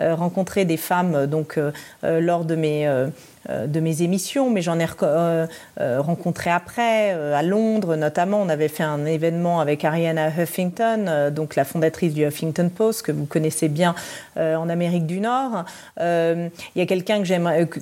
rencontré 0.01 0.65
des 0.65 0.77
femmes 0.77 1.27
donc 1.29 1.57
lors 2.03 2.45
de 2.45 2.57
mes 2.57 3.09
de 3.49 3.81
mes 3.81 4.03
émissions, 4.03 4.51
mais 4.51 4.63
j'en 4.63 4.79
ai 4.81 4.87
euh, 5.03 5.47
euh, 5.81 6.01
rencontré 6.01 6.51
après, 6.51 7.11
à 7.11 7.43
Londres 7.43 7.97
notamment. 7.97 8.41
On 8.41 8.49
avait 8.49 8.69
fait 8.69 8.83
un 8.83 9.05
événement 9.07 9.61
avec 9.61 9.85
Ariana 9.85 10.29
Huffington, 10.29 11.31
donc 11.31 11.55
la 11.55 11.65
fondatrice 11.65 12.15
du 12.15 12.27
Huffington 12.27 12.71
Post, 12.75 13.03
que 13.03 13.13
vous 13.13 13.27
connaissez 13.27 13.69
bien 13.69 13.95
en 14.37 14.69
Amérique 14.69 15.07
du 15.07 15.21
Nord. 15.21 15.65
Il 15.99 16.51
y 16.77 16.81
a 16.81 16.87
quelqu'un 16.87 17.23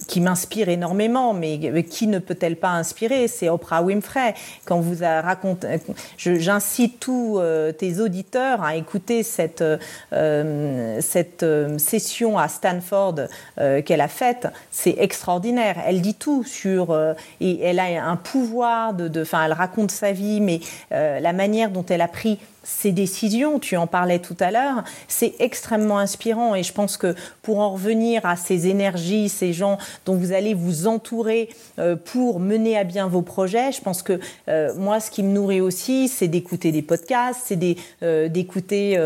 qui 0.08 0.20
m'inspire 0.20 0.68
énormément, 0.68 1.32
mais 1.32 1.84
qui 1.84 2.06
ne 2.06 2.18
peut-elle 2.18 2.56
pas 2.56 2.70
inspirer 2.70 3.28
C'est 3.28 3.48
Oprah 3.48 3.82
Winfrey. 3.82 4.34
Quand 4.64 4.80
vous 4.80 5.02
a 5.02 5.20
raconté, 5.20 5.80
j'incite 6.16 7.00
tous 7.00 7.40
tes 7.78 8.00
auditeurs 8.00 8.62
à 8.62 8.76
écouter 8.76 9.22
cette, 9.22 9.64
cette 10.12 11.46
session 11.78 12.38
à 12.38 12.48
Stanford 12.48 13.14
qu'elle 13.56 14.00
a 14.00 14.08
faite. 14.08 14.48
C'est 14.70 14.96
extraordinaire 14.98 15.53
elle 15.58 16.00
dit 16.00 16.14
tout 16.14 16.44
sur 16.44 16.90
euh, 16.90 17.14
et 17.40 17.60
elle 17.60 17.78
a 17.78 18.04
un 18.04 18.16
pouvoir 18.16 18.94
de, 18.94 19.22
enfin, 19.22 19.44
elle 19.44 19.52
raconte 19.52 19.90
sa 19.90 20.12
vie, 20.12 20.40
mais 20.40 20.60
euh, 20.92 21.20
la 21.20 21.32
manière 21.32 21.70
dont 21.70 21.84
elle 21.88 22.00
a 22.00 22.08
pris 22.08 22.38
ces 22.64 22.92
décisions, 22.92 23.58
tu 23.58 23.76
en 23.76 23.86
parlais 23.86 24.18
tout 24.18 24.36
à 24.40 24.50
l'heure, 24.50 24.82
c'est 25.06 25.34
extrêmement 25.38 25.98
inspirant 25.98 26.54
et 26.54 26.62
je 26.62 26.72
pense 26.72 26.96
que 26.96 27.14
pour 27.42 27.60
en 27.60 27.70
revenir 27.70 28.24
à 28.24 28.36
ces 28.36 28.66
énergies, 28.66 29.28
ces 29.28 29.52
gens 29.52 29.78
dont 30.06 30.16
vous 30.16 30.32
allez 30.32 30.54
vous 30.54 30.86
entourer 30.86 31.50
euh, 31.78 31.94
pour 31.96 32.40
mener 32.40 32.76
à 32.76 32.84
bien 32.84 33.06
vos 33.06 33.22
projets, 33.22 33.72
je 33.72 33.80
pense 33.80 34.02
que 34.02 34.18
euh, 34.48 34.74
moi 34.76 35.00
ce 35.00 35.10
qui 35.10 35.22
me 35.22 35.30
nourrit 35.30 35.60
aussi, 35.60 36.08
c'est 36.08 36.28
d'écouter 36.28 36.72
des 36.72 36.82
podcasts, 36.82 37.42
c'est 37.44 37.58
euh, 38.02 38.28
d'écouter 38.28 38.98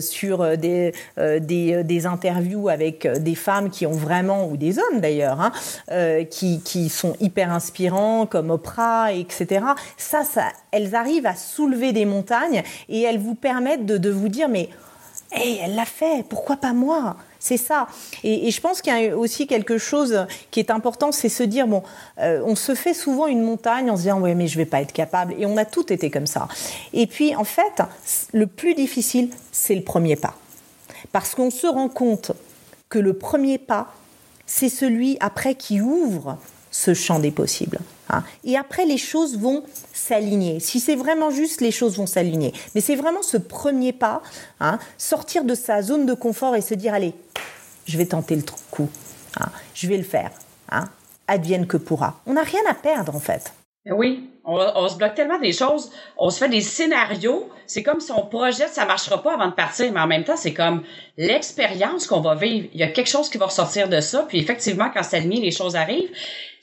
sur 0.00 0.56
des, 0.56 0.92
des, 1.16 2.06
interviews 2.06 2.68
avec 2.68 3.06
des 3.06 3.34
femmes 3.34 3.70
qui 3.70 3.86
ont 3.86 3.92
vraiment, 3.92 4.48
ou 4.48 4.56
des 4.56 4.78
hommes 4.78 5.00
d'ailleurs, 5.00 5.40
hein, 5.40 5.52
qui, 6.30 6.60
qui 6.60 6.88
sont 6.88 7.14
hyper 7.20 7.52
inspirants 7.52 8.26
comme 8.26 8.50
Oprah, 8.50 9.12
etc. 9.12 9.64
Ça, 9.96 10.24
ça, 10.24 10.44
elles 10.72 10.94
arrivent 10.94 11.26
à 11.26 11.34
soulever 11.34 11.92
des 11.92 12.04
montagnes 12.04 12.62
et 12.88 13.02
elles 13.02 13.18
vous 13.18 13.34
permettent 13.34 13.86
de, 13.86 14.10
vous 14.10 14.28
dire 14.28 14.48
mais 14.48 14.68
elle 15.30 15.74
l'a 15.74 15.84
fait, 15.84 16.24
pourquoi 16.28 16.56
pas 16.56 16.72
moi? 16.72 17.16
C'est 17.38 17.56
ça. 17.56 17.86
Et, 18.24 18.50
je 18.50 18.60
pense 18.60 18.80
qu'il 18.80 18.92
y 18.92 19.08
a 19.08 19.16
aussi 19.16 19.46
quelque 19.46 19.78
chose 19.78 20.26
qui 20.50 20.58
est 20.58 20.70
important, 20.70 21.12
c'est 21.12 21.28
se 21.28 21.42
dire 21.42 21.66
bon, 21.66 21.82
euh, 22.18 22.42
on 22.44 22.56
se 22.56 22.74
fait 22.74 22.94
souvent 22.94 23.26
une 23.26 23.42
montagne 23.42 23.90
en 23.90 23.96
se 23.96 24.02
disant 24.02 24.20
ouais 24.20 24.34
mais 24.34 24.48
je 24.48 24.56
vais 24.56 24.64
pas 24.64 24.80
être 24.80 24.92
capable. 24.92 25.34
Et 25.38 25.46
on 25.46 25.56
a 25.56 25.64
tout 25.64 25.92
été 25.92 26.10
comme 26.10 26.26
ça. 26.26 26.48
Et 26.92 27.06
puis 27.06 27.36
en 27.36 27.44
fait, 27.44 27.82
le 28.32 28.46
plus 28.46 28.74
difficile, 28.74 29.30
c'est 29.52 29.74
le 29.74 29.82
premier 29.82 30.16
pas, 30.16 30.34
parce 31.12 31.34
qu'on 31.34 31.50
se 31.50 31.66
rend 31.66 31.88
compte 31.88 32.32
que 32.88 32.98
le 32.98 33.12
premier 33.12 33.58
pas, 33.58 33.92
c'est 34.46 34.68
celui 34.68 35.16
après 35.20 35.54
qui 35.54 35.80
ouvre 35.80 36.38
ce 36.70 36.94
champ 36.94 37.18
des 37.18 37.30
possibles. 37.30 37.78
Hein. 38.10 38.22
Et 38.44 38.56
après, 38.56 38.84
les 38.84 38.98
choses 38.98 39.38
vont 39.38 39.64
s'aligner. 39.92 40.60
Si 40.60 40.80
c'est 40.80 40.96
vraiment 40.96 41.30
juste, 41.30 41.60
les 41.60 41.70
choses 41.70 41.96
vont 41.96 42.06
s'aligner. 42.06 42.52
Mais 42.74 42.80
c'est 42.80 42.96
vraiment 42.96 43.22
ce 43.22 43.36
premier 43.36 43.92
pas, 43.92 44.22
hein, 44.60 44.78
sortir 44.98 45.44
de 45.44 45.54
sa 45.54 45.82
zone 45.82 46.06
de 46.06 46.14
confort 46.14 46.56
et 46.56 46.60
se 46.60 46.74
dire, 46.74 46.94
allez, 46.94 47.14
je 47.86 47.98
vais 47.98 48.06
tenter 48.06 48.36
le 48.36 48.42
coup, 48.70 48.88
hein, 49.40 49.48
je 49.74 49.86
vais 49.88 49.96
le 49.96 50.04
faire, 50.04 50.30
advienne 51.28 51.66
que 51.66 51.76
pourra. 51.76 52.20
On 52.26 52.34
n'a 52.34 52.42
rien 52.42 52.62
à 52.68 52.74
perdre 52.74 53.14
en 53.14 53.20
fait. 53.20 53.52
Oui, 53.88 54.30
on, 54.44 54.88
se 54.88 54.96
bloque 54.96 55.14
tellement 55.14 55.38
des 55.38 55.52
choses, 55.52 55.92
on 56.18 56.30
se 56.30 56.38
fait 56.38 56.48
des 56.48 56.60
scénarios, 56.60 57.48
c'est 57.68 57.84
comme 57.84 58.00
si 58.00 58.10
on 58.10 58.26
projette, 58.26 58.70
ça 58.70 58.84
marchera 58.84 59.22
pas 59.22 59.34
avant 59.34 59.46
de 59.46 59.54
partir, 59.54 59.92
mais 59.92 60.00
en 60.00 60.08
même 60.08 60.24
temps, 60.24 60.36
c'est 60.36 60.54
comme 60.54 60.82
l'expérience 61.16 62.08
qu'on 62.08 62.20
va 62.20 62.34
vivre. 62.34 62.68
Il 62.72 62.80
y 62.80 62.82
a 62.82 62.88
quelque 62.88 63.08
chose 63.08 63.28
qui 63.28 63.38
va 63.38 63.46
ressortir 63.46 63.88
de 63.88 64.00
ça, 64.00 64.24
puis 64.28 64.40
effectivement, 64.40 64.90
quand 64.92 65.04
c'est 65.04 65.20
mis, 65.20 65.40
les 65.40 65.52
choses 65.52 65.76
arrivent. 65.76 66.10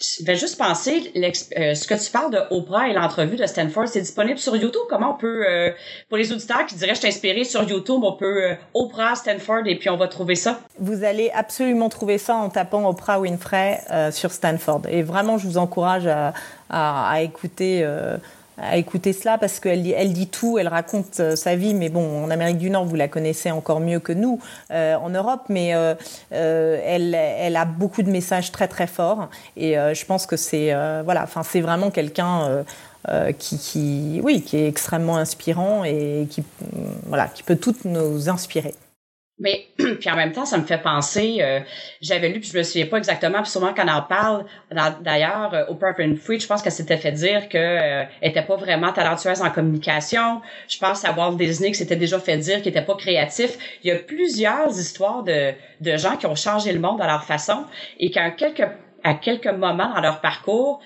Je 0.04 0.26
vais 0.26 0.36
juste 0.36 0.58
penser, 0.58 1.14
euh, 1.16 1.76
ce 1.76 1.88
que 1.88 1.94
tu 1.94 2.12
parles 2.12 2.32
de 2.32 2.40
Oprah 2.50 2.90
et 2.90 2.94
l'entrevue 2.94 3.38
de 3.38 3.46
Stanford, 3.46 3.88
c'est 3.88 4.02
disponible 4.02 4.38
sur 4.38 4.56
YouTube. 4.56 4.82
Comment 4.90 5.12
on 5.12 5.18
peut, 5.18 5.46
euh, 5.48 5.72
pour 6.10 6.18
les 6.18 6.32
auditeurs 6.34 6.66
qui 6.66 6.76
diraient 6.76 6.96
je 6.96 7.08
inspiré 7.08 7.46
sur 7.46 7.64
YouTube, 7.64 8.02
on 8.04 8.14
peut 8.14 8.44
euh, 8.44 8.56
Oprah, 8.74 9.16
Stanford 9.16 9.62
et 9.66 9.78
puis 9.78 9.90
on 9.90 9.96
va 9.96 10.10
trouver 10.10 10.36
ça? 10.36 10.60
Vous 10.78 11.06
allez 11.06 11.32
absolument 11.34 11.88
trouver 11.88 12.18
ça 12.18 12.36
en 12.36 12.50
tapant 12.50 12.90
Oprah 12.90 13.20
Winfrey 13.20 13.80
sur 14.12 14.32
Stanford. 14.32 14.82
Et 14.90 15.04
vraiment, 15.04 15.38
je 15.38 15.48
vous 15.48 15.58
encourage 15.58 16.08
à, 16.08 16.34
à 16.70 17.22
écouter 17.22 17.86
à 18.58 18.78
écouter 18.78 19.14
cela 19.14 19.38
parce 19.38 19.60
qu'elle 19.60 19.88
elle 19.92 20.14
dit 20.14 20.28
tout, 20.28 20.58
elle 20.58 20.68
raconte 20.68 21.20
euh, 21.20 21.36
sa 21.36 21.56
vie, 21.56 21.74
mais 21.74 21.90
bon, 21.90 22.24
en 22.24 22.30
Amérique 22.30 22.58
du 22.58 22.70
Nord, 22.70 22.86
vous 22.86 22.96
la 22.96 23.08
connaissez 23.08 23.52
encore 23.52 23.80
mieux 23.80 24.00
que 24.00 24.14
nous 24.14 24.40
euh, 24.72 24.96
en 24.96 25.10
Europe, 25.10 25.44
mais 25.50 25.74
euh, 25.76 25.96
elle, 26.32 27.16
elle 27.16 27.56
a 27.56 27.66
beaucoup 27.66 28.04
de 28.04 28.10
messages 28.10 28.52
très 28.52 28.68
très 28.68 28.88
forts 28.88 29.30
et 29.58 29.74
je 29.74 30.06
pense 30.06 30.26
que 30.26 30.38
c'est 30.38 30.74
voilà, 31.04 31.24
enfin 31.24 31.44
c'est 31.44 31.62
vraiment 31.62 31.90
quelqu'un 31.90 32.64
qui, 33.38 33.58
qui, 33.58 34.22
oui, 34.24 34.42
qui 34.42 34.58
est 34.58 34.68
extrêmement 34.68 35.18
inspirant 35.18 35.84
et 35.84 36.28
qui 36.30 36.44
voilà, 37.06 37.28
qui 37.28 37.44
peut 37.44 37.56
toutes 37.56 37.86
nous 37.86 38.30
inspirer. 38.30 38.74
Mais 39.44 39.68
puis 39.78 40.10
en 40.10 40.16
même 40.16 40.32
temps, 40.32 40.46
ça 40.46 40.58
me 40.58 40.64
fait 40.64 40.78
penser, 40.78 41.40
euh, 41.42 41.60
j'avais 42.02 42.30
lu, 42.30 42.40
puis 42.40 42.50
je 42.52 42.58
me 42.58 42.64
souviens 42.64 42.86
pas 42.88 42.98
exactement, 42.98 43.42
puis 43.42 43.52
souvent 43.52 43.74
quand 43.76 43.86
on 43.86 43.92
en 43.92 44.02
parle, 44.02 44.46
d'ailleurs, 45.02 45.54
euh, 45.54 45.66
Oprah 45.68 45.92
Winfrey, 45.98 46.40
je 46.40 46.48
pense 46.48 46.62
qu'elle 46.62 46.72
s'était 46.72 46.96
fait 46.96 47.12
dire 47.12 47.50
qu'elle 47.50 47.62
euh, 47.84 48.04
était 48.22 48.42
pas 48.42 48.56
vraiment 48.56 48.94
talentueuse 48.94 49.42
en 49.42 49.52
communication. 49.52 50.42
Je 50.70 50.80
pense 50.80 51.04
à 51.04 51.12
Walt 51.12 51.36
Disney 51.36 51.72
que 51.72 51.78
c'était 51.78 51.98
déjà 51.98 52.20
fait 52.20 52.38
dire 52.38 52.62
qu'il 52.62 52.70
était 52.70 52.82
pas 52.82 52.96
créatif. 52.96 53.58
Il 53.84 53.90
y 53.90 53.92
a 53.92 53.98
plusieurs 53.98 54.70
histoires 54.80 55.24
de, 55.24 55.52
de 55.82 55.98
gens 55.98 56.16
qui 56.16 56.26
ont 56.26 56.36
changé 56.36 56.72
le 56.72 56.80
monde 56.80 57.02
à 57.02 57.08
leur 57.08 57.26
façon 57.26 57.66
et 58.00 58.12
qu'à 58.12 58.32
quelques, 58.32 58.68
à 59.04 59.14
quelques 59.14 59.48
moments 59.48 59.94
dans 59.94 60.02
leur 60.02 60.22
parcours, 60.22 60.80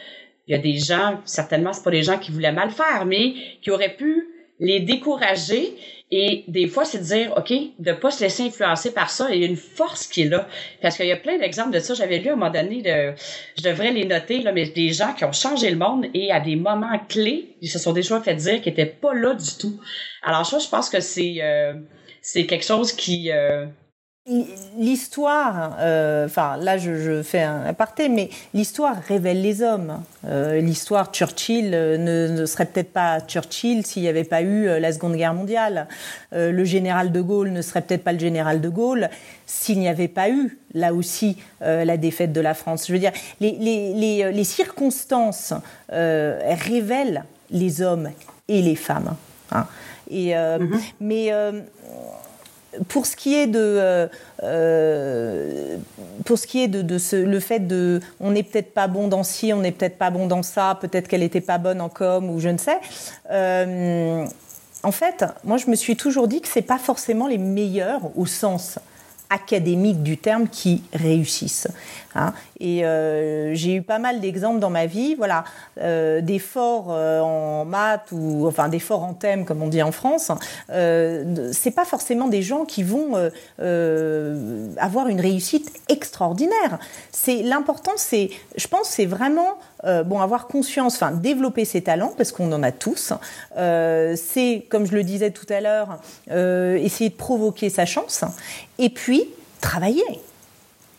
il 0.47 0.55
y 0.55 0.55
a 0.55 0.61
des 0.61 0.79
gens, 0.79 1.19
certainement 1.25 1.73
c'est 1.73 1.83
pas 1.83 1.91
des 1.91 2.03
gens 2.03 2.17
qui 2.17 2.31
voulaient 2.31 2.51
mal 2.51 2.71
faire, 2.71 3.05
mais 3.05 3.35
qui 3.61 3.69
auraient 3.69 3.95
pu 3.95 4.29
les 4.59 4.79
décourager 4.79 5.75
et 6.09 6.45
des 6.47 6.67
fois, 6.67 6.85
c'est 6.85 6.99
de 6.99 7.03
dire, 7.03 7.33
OK, 7.35 7.51
de 7.79 7.91
pas 7.91 8.11
se 8.11 8.23
laisser 8.23 8.43
influencer 8.43 8.93
par 8.93 9.09
ça. 9.09 9.29
Il 9.29 9.41
y 9.41 9.43
a 9.43 9.47
une 9.47 9.57
force 9.57 10.07
qui 10.07 10.21
est 10.21 10.29
là. 10.29 10.47
Parce 10.81 10.95
qu'il 10.95 11.05
y 11.05 11.11
a 11.11 11.17
plein 11.17 11.37
d'exemples 11.37 11.71
de 11.71 11.79
ça. 11.79 11.93
J'avais 11.95 12.19
lu 12.19 12.29
à 12.29 12.33
un 12.33 12.35
moment 12.37 12.51
donné, 12.51 12.81
de, 12.81 13.13
je 13.57 13.63
devrais 13.63 13.91
les 13.91 14.05
noter, 14.05 14.39
là, 14.39 14.53
mais 14.53 14.67
des 14.67 14.93
gens 14.93 15.13
qui 15.13 15.25
ont 15.25 15.33
changé 15.33 15.69
le 15.69 15.75
monde 15.77 16.05
et 16.13 16.31
à 16.31 16.39
des 16.39 16.55
moments 16.55 16.97
clés, 17.09 17.55
ils 17.61 17.69
se 17.69 17.77
sont 17.77 17.91
déjà 17.91 18.21
fait 18.21 18.35
dire 18.35 18.61
qu'ils 18.61 18.71
étaient 18.71 18.85
pas 18.85 19.13
là 19.13 19.33
du 19.33 19.57
tout. 19.59 19.81
Alors 20.23 20.45
ça, 20.45 20.59
je 20.59 20.69
pense 20.69 20.89
que 20.89 21.01
c'est 21.01 21.37
euh, 21.41 21.73
c'est 22.21 22.45
quelque 22.45 22.65
chose 22.65 22.93
qui... 22.93 23.31
Euh, 23.31 23.65
L'histoire, 24.77 25.77
euh, 25.79 26.25
enfin 26.25 26.57
là 26.57 26.77
je, 26.77 26.95
je, 26.95 27.23
fais 27.23 27.43
un 27.43 27.63
aparté, 27.63 28.09
mais 28.09 28.29
l'histoire 28.53 28.97
révèle 29.07 29.41
les 29.41 29.61
hommes. 29.61 30.01
Euh, 30.25 30.59
l'histoire 30.59 31.13
Churchill 31.13 31.71
euh, 31.73 31.97
ne, 31.97 32.37
ne, 32.37 32.45
serait 32.45 32.65
peut-être 32.65 32.91
pas 32.91 33.21
Churchill 33.21 33.85
s'il 33.85 34.01
n'y 34.01 34.09
avait 34.09 34.25
pas 34.25 34.41
eu 34.41 34.65
la 34.81 34.91
Seconde 34.91 35.15
Guerre 35.15 35.33
mondiale. 35.33 35.87
le 36.33 36.63
général 36.65 37.13
de 37.13 37.21
Gaulle 37.21 37.51
ne 37.51 37.61
serait 37.61 37.81
peut-être 37.81 38.03
pas 38.03 38.11
le 38.11 38.19
général 38.19 38.59
de 38.59 38.67
Gaulle 38.67 39.09
s'il 39.45 39.79
n'y 39.79 39.87
avait 39.87 40.09
pas 40.09 40.29
eu 40.29 40.57
là 40.73 40.93
aussi 40.93 41.37
la 41.61 41.95
défaite 41.95 42.33
de 42.33 42.41
la 42.41 42.53
France. 42.53 42.85
Je 42.87 42.93
veux 42.93 42.99
dire, 42.99 43.13
les, 43.39 43.51
les, 43.53 43.93
les, 43.93 44.31
les 44.33 44.43
circonstances 44.43 45.53
révèlent 45.89 47.23
les 47.49 47.81
hommes 47.81 48.09
et 48.49 48.61
les 48.61 48.75
femmes. 48.75 49.15
Hein. 49.53 49.67
Et, 50.09 50.31
mm-hmm. 50.31 50.79
Mais 50.99 51.31
pour 52.87 53.05
ce 53.05 53.15
qui 53.15 53.35
est 53.35 53.47
de 53.47 53.59
euh, 53.59 54.07
euh, 54.43 55.77
pour 56.25 56.37
ce 56.37 56.47
qui 56.47 56.63
est 56.63 56.67
de, 56.67 56.97
le 57.13 57.39
fait 57.39 57.59
de 57.59 57.99
on 58.19 58.31
n'est 58.31 58.43
peut-être 58.43 58.73
pas 58.73 58.87
bon 58.87 59.07
dans 59.07 59.23
ci 59.23 59.53
on 59.53 59.61
n'est 59.61 59.71
peut-être 59.71 59.97
pas 59.97 60.09
bon 60.09 60.27
dans 60.27 60.43
ça 60.43 60.77
peut-être 60.79 61.07
qu'elle 61.07 61.21
n'était 61.21 61.41
pas 61.41 61.57
bonne 61.57 61.81
en 61.81 61.89
com 61.89 62.29
ou 62.29 62.39
je 62.39 62.49
ne 62.49 62.57
sais. 62.57 62.79
Euh, 63.31 64.25
en 64.83 64.91
fait 64.91 65.25
moi 65.43 65.57
je 65.57 65.69
me 65.69 65.75
suis 65.75 65.95
toujours 65.95 66.27
dit 66.27 66.41
que 66.41 66.47
c'est 66.47 66.61
pas 66.61 66.79
forcément 66.79 67.27
les 67.27 67.37
meilleurs 67.37 68.01
au 68.15 68.25
sens 68.25 68.79
académique 69.29 70.03
du 70.03 70.17
terme 70.17 70.47
qui 70.47 70.83
réussissent. 70.93 71.67
Hein. 72.15 72.33
Et 72.59 72.85
euh, 72.85 73.53
j'ai 73.53 73.75
eu 73.75 73.81
pas 73.81 73.99
mal 73.99 74.19
d'exemples 74.19 74.59
dans 74.59 74.69
ma 74.69 74.85
vie, 74.85 75.15
voilà, 75.15 75.43
euh, 75.79 76.21
des 76.21 76.39
forts 76.39 76.87
euh, 76.89 77.21
en 77.21 77.65
maths 77.65 78.09
ou 78.11 78.47
enfin 78.47 78.69
des 78.69 78.79
forts 78.79 79.03
en 79.03 79.13
thème 79.13 79.45
comme 79.45 79.61
on 79.61 79.67
dit 79.67 79.83
en 79.83 79.91
France. 79.91 80.31
C'est 80.69 81.71
pas 81.75 81.85
forcément 81.85 82.27
des 82.27 82.41
gens 82.41 82.65
qui 82.65 82.83
vont 82.83 83.13
avoir 84.77 85.07
une 85.07 85.21
réussite 85.21 85.71
extraordinaire. 85.89 86.79
C'est 87.11 87.43
l'important, 87.43 87.93
c'est, 87.95 88.29
je 88.55 88.67
pense, 88.67 88.87
c'est 88.89 89.05
vraiment 89.05 89.57
bon 89.83 90.19
avoir 90.19 90.47
conscience, 90.47 90.95
enfin 90.95 91.11
développer 91.11 91.65
ses 91.65 91.81
talents 91.81 92.13
parce 92.17 92.31
qu'on 92.31 92.51
en 92.51 92.63
a 92.63 92.71
tous. 92.71 93.13
c'est 93.55 94.65
comme 94.69 94.85
je 94.85 94.93
le 94.93 95.03
disais 95.03 95.31
tout 95.31 95.45
à 95.49 95.61
l'heure, 95.61 95.99
essayer 96.29 97.09
de 97.09 97.15
provoquer 97.15 97.69
sa 97.69 97.85
chance 97.85 98.23
et 98.79 98.89
puis 98.89 99.25
travailler, 99.61 100.03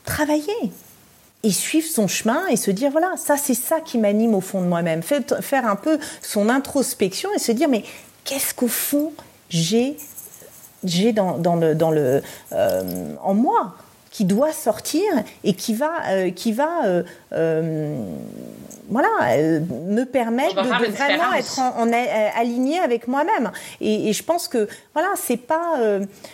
travailler. 0.04 0.72
Et 1.44 1.52
suivre 1.52 1.86
son 1.86 2.08
chemin 2.08 2.48
et 2.48 2.56
se 2.56 2.72
dire 2.72 2.90
voilà 2.90 3.12
ça 3.16 3.36
c'est 3.36 3.54
ça 3.54 3.80
qui 3.80 3.96
m'anime 3.96 4.34
au 4.34 4.40
fond 4.40 4.60
de 4.60 4.66
moi-même. 4.66 5.02
Faire 5.02 5.66
un 5.66 5.76
peu 5.76 5.98
son 6.20 6.48
introspection 6.48 7.30
et 7.34 7.38
se 7.38 7.52
dire 7.52 7.68
mais 7.68 7.84
qu'est-ce 8.24 8.52
qu'au 8.54 8.68
fond 8.68 9.12
j'ai 9.48 9.96
j'ai 10.84 11.12
dans, 11.12 11.36
le 11.56 11.74
dans 11.74 11.90
le 11.90 12.22
euh, 12.52 13.14
en 13.22 13.34
moi? 13.34 13.74
Qui 14.18 14.24
doit 14.24 14.52
sortir 14.52 15.04
et 15.44 15.54
qui 15.54 15.74
va 15.74 15.92
euh, 16.08 16.30
qui 16.30 16.50
va 16.50 17.04
euh, 17.32 18.04
voilà 18.88 19.08
me 19.86 20.02
permettre 20.02 20.56
de, 20.56 20.90
vraiment 20.90 21.32
être 21.36 21.60
en, 21.60 21.88
aligné 22.36 22.80
avec 22.80 23.06
moi-même 23.06 23.52
et, 23.80 24.08
et, 24.08 24.12
je 24.12 24.24
pense 24.24 24.48
que 24.48 24.66
voilà 24.92 25.10
c'est 25.14 25.36
pas 25.36 25.78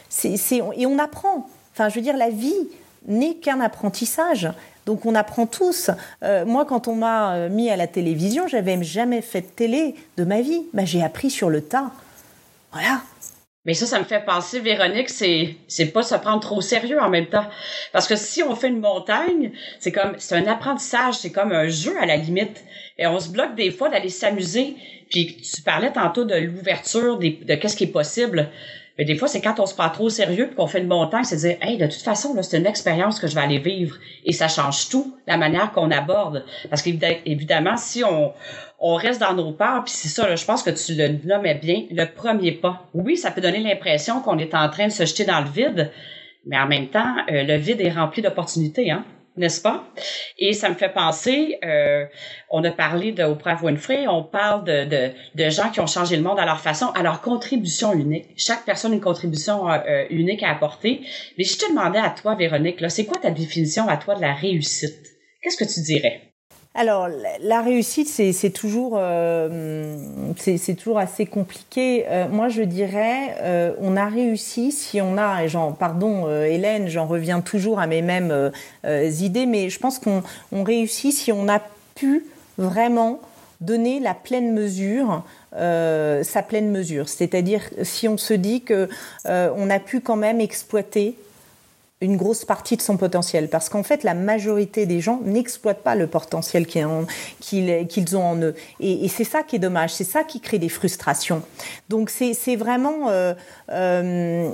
c'est 0.08 0.62
et 0.76 0.86
on 0.86 0.98
apprend 0.98 1.50
enfin 1.74 1.90
je 1.90 1.96
veux 1.96 2.00
dire 2.00 2.16
la 2.16 2.30
vie 2.30 2.68
n'est 3.06 3.34
qu'un 3.34 3.60
apprentissage 3.60 4.50
donc 4.86 5.06
on 5.06 5.14
apprend 5.14 5.46
tous. 5.46 5.90
Euh, 6.22 6.44
moi, 6.44 6.64
quand 6.64 6.88
on 6.88 6.94
m'a 6.94 7.34
euh, 7.34 7.48
mis 7.48 7.70
à 7.70 7.76
la 7.76 7.86
télévision, 7.86 8.48
j'avais 8.48 8.82
jamais 8.82 9.22
fait 9.22 9.40
de 9.40 9.46
télé 9.46 9.94
de 10.16 10.24
ma 10.24 10.40
vie. 10.40 10.62
Bah, 10.74 10.84
j'ai 10.84 11.02
appris 11.02 11.30
sur 11.30 11.48
le 11.50 11.62
tas. 11.62 11.90
Voilà. 12.72 13.00
Mais 13.64 13.72
ça, 13.74 13.86
ça 13.86 13.98
me 13.98 14.04
fait 14.04 14.24
penser, 14.24 14.60
Véronique, 14.60 15.08
c'est 15.08 15.56
c'est 15.68 15.86
pas 15.86 16.02
se 16.02 16.14
prendre 16.14 16.40
trop 16.40 16.60
sérieux 16.60 17.00
en 17.00 17.08
même 17.08 17.26
temps. 17.26 17.46
Parce 17.92 18.06
que 18.06 18.16
si 18.16 18.42
on 18.42 18.54
fait 18.54 18.68
une 18.68 18.80
montagne, 18.80 19.52
c'est 19.80 19.92
comme 19.92 20.14
c'est 20.18 20.36
un 20.36 20.46
apprentissage, 20.46 21.14
c'est 21.14 21.32
comme 21.32 21.52
un 21.52 21.68
jeu 21.68 21.96
à 22.00 22.04
la 22.04 22.16
limite. 22.16 22.62
Et 22.98 23.06
on 23.06 23.18
se 23.18 23.30
bloque 23.30 23.54
des 23.54 23.70
fois 23.70 23.88
d'aller 23.88 24.10
s'amuser. 24.10 24.76
Puis 25.10 25.36
tu 25.36 25.62
parlais 25.62 25.92
tantôt 25.92 26.24
de 26.24 26.34
l'ouverture, 26.34 27.18
de 27.18 27.54
qu'est-ce 27.54 27.76
qui 27.76 27.84
est 27.84 27.88
possible. 27.88 28.50
Mais 28.98 29.04
des 29.04 29.16
fois, 29.16 29.26
c'est 29.26 29.40
quand 29.40 29.58
on 29.58 29.66
se 29.66 29.74
prend 29.74 29.90
trop 29.90 30.08
sérieux 30.08 30.46
puis 30.46 30.54
qu'on 30.54 30.68
fait 30.68 30.78
une 30.78 30.86
montagne, 30.86 31.24
c'est 31.24 31.36
de 31.36 31.40
dire, 31.40 31.56
hey, 31.60 31.76
de 31.76 31.86
toute 31.86 32.02
façon, 32.02 32.32
là, 32.34 32.44
c'est 32.44 32.58
une 32.58 32.66
expérience 32.66 33.18
que 33.18 33.26
je 33.26 33.34
vais 33.34 33.40
aller 33.40 33.58
vivre. 33.58 33.96
Et 34.24 34.32
ça 34.32 34.46
change 34.46 34.88
tout, 34.88 35.16
la 35.26 35.36
manière 35.36 35.72
qu'on 35.72 35.90
aborde. 35.90 36.44
Parce 36.70 36.82
qu'évidemment, 36.82 37.76
si 37.76 38.04
on, 38.04 38.32
on 38.86 38.96
reste 38.96 39.18
dans 39.18 39.32
nos 39.32 39.50
peurs, 39.52 39.82
puis 39.82 39.94
c'est 39.94 40.08
ça, 40.08 40.36
je 40.36 40.44
pense 40.44 40.62
que 40.62 40.68
tu 40.68 40.94
le 40.94 41.08
nommais 41.26 41.54
bien, 41.54 41.84
le 41.90 42.04
premier 42.04 42.52
pas. 42.52 42.86
Oui, 42.92 43.16
ça 43.16 43.30
peut 43.30 43.40
donner 43.40 43.60
l'impression 43.60 44.20
qu'on 44.20 44.36
est 44.36 44.54
en 44.54 44.68
train 44.68 44.88
de 44.88 44.92
se 44.92 45.06
jeter 45.06 45.24
dans 45.24 45.40
le 45.40 45.48
vide, 45.48 45.90
mais 46.44 46.58
en 46.58 46.66
même 46.66 46.88
temps, 46.88 47.16
euh, 47.30 47.44
le 47.44 47.56
vide 47.56 47.80
est 47.80 47.90
rempli 47.90 48.20
d'opportunités, 48.20 48.90
hein 48.90 49.06
n'est-ce 49.38 49.62
pas? 49.62 49.84
Et 50.38 50.52
ça 50.52 50.68
me 50.68 50.74
fait 50.74 50.90
penser, 50.90 51.58
euh, 51.64 52.04
on 52.50 52.62
a 52.62 52.70
parlé 52.70 53.12
de 53.12 53.24
Winfrey, 53.24 54.06
on 54.06 54.22
parle 54.22 54.64
de, 54.64 54.84
de, 54.84 55.10
de, 55.34 55.50
gens 55.50 55.70
qui 55.70 55.80
ont 55.80 55.86
changé 55.86 56.16
le 56.16 56.22
monde 56.22 56.38
à 56.38 56.44
leur 56.44 56.60
façon, 56.60 56.88
à 56.90 57.02
leur 57.02 57.22
contribution 57.22 57.94
unique. 57.94 58.26
Chaque 58.36 58.64
personne 58.66 58.92
a 58.92 58.94
une 58.96 59.00
contribution 59.00 59.68
euh, 59.68 60.04
unique 60.10 60.42
à 60.42 60.50
apporter. 60.50 61.00
Mais 61.36 61.44
je 61.44 61.56
te 61.56 61.68
demandais 61.68 61.98
à 61.98 62.10
toi, 62.10 62.36
Véronique, 62.36 62.80
là, 62.80 62.90
c'est 62.90 63.06
quoi 63.06 63.18
ta 63.18 63.30
définition 63.30 63.88
à 63.88 63.96
toi 63.96 64.14
de 64.14 64.20
la 64.20 64.34
réussite? 64.34 65.08
Qu'est-ce 65.42 65.56
que 65.56 65.72
tu 65.72 65.80
dirais? 65.80 66.33
Alors, 66.76 67.08
la 67.40 67.62
réussite, 67.62 68.08
c'est 68.08 68.50
toujours, 68.50 68.96
euh, 68.98 69.96
c'est 70.36 70.74
toujours 70.74 70.98
assez 70.98 71.24
compliqué. 71.24 72.04
Euh, 72.08 72.26
moi, 72.28 72.48
je 72.48 72.62
dirais, 72.62 73.36
euh, 73.42 73.72
on 73.80 73.96
a 73.96 74.06
réussi 74.06 74.72
si 74.72 75.00
on 75.00 75.16
a, 75.16 75.44
et 75.44 75.48
pardon, 75.78 76.28
Hélène, 76.28 76.88
j'en 76.88 77.06
reviens 77.06 77.42
toujours 77.42 77.78
à 77.78 77.86
mes 77.86 78.02
mêmes 78.02 78.50
idées, 78.84 79.46
mais 79.46 79.70
je 79.70 79.78
pense 79.78 80.00
qu'on 80.00 80.24
on 80.50 80.64
réussit 80.64 81.12
si 81.12 81.30
on 81.30 81.48
a 81.48 81.60
pu 81.94 82.26
vraiment 82.58 83.20
donner 83.60 84.00
la 84.00 84.14
pleine 84.14 84.52
mesure, 84.52 85.22
sa 85.52 86.42
pleine 86.42 86.72
mesure. 86.72 87.08
C'est-à-dire 87.08 87.62
si 87.84 88.08
on 88.08 88.18
se 88.18 88.34
dit 88.34 88.62
que 88.62 88.88
on 89.24 89.70
a 89.70 89.78
pu 89.78 90.00
quand 90.00 90.16
même 90.16 90.40
exploiter 90.40 91.16
une 92.00 92.16
grosse 92.16 92.44
partie 92.44 92.76
de 92.76 92.82
son 92.82 92.96
potentiel. 92.96 93.48
Parce 93.48 93.68
qu'en 93.68 93.82
fait, 93.82 94.02
la 94.02 94.14
majorité 94.14 94.84
des 94.84 95.00
gens 95.00 95.20
n'exploitent 95.24 95.82
pas 95.82 95.94
le 95.94 96.06
potentiel 96.06 96.66
qu'ils 96.66 98.16
ont 98.16 98.24
en 98.24 98.36
eux. 98.36 98.54
Et, 98.80 99.08
c'est 99.08 99.24
ça 99.24 99.42
qui 99.42 99.56
est 99.56 99.60
dommage, 99.60 99.94
c'est 99.94 100.04
ça 100.04 100.24
qui 100.24 100.40
crée 100.40 100.58
des 100.58 100.68
frustrations. 100.68 101.42
Donc 101.88 102.10
c'est 102.10 102.56
vraiment... 102.56 103.10
Euh, 103.10 103.34
euh, 103.70 104.50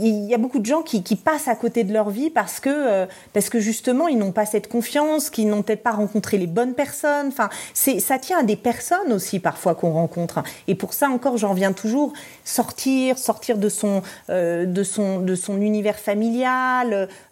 il 0.00 0.24
y 0.24 0.34
a 0.34 0.38
beaucoup 0.38 0.60
de 0.60 0.66
gens 0.66 0.82
qui, 0.82 1.00
passent 1.16 1.48
à 1.48 1.56
côté 1.56 1.84
de 1.84 1.92
leur 1.92 2.08
vie 2.08 2.30
parce 2.30 2.60
que, 2.60 2.70
euh, 2.70 3.06
parce 3.32 3.50
que 3.50 3.58
justement, 3.58 4.08
ils 4.08 4.16
n'ont 4.16 4.32
pas 4.32 4.46
cette 4.46 4.68
confiance, 4.68 5.28
qu'ils 5.28 5.48
n'ont 5.48 5.62
peut-être 5.62 5.82
pas 5.82 5.90
rencontré 5.90 6.38
les 6.38 6.46
bonnes 6.46 6.74
personnes. 6.74 7.26
Enfin, 7.28 7.50
ça 7.74 8.18
tient 8.18 8.38
à 8.38 8.42
des 8.42 8.56
personnes 8.56 9.12
aussi 9.12 9.40
parfois 9.40 9.74
qu'on 9.74 9.92
rencontre. 9.92 10.42
Et 10.68 10.74
pour 10.74 10.94
ça 10.94 11.08
encore, 11.08 11.36
j'en 11.36 11.52
viens 11.52 11.72
toujours, 11.72 12.12
sortir, 12.44 13.18
sortir 13.18 13.58
de 13.58 13.68
son, 13.68 14.02
de 14.28 14.82
son, 14.84 15.20
de 15.20 15.34
son 15.34 15.60
univers 15.60 15.98
familial 15.98 16.69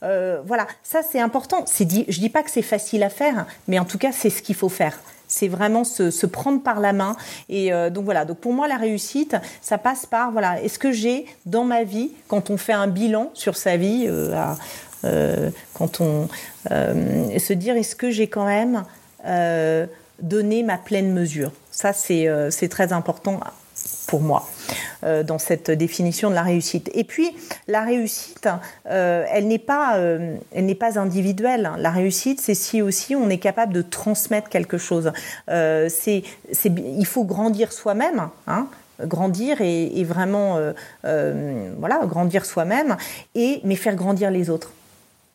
euh, 0.02 0.40
voilà, 0.46 0.66
ça 0.82 1.00
c'est 1.08 1.20
important. 1.20 1.64
C'est 1.66 1.84
dit, 1.84 2.04
je 2.08 2.20
dis 2.20 2.28
pas 2.28 2.42
que 2.42 2.50
c'est 2.50 2.62
facile 2.62 3.02
à 3.02 3.10
faire, 3.10 3.46
mais 3.66 3.78
en 3.78 3.84
tout 3.84 3.98
cas 3.98 4.12
c'est 4.12 4.30
ce 4.30 4.42
qu'il 4.42 4.54
faut 4.54 4.68
faire. 4.68 4.98
C'est 5.30 5.48
vraiment 5.48 5.84
se, 5.84 6.26
prendre 6.26 6.62
par 6.62 6.80
la 6.80 6.94
main. 6.94 7.14
Et 7.50 7.72
euh, 7.72 7.90
donc 7.90 8.04
voilà. 8.04 8.24
Donc 8.24 8.38
pour 8.38 8.52
moi 8.52 8.66
la 8.66 8.76
réussite, 8.76 9.36
ça 9.60 9.76
passe 9.76 10.06
par 10.06 10.32
voilà. 10.32 10.60
Est-ce 10.62 10.78
que 10.78 10.92
j'ai 10.92 11.26
dans 11.44 11.64
ma 11.64 11.84
vie, 11.84 12.12
quand 12.28 12.50
on 12.50 12.56
fait 12.56 12.72
un 12.72 12.86
bilan 12.86 13.30
sur 13.34 13.56
sa 13.56 13.76
vie, 13.76 14.06
euh, 14.08 15.50
quand 15.74 16.00
on 16.00 16.28
se 16.70 17.52
dire 17.52 17.76
est-ce 17.76 17.94
que 17.94 18.10
j'ai 18.10 18.28
quand 18.28 18.46
même 18.46 18.84
donné 20.22 20.62
ma 20.62 20.78
pleine 20.78 21.12
mesure? 21.12 21.52
Ça 21.70 21.92
c'est 21.92 22.68
très 22.70 22.92
important 22.92 23.40
pour 24.08 24.20
moi 24.20 24.48
euh, 25.04 25.22
dans 25.22 25.38
cette 25.38 25.70
définition 25.70 26.30
de 26.30 26.34
la 26.34 26.42
réussite. 26.42 26.90
Et 26.94 27.04
puis 27.04 27.30
la 27.68 27.82
réussite, 27.82 28.48
euh, 28.90 29.24
elle 29.30 29.46
n'est 29.46 29.58
pas, 29.58 29.98
euh, 29.98 30.36
elle 30.52 30.66
n'est 30.66 30.74
pas 30.74 30.98
individuelle. 30.98 31.70
La 31.78 31.90
réussite, 31.90 32.40
c'est 32.40 32.54
si 32.54 32.82
aussi 32.82 33.14
on 33.14 33.28
est 33.28 33.38
capable 33.38 33.72
de 33.72 33.82
transmettre 33.82 34.48
quelque 34.48 34.78
chose. 34.78 35.12
c'est, 35.46 36.22
c'est, 36.52 36.72
il 36.74 37.06
faut 37.06 37.24
grandir 37.24 37.72
soi-même. 37.72 38.28
Hein, 38.46 38.66
grandir 39.02 39.60
et, 39.60 40.00
et 40.00 40.04
vraiment 40.04 40.58
voilà 41.04 42.00
grandir 42.06 42.44
soi-même 42.44 42.96
et 43.36 43.60
mais 43.62 43.76
faire 43.76 43.94
grandir 43.94 44.30
les 44.32 44.50
autres 44.50 44.72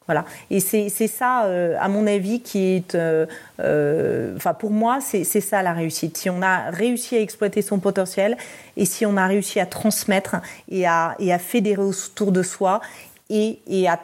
voilà. 0.06 0.26
Et 0.50 0.60
c'est 0.60 0.90
ça, 0.90 1.46
euh, 1.46 1.76
à 1.80 1.88
mon 1.88 2.08
avis, 2.08 2.42
qui 2.42 2.76
est, 2.76 2.96
euh, 2.96 3.26
euh, 3.60 4.36
enfin 4.36 4.54
pour 4.54 4.72
moi, 4.72 5.00
c'est 5.02 5.24
ça 5.24 5.62
la 5.62 5.74
réussite. 5.74 6.18
Si 6.18 6.30
on 6.30 6.42
a 6.42 6.70
réussi 6.72 7.16
à 7.16 7.22
exploiter 7.22 7.62
son 7.62 7.80
potentiel 7.80 8.38
et 8.76 8.86
si 8.86 9.06
on 9.06 9.16
a 9.18 9.28
réussi 9.28 9.60
à 9.60 9.66
transmettre 9.66 10.36
et 10.70 10.86
à, 10.86 11.16
et 11.20 11.32
à 11.32 11.40
fédérer 11.40 11.82
autour 11.82 12.32
de 12.32 12.44
soi 12.44 12.82
et, 13.30 13.60
et 13.68 13.88
à 13.88 14.00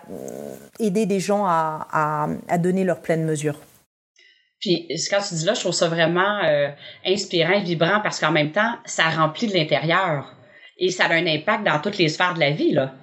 aider 0.80 1.06
des 1.06 1.20
gens 1.20 1.46
à, 1.46 2.30
à, 2.48 2.58
donner 2.58 2.84
leur 2.84 3.02
pleine 3.02 3.26
mesure. 3.26 3.60
Puis, 4.62 4.88
quand 5.10 5.20
tu 5.28 5.36
dis 5.36 5.46
là, 5.46 5.54
je 5.54 5.62
trouve 5.62 5.74
ça 5.74 5.88
vraiment 5.88 6.42
inspirant 7.06 7.54
et 7.54 7.64
vibrant 7.64 8.02
parce 8.02 8.20
qu'en 8.20 8.32
même 8.32 8.52
temps, 8.52 8.76
ça 8.86 9.10
remplit 9.10 9.48
de 9.48 9.54
l'intérieur 9.54 10.36
et 10.78 10.90
ça 10.90 11.06
a 11.06 11.14
un 11.14 11.28
impact 11.28 11.66
dans 11.66 11.80
toutes 11.80 11.98
les 11.98 12.10
sphères 12.10 12.34
de 12.34 12.40
la 12.40 12.52
vie, 12.52 12.72
là. 12.72 12.94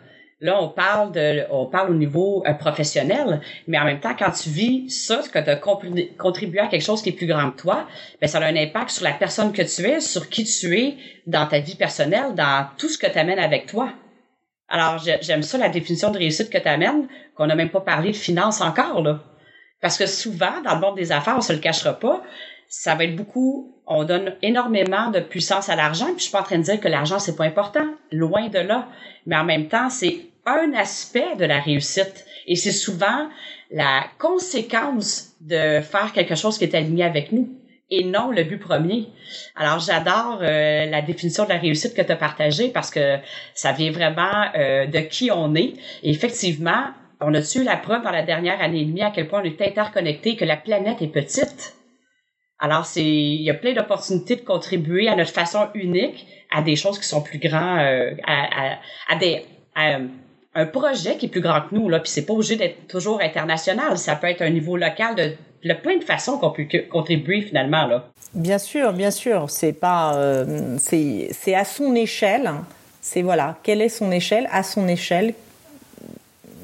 Là, 0.41 0.63
on 0.63 0.69
parle 0.69 1.13
de, 1.13 1.45
on 1.51 1.65
parle 1.65 1.91
au 1.91 1.95
niveau 1.95 2.45
euh, 2.47 2.53
professionnel, 2.53 3.41
mais 3.67 3.79
en 3.79 3.85
même 3.85 4.01
temps, 4.01 4.15
quand 4.15 4.31
tu 4.31 4.51
vis 4.51 4.91
ça, 4.91 5.23
que 5.33 5.39
tu 5.39 5.49
as 5.49 5.57
contribué 5.57 6.61
à 6.61 6.67
quelque 6.67 6.85
chose 6.85 7.01
qui 7.01 7.09
est 7.09 7.13
plus 7.13 7.27
grand 7.27 7.51
que 7.53 7.63
toi, 7.63 7.89
ben 8.21 8.27
ça 8.27 8.39
a 8.39 8.45
un 8.45 8.57
impact 8.57 8.91
sur 8.91 9.05
la 9.05 9.13
personne 9.13 9.53
que 9.53 9.63
tu 9.63 9.87
es, 9.87 10.01
sur 10.01 10.29
qui 10.29 10.45
tu 10.45 10.79
es 10.79 10.97
dans 11.27 11.47
ta 11.47 11.61
vie 11.61 11.75
personnelle, 11.75 12.35
dans 12.35 12.69
tout 12.77 12.91
ce 12.91 12.99
que 12.99 13.07
tu 13.07 13.19
amènes 13.19 13.39
avec 13.39 13.67
toi. 13.67 13.95
Alors, 14.69 14.99
j'aime 14.99 15.43
ça, 15.43 15.57
la 15.57 15.71
définition 15.71 16.11
de 16.11 16.19
réussite 16.19 16.51
que 16.51 16.59
tu 16.59 16.69
amènes, 16.69 17.09
qu'on 17.35 17.47
n'a 17.47 17.55
même 17.55 17.71
pas 17.71 17.81
parlé 17.81 18.11
de 18.11 18.17
finance 18.17 18.61
encore, 18.61 19.01
là. 19.01 19.21
Parce 19.81 19.97
que 19.97 20.07
souvent, 20.07 20.61
dans 20.63 20.75
le 20.75 20.81
monde 20.81 20.97
des 20.97 21.13
affaires, 21.13 21.37
on 21.37 21.43
se 21.43 21.53
le 21.53 21.61
cachera 21.61 21.95
pas, 21.99 22.23
ça 22.69 22.95
va 22.95 23.05
être 23.05 23.17
beaucoup, 23.17 23.76
on 23.87 24.05
donne 24.05 24.35
énormément 24.43 25.11
de 25.11 25.21
puissance 25.21 25.69
à 25.69 25.77
l'argent, 25.77 26.07
puis 26.07 26.19
je 26.19 26.23
suis 26.25 26.33
pas 26.33 26.41
en 26.41 26.45
train 26.45 26.59
de 26.59 26.65
dire 26.65 26.81
que 26.81 26.89
l'argent 26.89 27.19
c'est 27.19 27.37
pas 27.37 27.45
important, 27.45 27.87
loin 28.11 28.49
de 28.49 28.59
là, 28.59 28.89
mais 29.27 29.37
en 29.37 29.45
même 29.45 29.69
temps, 29.69 29.91
c'est 29.91 30.27
un 30.45 30.73
aspect 30.75 31.37
de 31.39 31.45
la 31.45 31.61
réussite 31.61 32.25
et 32.47 32.57
c'est 32.57 32.73
souvent 32.73 33.29
la 33.71 34.05
conséquence 34.19 35.33
de 35.41 35.81
faire 35.81 36.13
quelque 36.13 36.37
chose 36.37 36.59
qui 36.59 36.65
est 36.65 36.75
aligné 36.75 37.05
avec 37.05 37.33
nous 37.33 37.49
et 37.91 38.05
non 38.05 38.31
le 38.31 38.45
but 38.45 38.59
premier. 38.59 39.09
Alors 39.55 39.79
j'adore 39.79 40.39
euh, 40.43 40.87
la 40.87 41.03
définition 41.03 41.45
de 41.45 41.51
la 41.51 41.59
réussite 41.59 41.95
que 41.95 42.03
tu 42.03 42.13
as 42.13 42.17
partagée 42.17 42.69
parce 42.69 42.91
que 42.91 43.19
ça 43.55 43.73
vient 43.73 43.93
vraiment 43.93 44.47
euh, 44.57 44.87
de 44.87 44.99
qui 45.01 45.31
on 45.31 45.55
est. 45.55 45.75
Et 46.03 46.11
effectivement, 46.11 46.87
on 47.21 47.35
a 47.35 47.41
eu 47.41 47.65
la 47.65 47.77
preuve 47.77 48.03
dans 48.03 48.11
la 48.11 48.23
dernière 48.23 48.61
année 48.61 48.81
et 48.81 48.85
demie 48.85 49.03
à 49.03 49.11
quel 49.11 49.29
point 49.29 49.41
on 49.41 49.45
est 49.45 49.61
interconnecté, 49.63 50.37
que 50.37 50.45
la 50.45 50.57
planète 50.57 51.01
est 51.01 51.09
petite? 51.09 51.75
Alors, 52.59 52.87
c'est, 52.87 53.05
il 53.05 53.43
y 53.43 53.51
a 53.51 53.55
plein 53.55 53.75
d'opportunités 53.75 54.37
de 54.37 54.41
contribuer 54.41 55.09
à 55.09 55.17
notre 55.17 55.33
façon 55.33 55.69
unique 55.75 56.27
à 56.51 56.63
des 56.63 56.77
choses 56.77 56.99
qui 56.99 57.07
sont 57.07 57.21
plus 57.21 57.39
grands, 57.39 57.79
euh, 57.79 58.13
à, 58.27 58.79
à, 59.09 59.17
des, 59.17 59.45
à 59.75 59.99
un 60.55 60.67
projet 60.67 61.17
qui 61.19 61.27
est 61.27 61.29
plus 61.29 61.43
grand 61.43 61.61
que 61.61 61.75
nous 61.75 61.89
là. 61.89 62.01
Puis 62.01 62.11
c'est 62.11 62.25
pas 62.25 62.33
obligé 62.33 62.57
d'être 62.57 62.87
toujours 62.89 63.21
international. 63.21 63.99
Ça 63.99 64.17
peut 64.17 64.29
être 64.29 64.43
un 64.43 64.51
niveau 64.51 64.77
local 64.77 65.15
de, 65.15 65.33
de 65.69 65.75
plein 65.75 65.99
de 65.99 66.05
façons 66.05 66.39
qu'on 66.39 66.51
peut 66.51 66.67
contribuer 66.91 67.43
finalement 67.43 67.87
là. 67.87 68.09
Bien 68.33 68.59
sûr, 68.59 68.93
bien 68.93 69.11
sûr. 69.11 69.51
C'est 69.51 69.73
pas, 69.75 70.17
euh, 70.17 70.77
c'est, 70.79 71.55
à 71.55 71.65
son 71.65 71.95
échelle. 71.95 72.51
C'est 73.03 73.23
voilà, 73.23 73.59
quelle 73.63 73.83
est 73.83 73.91
son 73.91 74.11
échelle? 74.11 74.49
À 74.51 74.63
son 74.63 74.89
échelle 74.89 75.35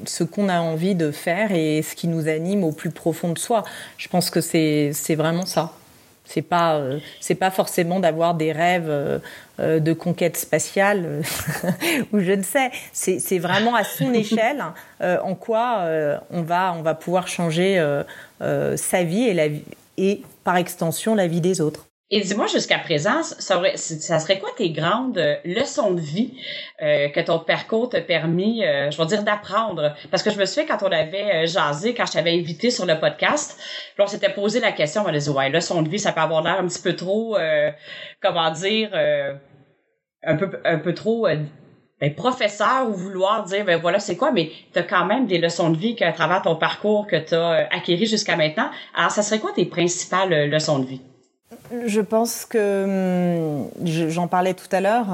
ce 0.05 0.23
qu'on 0.25 0.49
a 0.49 0.59
envie 0.59 0.95
de 0.95 1.11
faire 1.11 1.53
et 1.53 1.81
ce 1.81 1.95
qui 1.95 2.07
nous 2.07 2.27
anime 2.27 2.63
au 2.63 2.73
plus 2.73 2.89
profond 2.89 3.29
de 3.29 3.39
soi. 3.39 3.63
Je 3.97 4.09
pense 4.09 4.29
que 4.29 4.41
c'est 4.41 5.15
vraiment 5.15 5.45
ça. 5.45 5.71
C'est 6.25 6.41
pas 6.41 6.75
euh, 6.75 6.99
c'est 7.19 7.35
pas 7.35 7.51
forcément 7.51 7.99
d'avoir 7.99 8.35
des 8.35 8.51
rêves 8.51 8.89
euh, 8.89 9.19
euh, 9.59 9.79
de 9.79 9.93
conquête 9.93 10.37
spatiale 10.37 11.21
ou 12.13 12.19
je 12.19 12.31
ne 12.31 12.43
sais. 12.43 12.71
C'est 12.91 13.19
c'est 13.19 13.39
vraiment 13.39 13.75
à 13.75 13.83
son 13.83 14.13
échelle 14.13 14.63
en 15.01 15.35
quoi 15.35 15.85
on 16.29 16.41
va 16.41 16.73
on 16.77 16.81
va 16.81 16.95
pouvoir 16.95 17.27
changer 17.27 17.83
sa 18.39 19.03
vie 19.03 19.23
et 19.23 19.33
la 19.33 19.47
et 19.97 20.21
par 20.43 20.57
extension 20.57 21.13
la 21.15 21.27
vie 21.27 21.41
des 21.41 21.61
autres. 21.61 21.87
Et 22.09 22.19
dis-moi 22.19 22.47
jusqu'à 22.47 22.77
présent, 22.79 23.23
ça, 23.23 23.61
ça, 23.75 24.19
serait 24.19 24.37
quoi 24.37 24.49
tes 24.55 24.69
grandes 24.69 25.17
euh, 25.17 25.35
leçons 25.45 25.93
de 25.93 26.01
vie 26.01 26.37
euh, 26.81 27.07
que 27.09 27.19
ton 27.21 27.39
parcours 27.39 27.89
t'a 27.89 28.01
permis, 28.01 28.63
euh, 28.63 28.91
je 28.91 28.97
veux 28.97 29.07
dire, 29.07 29.23
d'apprendre? 29.23 29.95
Parce 30.11 30.21
que 30.21 30.29
je 30.29 30.37
me 30.37 30.45
souviens 30.45 30.65
quand 30.65 30.85
on 30.85 30.91
avait 30.91 31.47
jasé, 31.47 31.93
quand 31.93 32.05
je 32.05 32.11
t'avais 32.11 32.37
invité 32.37 32.69
sur 32.69 32.85
le 32.85 32.99
podcast, 32.99 33.57
puis 33.95 34.03
on 34.03 34.07
s'était 34.07 34.29
posé 34.29 34.59
la 34.59 34.73
question, 34.73 35.03
on 35.05 35.07
a 35.07 35.17
dit, 35.17 35.29
ouais, 35.29 35.49
leçon 35.49 35.81
de 35.81 35.89
vie, 35.89 35.97
ça 35.97 36.11
peut 36.11 36.21
avoir 36.21 36.43
l'air 36.43 36.59
un 36.59 36.67
petit 36.67 36.81
peu 36.81 36.95
trop, 36.95 37.37
comment 38.21 38.51
dire, 38.51 38.89
un 40.23 40.35
peu 40.35 40.51
un 40.65 40.77
peu 40.77 40.93
trop 40.93 41.27
ben, 41.99 42.15
professeur 42.15 42.89
ou 42.89 42.93
vouloir 42.93 43.43
dire 43.43 43.65
ben 43.65 43.79
voilà 43.79 43.99
c'est 43.99 44.15
quoi 44.15 44.31
mais 44.31 44.51
tu 44.71 44.79
as 44.79 44.83
quand 44.83 45.05
même 45.05 45.25
des 45.25 45.37
leçons 45.37 45.69
de 45.69 45.77
vie 45.77 45.95
qu'à 45.95 46.11
travers 46.11 46.41
ton 46.41 46.55
parcours 46.55 47.07
que 47.07 47.17
tu 47.17 47.33
as 47.33 47.67
acquéri 47.71 48.05
jusqu'à 48.05 48.35
maintenant. 48.35 48.69
Alors 48.93 49.11
ça 49.11 49.21
serait 49.21 49.39
quoi 49.39 49.51
tes 49.53 49.65
principales 49.65 50.49
leçons 50.49 50.79
de 50.79 50.85
vie? 50.85 51.01
Je 51.85 52.01
pense 52.01 52.45
que 52.45 53.69
hum, 53.83 53.87
j'en 54.09 54.27
parlais 54.27 54.53
tout 54.53 54.69
à 54.71 54.81
l'heure 54.81 55.07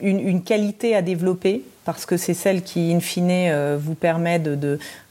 une, 0.00 0.42
qualité 0.42 0.94
à 0.94 1.02
développer 1.02 1.62
parce 1.84 2.04
que 2.04 2.16
c'est 2.16 2.34
celle 2.34 2.62
qui, 2.62 2.92
in 2.92 3.00
fine, 3.00 3.30
euh, 3.30 3.78
vous 3.80 3.94
permet 3.94 4.40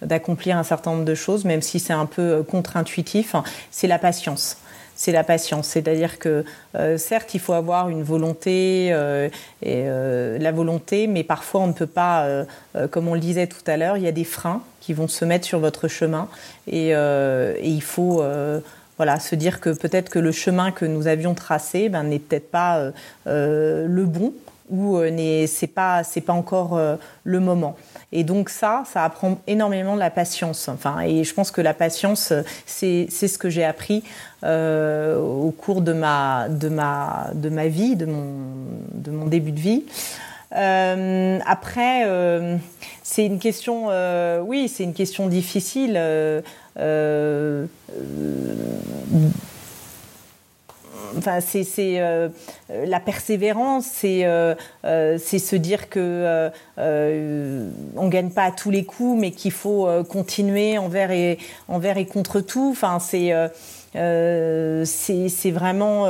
d'accomplir 0.01 0.57
un 0.57 0.63
certain 0.63 0.91
nombre 0.91 1.05
de 1.05 1.15
choses, 1.15 1.43
même 1.43 1.61
si 1.61 1.79
c'est 1.79 1.93
un 1.93 2.05
peu 2.05 2.21
euh, 2.21 2.43
contre-intuitif, 2.43 3.35
c'est 3.71 3.87
la 3.87 3.97
patience. 3.97 4.57
C'est 4.95 5.11
la 5.11 5.23
patience, 5.23 5.67
c'est-à-dire 5.67 6.17
que 6.17 6.43
euh, 6.75 6.97
certes, 6.97 7.35
il 7.35 7.39
faut 7.39 7.53
avoir 7.53 7.89
une 7.89 8.01
volonté, 8.01 8.87
et, 9.61 9.83
la 9.85 10.51
volonté, 10.51 11.05
mais 11.07 11.23
parfois 11.23 11.61
on 11.61 11.67
ne 11.67 11.73
peut 11.73 11.85
pas, 11.85 12.27
comme 12.89 13.07
on 13.07 13.13
le 13.13 13.19
disait 13.19 13.45
tout 13.45 13.61
à 13.67 13.77
l'heure, 13.77 13.97
il 13.97 14.03
y 14.03 14.07
a 14.07 14.11
des 14.11 14.23
freins 14.23 14.63
qui 14.81 14.93
vont 14.93 15.07
se 15.07 15.23
mettre 15.23 15.45
sur 15.45 15.59
votre 15.59 15.87
chemin, 15.87 16.27
et 16.65 16.93
il 16.93 17.81
faut 17.83 18.23
voilà, 18.97 19.19
se 19.19 19.35
dire 19.35 19.59
que 19.59 19.69
peut-être 19.69 20.09
que 20.09 20.19
le 20.19 20.31
chemin 20.31 20.71
que 20.71 20.85
nous 20.85 21.07
avions 21.07 21.33
tracé 21.33 21.89
ben, 21.89 22.03
n'est 22.03 22.19
peut-être 22.19 22.51
pas 22.51 22.91
le 23.25 24.05
bon 24.05 24.33
où 24.69 24.97
euh, 24.97 25.45
c'est 25.47 25.67
pas 25.67 26.03
c'est 26.03 26.21
pas 26.21 26.33
encore 26.33 26.77
euh, 26.77 26.95
le 27.23 27.39
moment. 27.39 27.75
Et 28.11 28.23
donc 28.23 28.49
ça, 28.49 28.83
ça 28.91 29.03
apprend 29.03 29.39
énormément 29.47 29.95
de 29.95 29.99
la 29.99 30.09
patience. 30.09 30.67
Enfin, 30.67 31.01
et 31.01 31.23
je 31.23 31.33
pense 31.33 31.51
que 31.51 31.61
la 31.61 31.73
patience, 31.73 32.33
c'est 32.65 33.07
c'est 33.09 33.27
ce 33.27 33.37
que 33.37 33.49
j'ai 33.49 33.63
appris 33.63 34.03
euh, 34.43 35.17
au 35.19 35.51
cours 35.51 35.81
de 35.81 35.93
ma 35.93 36.47
de 36.49 36.69
ma 36.69 37.29
de 37.33 37.49
ma 37.49 37.67
vie, 37.67 37.95
de 37.95 38.05
mon 38.05 38.33
de 38.93 39.11
mon 39.11 39.25
début 39.25 39.51
de 39.51 39.59
vie. 39.59 39.83
Euh, 40.55 41.39
après, 41.45 42.03
euh, 42.05 42.57
c'est 43.03 43.25
une 43.25 43.39
question, 43.39 43.87
euh, 43.89 44.41
oui, 44.41 44.69
c'est 44.69 44.83
une 44.83 44.93
question 44.93 45.27
difficile. 45.27 45.99
enfin, 51.17 51.39
c'est 51.41 52.01
la 52.69 52.99
persévérance, 52.99 53.85
c'est 53.85 54.25
c'est 54.83 55.39
se 55.39 55.55
dire 55.55 55.89
que 55.89 56.49
on 57.95 58.07
gagne 58.07 58.29
pas 58.29 58.43
à 58.43 58.51
tous 58.51 58.71
les 58.71 58.85
coups, 58.85 59.19
mais 59.19 59.31
qu'il 59.31 59.51
faut 59.51 59.87
continuer 60.09 60.77
envers 60.77 61.11
et 61.11 61.39
envers 61.67 61.97
et 61.97 62.05
contre 62.05 62.39
tout. 62.39 62.69
Enfin, 62.71 62.99
c'est 62.99 63.33
c'est 64.85 65.51
vraiment 65.51 66.07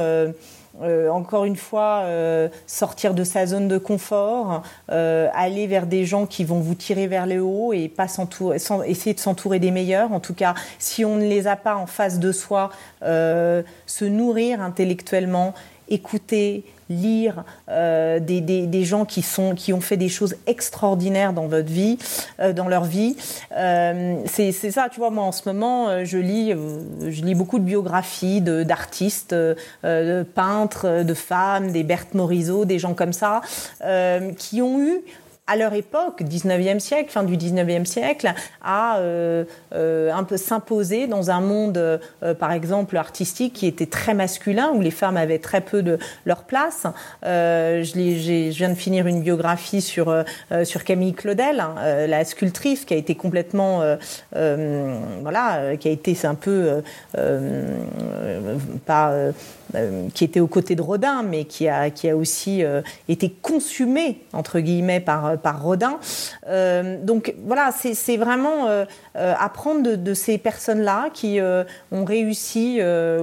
euh, 0.82 1.10
encore 1.10 1.46
une 1.46 1.56
fois, 1.56 2.02
euh, 2.04 2.50
sortir 2.68 3.14
de 3.14 3.24
sa 3.24 3.48
zone 3.48 3.68
de 3.68 3.78
confort, 3.78 4.62
euh, 4.92 5.28
aller 5.34 5.66
vers 5.66 5.88
des 5.88 6.06
gens 6.06 6.26
qui 6.26 6.44
vont 6.44 6.60
vous 6.60 6.76
tirer 6.76 7.08
vers 7.08 7.26
le 7.26 7.42
haut 7.42 7.74
et 7.74 7.88
pas 7.88 8.06
essayer 8.86 9.14
de 9.14 9.20
s'entourer 9.20 9.60
des 9.60 9.72
meilleurs. 9.72 10.12
En 10.12 10.20
tout 10.20 10.36
cas, 10.36 10.54
si 10.78 11.04
on 11.04 11.16
ne 11.16 11.28
les 11.28 11.48
a 11.48 11.56
pas 11.56 11.76
en 11.76 11.88
face 11.88 12.20
de 12.20 12.32
soi, 12.32 12.70
se 13.02 14.06
nourrir 14.06 14.62
intellectuellement, 14.62 15.54
écouter, 15.90 16.64
lire 16.90 17.44
euh, 17.70 18.20
des, 18.20 18.42
des, 18.42 18.84
gens 18.84 19.06
qui, 19.06 19.22
sont, 19.22 19.56
qui 19.56 19.74
ont 19.74 19.82
fait 19.82 19.98
des 19.98 20.10
choses 20.10 20.36
extraordinaires 20.46 21.34
dans 21.34 21.48
votre 21.48 21.72
vie, 21.72 21.98
euh, 22.40 22.54
dans 22.54 22.68
leur 22.68 22.86
vie. 22.86 23.16
Euh, 23.56 24.18
c'est 24.26 24.52
ça, 24.52 24.88
tu 24.92 25.00
vois, 25.00 25.10
moi 25.10 25.24
en 25.24 25.32
ce 25.32 25.48
moment, 25.48 26.04
je 26.06 26.18
lis, 26.18 26.54
je 27.02 27.22
lis 27.22 27.36
beaucoup 27.36 27.60
de 27.60 27.64
biographies 27.64 28.42
d'artistes, 28.42 29.34
de, 29.34 30.26
peintres, 30.36 31.04
de 31.04 31.14
femmes, 31.14 31.72
des 31.72 31.84
Berthe 31.84 32.14
Morisot, 32.14 32.66
des 32.66 32.80
gens 32.80 32.94
comme 32.94 33.14
ça, 33.14 33.42
qui 34.38 34.62
ont 34.62 34.80
eu 34.82 35.02
à 35.48 35.56
leur 35.56 35.74
époque, 35.74 36.22
19e 36.22 36.80
siècle, 36.80 37.10
fin 37.10 37.24
du 37.24 37.38
19e 37.38 37.86
siècle, 37.86 38.34
à 38.62 38.98
euh, 38.98 39.46
euh, 39.74 40.12
un 40.12 40.26
peu 40.26 40.36
s'imposer 40.36 41.08
dans 41.08 41.32
un 41.32 41.40
monde, 41.40 41.78
euh, 41.78 42.34
par 42.34 42.52
exemple, 42.52 42.98
artistique 42.98 43.54
qui 43.54 43.66
était 43.66 43.86
très 43.86 44.14
masculin, 44.14 44.72
où 44.76 44.82
les 44.82 44.92
femmes 44.92 45.16
avaient 45.16 45.40
très 45.40 45.62
peu 45.62 45.82
de 45.84 45.98
leur 46.26 46.44
place. 46.44 46.86
Je, 47.24 48.50
viens 48.50 48.70
de 48.70 48.76
finir 48.76 49.08
une 49.08 49.22
biographie 49.22 49.82
sur, 49.82 50.14
sur 50.64 50.84
Camille 50.84 51.14
Claudel, 51.14 51.62
hein, 51.62 51.76
la 52.08 52.26
sculptrice, 52.26 52.84
qui 52.84 52.94
a 52.94 52.98
été 52.98 53.16
complètement, 53.16 53.82
voilà, 54.34 55.78
qui 55.80 55.88
a 55.88 55.92
été 55.92 56.18
un 56.26 56.36
peu 56.36 56.82
pas 58.86 59.14
euh, 59.76 60.08
qui 60.14 60.24
était 60.24 60.40
aux 60.40 60.48
côtés 60.48 60.76
de 60.76 60.82
Rodin, 60.82 61.24
mais 61.24 61.44
qui 61.44 61.68
a, 61.68 61.90
qui 61.90 62.10
a 62.10 62.16
aussi 62.16 62.64
euh, 62.64 62.82
été 63.10 63.30
consumé, 63.42 64.22
entre 64.32 64.60
guillemets, 64.60 65.00
par, 65.00 65.38
par 65.38 65.62
Rodin. 65.62 66.00
Euh, 66.48 66.98
donc 67.04 67.34
voilà, 67.46 67.72
c'est 67.72 68.18
vraiment 68.18 68.68
apprendre 69.16 69.96
de, 69.96 70.14
ces 70.14 70.38
personnes-là 70.38 71.10
qui 71.14 71.40
ont 71.92 72.06
réussi, 72.06 72.80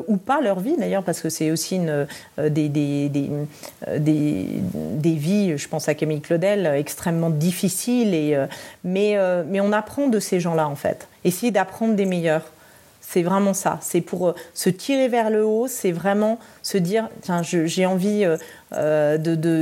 ou 0.07 0.17
pas 0.17 0.41
leur 0.41 0.61
vie 0.61 0.77
d'ailleurs, 0.77 1.03
parce 1.03 1.21
que 1.21 1.29
c'est 1.29 1.51
aussi 1.51 1.77
une, 1.77 2.07
des, 2.39 2.69
des, 2.69 3.09
des, 3.09 3.31
des, 3.99 4.47
des, 4.73 5.15
vies, 5.15 5.57
je 5.57 5.69
pense 5.69 5.89
à 5.89 5.95
Camille 5.95 6.21
Claudel, 6.21 6.67
extrêmement 6.67 7.31
difficiles, 7.31 8.15
et, 8.15 8.37
mais, 8.83 9.17
mais 9.47 9.61
on 9.61 9.73
apprend 9.73 10.09
de 10.09 10.19
ces 10.19 10.41
gens-là 10.41 10.69
en 10.69 10.77
fait. 10.77 11.09
Essayer 11.25 11.53
d'apprendre 11.53 11.95
des 11.95 12.07
meilleurs. 12.07 12.54
C'est 13.15 13.23
vraiment 13.23 13.55
ça. 13.55 13.79
C'est 13.81 14.01
pour 14.01 14.31
euh, 14.31 14.35
se 14.55 14.69
tirer 14.69 15.07
vers 15.07 15.31
le 15.31 15.45
haut. 15.45 15.69
C'est 15.69 15.93
vraiment 15.93 16.41
se 16.65 16.79
dire, 16.79 17.09
tiens, 17.23 17.43
j'ai 17.45 17.87
envie 17.87 18.25
euh, 18.25 18.37
euh 18.73 19.19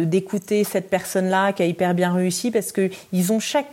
d'écouter 0.07 0.65
cette 0.65 0.89
personne-là 0.89 1.53
qui 1.53 1.63
a 1.63 1.67
hyper 1.67 1.93
bien 1.93 2.15
réussi 2.15 2.51
parce 2.51 2.73
que 2.73 2.89
ils 3.13 3.31
ont 3.31 3.41
chaque, 3.41 3.69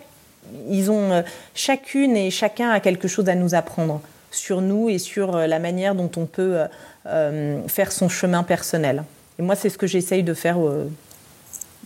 ont 0.89 1.23
chacune 1.55 2.17
et 2.17 2.29
chacun 2.29 2.71
a 2.71 2.81
quelque 2.81 3.07
chose 3.07 3.29
à 3.29 3.35
nous 3.35 3.55
apprendre 3.55 4.01
sur 4.31 4.59
nous 4.59 4.89
et 4.89 4.97
sur 4.97 5.31
la 5.37 5.59
manière 5.59 5.95
dont 5.95 6.11
on 6.17 6.25
peut 6.25 6.57
faire 7.05 7.93
son 7.93 8.09
chemin 8.09 8.43
personnel. 8.43 9.03
Et 9.39 9.43
moi, 9.43 9.55
c'est 9.55 9.69
ce 9.69 9.77
que 9.77 9.87
j'essaye 9.87 10.23
de 10.23 10.33
faire 10.33 10.59
au, 10.59 10.89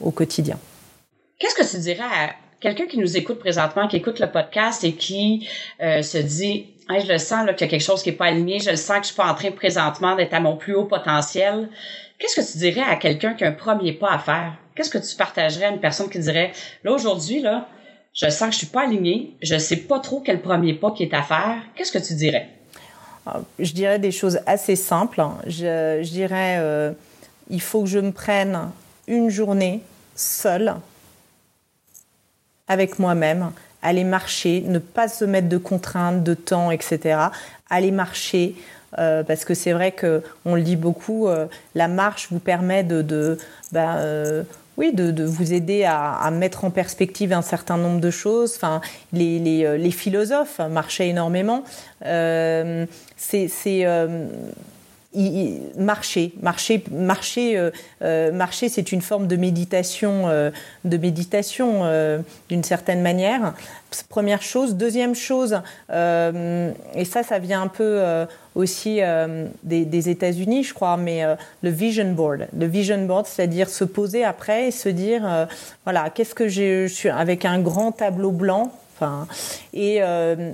au 0.02 0.10
quotidien. 0.10 0.58
Qu'est-ce 1.38 1.56
que 1.56 1.70
tu 1.70 1.78
dirais 1.78 2.02
à 2.02 2.43
quelqu'un 2.64 2.88
qui 2.88 2.98
nous 2.98 3.18
écoute 3.18 3.40
présentement, 3.40 3.88
qui 3.88 3.98
écoute 3.98 4.20
le 4.20 4.32
podcast 4.32 4.84
et 4.84 4.94
qui 4.94 5.48
se 5.80 6.18
dit 6.18 6.68
je 6.90 7.12
le 7.12 7.18
sens 7.18 7.42
qu'il 7.52 7.62
y 7.62 7.64
a 7.64 7.68
quelque 7.68 7.82
chose 7.82 8.02
qui 8.02 8.10
n'est 8.10 8.16
pas 8.16 8.26
aligné, 8.26 8.60
je 8.60 8.70
le 8.70 8.76
sens 8.76 8.98
que 8.98 9.04
je 9.04 9.08
suis 9.08 9.16
pas 9.16 9.30
en 9.30 9.36
train 9.36 9.52
présentement 9.52 10.16
d'être 10.16 10.34
à 10.34 10.40
mon 10.40 10.56
plus 10.56 10.76
haut 10.76 10.86
potentiel. 10.86 11.70
Qu'est-ce 12.18 12.40
que 12.40 12.52
tu 12.52 12.58
dirais 12.58 12.82
à 12.82 12.96
quelqu'un 12.96 13.34
qui 13.34 13.44
a 13.44 13.50
un 13.50 13.54
premier 13.54 13.94
pas 13.94 14.12
à 14.12 14.20
faire? 14.20 14.54
Qu'est-ce 14.76 14.90
que 14.90 14.98
tu 14.98 15.16
partagerais 15.16 15.66
à 15.66 15.70
une 15.70 15.80
personne 15.80 16.10
qui 16.10 16.20
dirait, 16.20 16.52
là, 16.84 16.92
aujourd'hui, 16.92 17.42
là, 17.42 17.68
je 18.14 18.30
sens 18.30 18.48
que 18.48 18.54
je 18.54 18.58
suis 18.60 18.68
pas 18.68 18.84
aligné, 18.84 19.34
je 19.42 19.58
sais 19.58 19.78
pas 19.78 20.00
trop 20.00 20.22
quel 20.22 20.42
premier 20.42 20.74
pas 20.74 20.92
qui 20.92 21.04
est 21.04 21.14
à 21.14 21.22
faire. 21.22 21.58
Qu'est-ce 21.76 21.92
que 21.92 22.00
tu 22.00 22.14
dirais? 22.14 22.50
Ah, 23.26 23.42
je 23.60 23.74
dirais 23.74 24.00
des 24.00 24.12
choses 24.12 24.40
assez 24.46 24.76
simples. 24.76 25.22
Je, 25.48 26.02
je 26.04 26.10
dirais, 26.10 26.58
euh, 26.60 26.92
il 27.50 27.62
faut 27.62 27.84
que 27.84 27.90
je 27.90 28.00
me 28.00 28.12
prenne 28.12 28.72
une 29.08 29.30
journée 29.30 29.82
seule 30.16 30.76
avec 32.68 33.00
moi-même 33.00 33.52
aller 33.84 34.06
marcher, 34.06 34.64
ne 34.66 34.80
pas 34.80 35.08
se 35.08 35.26
mettre 35.26 35.50
de 35.50 35.58
contraintes, 35.58 36.24
de 36.24 36.34
temps, 36.34 36.72
etc. 36.72 37.20
Aller 37.70 37.92
marcher, 37.92 38.56
euh, 38.98 39.24
parce 39.24 39.46
que 39.46 39.54
c'est 39.54 39.74
vrai 39.74 39.92
que 39.92 40.24
on 40.46 40.56
le 40.56 40.62
dit 40.62 40.78
beaucoup, 40.78 41.28
euh, 41.28 41.46
la 41.76 41.88
marche 41.88 42.30
vous 42.32 42.40
permet 42.40 42.84
de, 42.84 43.38
ben, 43.72 43.98
euh, 43.98 44.44
oui, 44.78 44.94
de, 44.94 45.24
vous 45.24 45.54
aider 45.54 45.84
à, 45.84 46.32
mettre 46.32 46.66
en 46.66 46.72
perspective 46.72 47.34
un 47.34 47.42
certain 47.42 47.78
nombre 47.78 48.00
de 48.00 48.10
choses. 48.10 48.54
Enfin, 48.56 48.82
les, 49.12 49.38
les, 49.40 49.92
philosophes 49.92 50.60
marchaient 50.72 51.10
énormément. 51.10 51.64
Euh, 52.06 52.86
marcher, 55.78 56.34
marcher, 56.42 56.84
marcher, 56.92 57.58
euh, 57.58 57.72
euh, 58.02 58.32
marcher, 58.32 58.70
c'est 58.70 58.92
une 58.92 59.02
forme 59.02 59.28
de 59.28 59.36
méditation, 59.36 60.24
euh, 60.28 60.52
de 60.86 60.98
méditation 60.98 61.84
d'une 62.50 62.64
certaine 62.64 63.02
manière. 63.02 63.54
Première 64.10 64.42
chose. 64.42 64.76
Deuxième 64.76 65.14
chose, 65.14 65.62
et 65.92 67.06
ça, 67.06 67.24
ça 67.24 67.40
vient 67.40 67.62
un 67.62 67.68
peu 67.68 68.02
aussi 68.56 69.00
des, 69.64 69.86
des 69.86 70.10
États-Unis, 70.10 70.64
je 70.64 70.74
crois, 70.74 70.98
mais 70.98 71.24
le 71.62 71.70
vision 71.70 72.12
board. 72.12 72.48
Le 72.58 72.66
vision 72.66 73.06
board, 73.06 73.28
c'est-à-dire 73.28 73.70
se 73.70 73.84
poser 73.84 74.24
après 74.24 74.68
et 74.68 74.72
se 74.72 74.90
dire, 74.90 75.48
voilà, 75.84 76.10
qu'est-ce 76.10 76.34
que 76.34 76.48
j'ai, 76.48 76.88
je 76.88 76.94
suis 76.94 77.10
avec 77.10 77.46
un 77.46 77.60
grand 77.60 77.92
tableau 77.92 78.32
blanc 78.32 78.72
Et, 79.74 79.98
euh, 80.02 80.52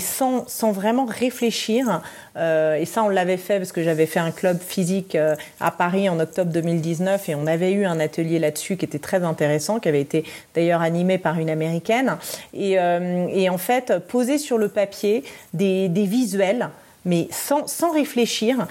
sans, 0.00 0.72
vraiment 0.72 1.04
réfléchir, 1.04 2.02
euh, 2.36 2.76
et 2.76 2.84
ça 2.84 3.02
on 3.02 3.08
l'avait 3.08 3.36
fait 3.36 3.58
parce 3.58 3.72
que 3.72 3.82
j'avais 3.82 4.06
fait 4.06 4.20
un 4.20 4.30
club 4.30 4.60
physique 4.60 5.14
euh, 5.14 5.34
à 5.60 5.70
Paris 5.70 6.08
en 6.08 6.20
octobre 6.20 6.52
2019 6.52 7.28
et 7.28 7.34
on 7.34 7.46
avait 7.46 7.72
eu 7.72 7.84
un 7.84 7.98
atelier 7.98 8.38
là-dessus 8.38 8.76
qui 8.76 8.84
était 8.84 8.98
très 8.98 9.24
intéressant, 9.24 9.80
qui 9.80 9.88
avait 9.88 10.00
été 10.00 10.24
d'ailleurs 10.54 10.82
animé 10.82 11.18
par 11.18 11.38
une 11.38 11.50
américaine. 11.50 12.16
Et, 12.54 12.78
en 12.78 13.58
fait, 13.58 13.98
poser 14.08 14.38
sur 14.38 14.58
le 14.58 14.68
papier 14.68 15.24
des, 15.54 15.88
visuels, 15.88 16.68
mais 17.04 17.28
sans 17.30 17.92
réfléchir, 17.92 18.66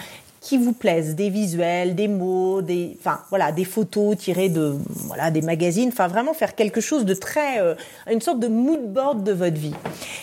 qui 0.48 0.56
vous 0.56 0.72
plaisent, 0.72 1.14
des 1.14 1.28
visuels, 1.28 1.94
des 1.94 2.08
mots, 2.08 2.62
des, 2.62 2.96
enfin 2.98 3.20
voilà, 3.28 3.52
des 3.52 3.66
photos 3.66 4.16
tirées 4.16 4.48
de 4.48 4.78
voilà 5.04 5.30
des 5.30 5.42
magazines, 5.42 5.90
enfin 5.92 6.08
vraiment 6.08 6.32
faire 6.32 6.54
quelque 6.54 6.80
chose 6.80 7.04
de 7.04 7.12
très, 7.12 7.60
euh, 7.60 7.74
une 8.10 8.22
sorte 8.22 8.40
de 8.40 8.48
mood 8.48 8.90
board 8.90 9.24
de 9.24 9.32
votre 9.32 9.58
vie. 9.58 9.74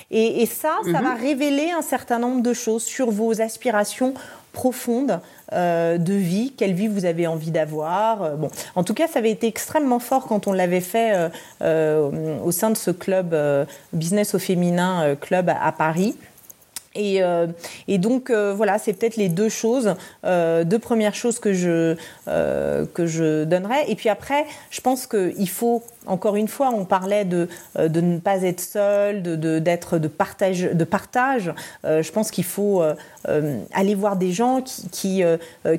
Et, 0.10 0.48
ça, 0.48 0.80
ça 0.84 1.00
va 1.00 1.14
mhm. 1.14 1.22
révéler 1.22 1.70
un 1.78 1.84
certain 1.84 2.18
nombre 2.18 2.42
de 2.42 2.54
choses 2.54 2.84
sur 2.84 3.12
vos 3.12 3.40
aspirations 3.40 4.16
profondes 4.52 5.20
euh, 5.54 6.00
de 6.00 6.14
vie, 6.14 6.54
quelle 6.58 6.74
vie 6.74 6.88
vous 6.88 7.06
avez 7.06 7.28
envie 7.28 7.52
d'avoir. 7.52 8.24
Euh, 8.24 8.36
bon, 8.36 8.50
en 8.74 8.84
tout 8.84 8.96
cas, 8.96 9.08
ça 9.08 9.20
avait 9.20 9.30
été 9.30 9.46
extrêmement 9.46 10.00
fort 10.00 10.26
quand 10.26 10.48
on 10.48 10.54
l'avait 10.54 10.82
fait 10.82 11.30
au 11.62 12.52
sein 12.52 12.72
de 12.72 12.78
ce 12.78 12.90
club 12.90 13.36
business 13.94 14.34
au 14.34 14.40
féminin 14.40 15.16
club 15.22 15.50
à 15.50 15.72
Paris. 15.72 16.16
Et, 16.96 17.22
euh, 17.22 17.48
et, 17.88 17.98
donc 17.98 18.30
euh, 18.30 18.54
voilà, 18.56 18.80
c'est 18.80 18.94
peut-être 18.94 19.18
les 19.18 19.30
deux 19.30 19.50
choses, 19.50 19.96
euh, 20.26 20.64
deux 20.64 20.80
premières 20.80 21.16
choses 21.16 21.40
que 21.40 21.54
je 21.54 21.96
que 22.26 23.06
je 23.06 23.44
donnerais. 23.44 23.90
Et 23.90 23.96
puis 23.96 24.10
après, 24.10 24.46
je 24.70 24.82
pense 24.82 25.08
qu'il 25.08 25.50
faut 25.50 25.84
encore 26.06 26.36
une 26.36 26.48
fois, 26.48 26.70
on 26.70 26.86
parlait 26.86 27.26
de 27.26 27.48
de 27.78 28.02
ne 28.02 28.20
pas 28.20 28.44
être 28.44 28.62
seul, 28.62 29.22
de 29.22 29.60
d'être 29.60 29.98
de, 29.98 30.08
partage 30.08 30.62
de 30.62 30.84
partage. 30.84 31.54
je 31.84 32.12
pense 32.12 32.32
qu'il 32.32 32.46
faut 32.46 32.84
aller 33.26 33.96
voir 33.96 34.16
des 34.16 34.32
gens 34.32 34.62
qui 34.62 34.90
qui, 34.92 35.24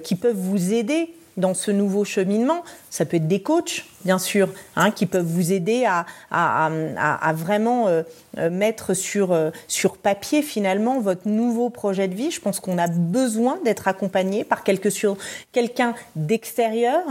qui 0.03 0.15
peuvent 0.17 0.37
vous 0.37 0.73
aider 0.73 1.16
dans 1.37 1.55
ce 1.55 1.71
nouveau 1.71 2.05
cheminement. 2.05 2.65
Ça 2.91 3.05
peut 3.05 3.19
être 3.19 3.29
des 3.29 3.43
coachs, 3.43 3.85
bien 4.05 4.19
sûr, 4.19 4.49
hein, 4.75 4.91
qui 4.91 5.07
peuvent 5.07 5.27
vous 5.27 5.53
aider 5.53 5.85
à, 5.85 6.07
à, 6.31 6.71
à, 6.97 7.29
à 7.29 7.33
vraiment 7.33 7.89
euh, 7.89 8.03
euh, 8.39 8.51
mettre 8.51 8.95
sur, 8.95 9.33
euh, 9.33 9.51
sur 9.69 9.97
papier 9.97 10.43
finalement 10.43 11.01
votre 11.01 11.27
nouveau 11.29 11.71
projet 11.71 12.09
de 12.09 12.15
vie. 12.15 12.31
Je 12.31 12.41
pense 12.41 12.61
qu'on 12.61 12.79
a 12.79 12.87
besoin 12.87 13.59
d'être 13.65 13.89
accompagné 13.89 14.45
par 14.45 14.63
quelque 14.63 14.89
quelqu'un 15.53 15.95
d'extérieur 16.15 17.03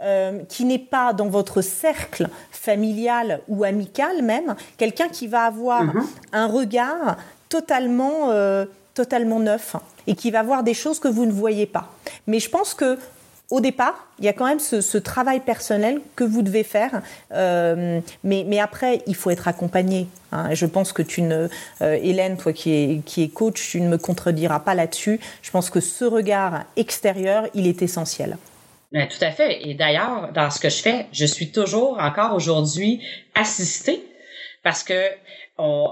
euh, 0.00 0.40
qui 0.48 0.64
n'est 0.64 0.78
pas 0.78 1.12
dans 1.12 1.28
votre 1.28 1.62
cercle 1.62 2.28
familial 2.50 3.40
ou 3.48 3.64
amical 3.64 4.22
même, 4.22 4.54
quelqu'un 4.76 5.08
qui 5.08 5.26
va 5.26 5.44
avoir 5.44 5.84
mm-hmm. 5.84 6.04
un 6.32 6.46
regard 6.46 7.16
totalement, 7.48 8.30
totalement 8.94 9.40
neuf 9.40 9.76
et 10.06 10.14
qui 10.14 10.30
va 10.30 10.42
voir 10.42 10.62
des 10.62 10.74
choses 10.74 10.98
que 10.98 11.08
vous 11.08 11.26
ne 11.26 11.32
voyez 11.32 11.66
pas. 11.66 11.92
Mais 12.26 12.40
je 12.40 12.50
pense 12.50 12.74
que 12.74 12.98
au 13.50 13.60
départ, 13.60 14.08
il 14.18 14.24
y 14.24 14.28
a 14.28 14.32
quand 14.32 14.46
même 14.46 14.58
ce, 14.58 14.98
travail 14.98 15.40
personnel 15.40 16.00
que 16.16 16.24
vous 16.24 16.42
devez 16.42 16.64
faire, 16.64 17.02
euh, 17.32 18.00
mais, 18.22 18.44
mais, 18.46 18.58
après, 18.58 19.02
il 19.06 19.14
faut 19.14 19.30
être 19.30 19.48
accompagné. 19.48 20.06
Hein. 20.32 20.54
Je 20.54 20.66
pense 20.66 20.92
que 20.92 21.02
tu 21.02 21.22
ne, 21.22 21.48
euh, 21.82 21.98
Hélène, 22.02 22.36
toi 22.36 22.52
qui 22.52 22.72
es, 22.72 23.00
qui 23.04 23.22
est 23.22 23.28
coach, 23.28 23.70
tu 23.70 23.80
ne 23.80 23.88
me 23.88 23.98
contrediras 23.98 24.60
pas 24.60 24.74
là-dessus. 24.74 25.20
Je 25.42 25.50
pense 25.50 25.68
que 25.68 25.80
ce 25.80 26.04
regard 26.04 26.64
extérieur, 26.76 27.46
il 27.54 27.66
est 27.66 27.82
essentiel. 27.82 28.38
Ben, 28.92 29.08
tout 29.08 29.22
à 29.22 29.30
fait. 29.30 29.68
Et 29.68 29.74
d'ailleurs, 29.74 30.32
dans 30.32 30.50
ce 30.50 30.58
que 30.58 30.70
je 30.70 30.80
fais, 30.80 31.06
je 31.12 31.26
suis 31.26 31.50
toujours, 31.50 31.98
encore 32.00 32.34
aujourd'hui, 32.34 33.02
assistée 33.34 34.04
parce 34.62 34.82
que 34.82 35.10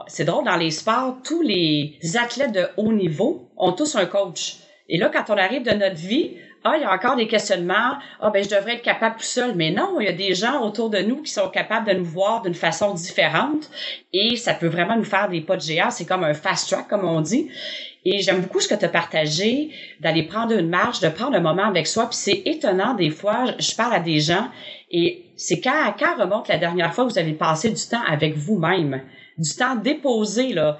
c'est 0.08 0.24
drôle, 0.24 0.44
dans 0.44 0.56
les 0.56 0.70
sports, 0.70 1.18
tous 1.22 1.42
les 1.42 1.98
athlètes 2.20 2.52
de 2.52 2.68
haut 2.76 2.92
niveau 2.92 3.48
ont 3.56 3.72
tous 3.72 3.94
un 3.96 4.06
coach. 4.06 4.56
Et 4.88 4.98
là, 4.98 5.10
quand 5.12 5.30
on 5.32 5.36
arrive 5.36 5.62
de 5.62 5.70
notre 5.72 5.96
vie, 5.96 6.36
ah, 6.64 6.74
il 6.76 6.82
y 6.82 6.84
a 6.84 6.92
encore 6.92 7.16
des 7.16 7.26
questionnements, 7.26 7.98
ah, 8.20 8.30
ben, 8.30 8.44
je 8.44 8.48
devrais 8.48 8.74
être 8.74 8.82
capable 8.82 9.16
tout 9.16 9.24
seul. 9.24 9.54
Mais 9.56 9.70
non, 9.70 9.98
il 10.00 10.04
y 10.04 10.08
a 10.08 10.12
des 10.12 10.34
gens 10.34 10.62
autour 10.62 10.90
de 10.90 10.98
nous 10.98 11.22
qui 11.22 11.32
sont 11.32 11.48
capables 11.48 11.88
de 11.88 11.94
nous 11.94 12.04
voir 12.04 12.42
d'une 12.42 12.54
façon 12.54 12.94
différente 12.94 13.68
et 14.12 14.36
ça 14.36 14.54
peut 14.54 14.68
vraiment 14.68 14.96
nous 14.96 15.04
faire 15.04 15.28
des 15.28 15.40
pas 15.40 15.56
de 15.56 15.62
géant. 15.62 15.90
C'est 15.90 16.04
comme 16.04 16.24
un 16.24 16.34
fast 16.34 16.70
track, 16.70 16.88
comme 16.88 17.04
on 17.04 17.20
dit. 17.20 17.48
Et 18.04 18.20
j'aime 18.20 18.40
beaucoup 18.40 18.60
ce 18.60 18.68
que 18.68 18.74
tu 18.74 18.84
as 18.84 18.88
partagé, 18.88 19.70
d'aller 20.00 20.24
prendre 20.24 20.52
une 20.52 20.68
marche, 20.68 21.00
de 21.00 21.08
prendre 21.08 21.36
un 21.36 21.40
moment 21.40 21.66
avec 21.66 21.86
soi. 21.86 22.08
Puis 22.08 22.16
c'est 22.16 22.42
étonnant, 22.46 22.94
des 22.94 23.10
fois, 23.10 23.44
je 23.58 23.74
parle 23.74 23.94
à 23.94 24.00
des 24.00 24.20
gens 24.20 24.48
et 24.90 25.24
c'est 25.36 25.60
quand, 25.60 25.94
quand 25.98 26.16
remonte 26.16 26.48
la 26.48 26.58
dernière 26.58 26.92
fois 26.94 27.04
que 27.04 27.10
vous 27.10 27.18
avez 27.18 27.32
passé 27.32 27.70
du 27.70 27.82
temps 27.88 28.02
avec 28.06 28.36
vous-même, 28.36 29.02
du 29.38 29.50
temps 29.54 29.76
déposé, 29.76 30.52
là 30.52 30.78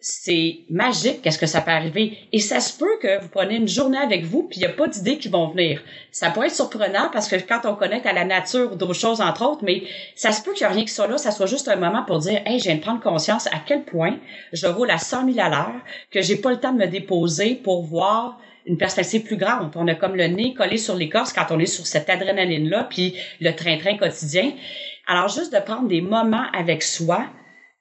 c'est 0.00 0.60
magique 0.70 1.22
qu'est-ce 1.22 1.38
que 1.38 1.46
ça 1.46 1.60
peut 1.60 1.72
arriver. 1.72 2.18
Et 2.32 2.38
ça 2.38 2.60
se 2.60 2.78
peut 2.78 2.98
que 3.02 3.20
vous 3.20 3.28
prenez 3.28 3.56
une 3.56 3.66
journée 3.66 3.98
avec 3.98 4.24
vous, 4.24 4.44
puis 4.44 4.60
il 4.60 4.60
n'y 4.60 4.66
a 4.66 4.72
pas 4.72 4.86
d'idées 4.86 5.18
qui 5.18 5.28
vont 5.28 5.48
venir. 5.48 5.82
Ça 6.12 6.30
peut 6.30 6.44
être 6.44 6.54
surprenant 6.54 7.10
parce 7.12 7.28
que 7.28 7.36
quand 7.36 7.62
on 7.64 7.74
connecte 7.74 8.06
à 8.06 8.12
la 8.12 8.24
nature 8.24 8.72
ou 8.72 8.76
d'autres 8.76 8.94
choses, 8.94 9.20
entre 9.20 9.44
autres, 9.44 9.64
mais 9.64 9.82
ça 10.14 10.30
se 10.30 10.42
peut 10.42 10.52
qu'il 10.52 10.66
n'y 10.66 10.72
ait 10.72 10.76
rien 10.76 10.84
qui 10.84 10.92
soit 10.92 11.08
là, 11.08 11.18
ça 11.18 11.32
soit 11.32 11.46
juste 11.46 11.68
un 11.68 11.76
moment 11.76 12.04
pour 12.04 12.18
dire, 12.18 12.40
hey, 12.46 12.60
je 12.60 12.64
viens 12.64 12.76
de 12.76 12.80
prendre 12.80 13.00
conscience 13.00 13.48
à 13.48 13.58
quel 13.66 13.84
point 13.84 14.16
je 14.52 14.66
roule 14.68 14.90
à 14.90 14.98
100 14.98 15.32
000 15.32 15.44
à 15.44 15.48
l'heure, 15.48 15.80
que 16.12 16.22
j'ai 16.22 16.36
pas 16.36 16.50
le 16.50 16.60
temps 16.60 16.72
de 16.72 16.78
me 16.78 16.86
déposer 16.86 17.56
pour 17.56 17.82
voir 17.82 18.38
une 18.66 18.76
perspective 18.76 19.22
plus 19.22 19.36
grande. 19.36 19.70
On 19.74 19.88
a 19.88 19.94
comme 19.94 20.14
le 20.14 20.26
nez 20.26 20.54
collé 20.54 20.76
sur 20.76 20.94
l'écorce 20.94 21.32
quand 21.32 21.46
on 21.50 21.58
est 21.58 21.66
sur 21.66 21.86
cette 21.86 22.08
adrénaline-là, 22.08 22.84
puis 22.88 23.16
le 23.40 23.50
train-train 23.52 23.96
quotidien. 23.96 24.52
Alors, 25.08 25.28
juste 25.28 25.52
de 25.52 25.58
prendre 25.58 25.88
des 25.88 26.02
moments 26.02 26.44
avec 26.52 26.82
soi, 26.82 27.24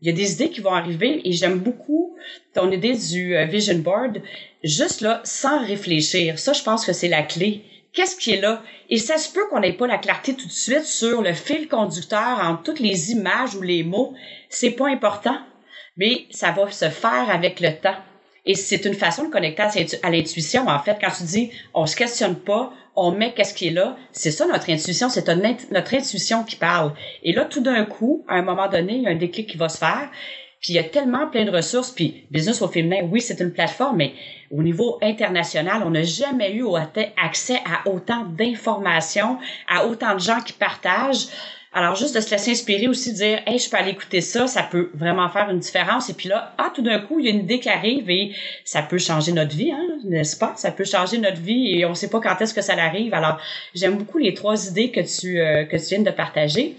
il 0.01 0.07
y 0.07 0.11
a 0.11 0.13
des 0.13 0.33
idées 0.33 0.49
qui 0.49 0.61
vont 0.61 0.73
arriver 0.73 1.21
et 1.23 1.31
j'aime 1.31 1.59
beaucoup 1.59 2.15
ton 2.53 2.71
idée 2.71 2.93
du 2.93 3.35
euh, 3.35 3.45
vision 3.45 3.79
board, 3.79 4.21
juste 4.63 5.01
là, 5.01 5.21
sans 5.23 5.65
réfléchir. 5.65 6.37
Ça, 6.37 6.53
je 6.53 6.63
pense 6.63 6.85
que 6.85 6.93
c'est 6.93 7.07
la 7.07 7.23
clé. 7.23 7.63
Qu'est-ce 7.93 8.15
qui 8.15 8.31
est 8.31 8.41
là? 8.41 8.61
Et 8.89 8.97
ça 8.97 9.17
se 9.17 9.33
peut 9.33 9.47
qu'on 9.49 9.59
n'ait 9.59 9.73
pas 9.73 9.87
la 9.87 9.97
clarté 9.97 10.35
tout 10.35 10.45
de 10.45 10.51
suite 10.51 10.83
sur 10.83 11.21
le 11.21 11.33
fil 11.33 11.67
conducteur 11.67 12.39
entre 12.41 12.63
toutes 12.63 12.79
les 12.79 13.11
images 13.11 13.55
ou 13.55 13.61
les 13.61 13.83
mots. 13.83 14.13
C'est 14.49 14.71
pas 14.71 14.87
important, 14.87 15.37
mais 15.95 16.25
ça 16.29 16.51
va 16.51 16.69
se 16.71 16.89
faire 16.89 17.29
avec 17.29 17.59
le 17.59 17.71
temps. 17.75 17.97
Et 18.45 18.53
c'est 18.53 18.85
une 18.85 18.93
façon 18.93 19.25
de 19.25 19.29
connecter 19.29 19.63
à 20.03 20.09
l'intuition, 20.09 20.67
en 20.67 20.79
fait. 20.79 20.97
Quand 21.01 21.11
tu 21.11 21.23
dis, 21.23 21.51
on 21.73 21.85
se 21.85 21.95
questionne 21.95 22.35
pas, 22.35 22.71
on 22.97 23.11
met 23.11 23.33
qu'est-ce 23.33 23.53
qui 23.53 23.67
est 23.67 23.71
là, 23.71 23.95
c'est 24.11 24.31
ça 24.31 24.47
notre 24.47 24.69
intuition, 24.69 25.07
c'est 25.07 25.29
notre 25.71 25.93
intuition 25.93 26.43
qui 26.43 26.55
parle. 26.55 26.93
Et 27.23 27.31
là, 27.31 27.45
tout 27.45 27.61
d'un 27.61 27.85
coup, 27.85 28.25
à 28.27 28.35
un 28.35 28.41
moment 28.41 28.67
donné, 28.67 28.95
il 28.95 29.03
y 29.03 29.07
a 29.07 29.11
un 29.11 29.15
déclic 29.15 29.47
qui 29.47 29.57
va 29.57 29.69
se 29.69 29.77
faire. 29.77 30.09
Puis 30.59 30.73
il 30.73 30.75
y 30.75 30.79
a 30.79 30.83
tellement 30.83 31.27
plein 31.27 31.45
de 31.45 31.51
ressources. 31.51 31.91
Puis 31.91 32.25
Business 32.31 32.61
au 32.63 32.67
féminin, 32.67 33.07
oui, 33.11 33.21
c'est 33.21 33.39
une 33.39 33.53
plateforme, 33.53 33.97
mais 33.97 34.13
au 34.49 34.63
niveau 34.63 34.97
international, 35.03 35.83
on 35.85 35.91
n'a 35.91 36.03
jamais 36.03 36.53
eu 36.55 36.65
accès 37.23 37.59
à 37.65 37.87
autant 37.87 38.25
d'informations, 38.25 39.37
à 39.69 39.85
autant 39.85 40.15
de 40.15 40.19
gens 40.19 40.41
qui 40.41 40.53
partagent. 40.53 41.27
Alors, 41.78 41.93
juste 41.93 42.15
de 42.15 42.21
se 42.21 42.32
laisser 42.32 42.49
inspirer 42.49 42.88
aussi, 42.88 43.11
de 43.11 43.17
dire, 43.17 43.39
hey, 43.45 43.59
je 43.59 43.69
peux 43.69 43.78
aller 43.78 43.91
écouter 43.91 44.19
ça, 44.19 44.47
ça 44.47 44.63
peut 44.63 44.89
vraiment 44.95 45.30
faire 45.30 45.47
une 45.51 45.59
différence. 45.59 46.09
Et 46.09 46.15
puis 46.15 46.28
là, 46.28 46.55
ah, 46.57 46.71
tout 46.73 46.82
d'un 46.82 46.97
coup, 46.97 47.19
il 47.19 47.28
y 47.28 47.30
a 47.30 47.32
une 47.32 47.41
idée 47.41 47.59
qui 47.59 47.69
arrive 47.69 48.09
et 48.09 48.32
ça 48.65 48.82
peut 48.82 48.97
changer 48.97 49.32
notre 49.32 49.55
vie, 49.55 49.71
hein, 49.71 49.99
n'est-ce 50.03 50.36
pas? 50.36 50.53
Ça 50.57 50.71
peut 50.71 50.86
changer 50.86 51.19
notre 51.19 51.39
vie 51.39 51.78
et 51.78 51.86
on 51.86 51.93
sait 51.93 52.09
pas 52.09 52.19
quand 52.19 52.41
est-ce 52.41 52.55
que 52.55 52.63
ça 52.63 52.73
arrive. 52.73 53.13
Alors, 53.13 53.39
j'aime 53.75 53.95
beaucoup 53.95 54.17
les 54.17 54.34
trois 54.34 54.67
idées 54.67 54.89
que 54.89 55.01
tu, 55.01 55.39
euh, 55.39 55.65
que 55.65 55.78
tu 55.78 55.93
viens 55.93 56.01
de 56.01 56.09
partager. 56.09 56.75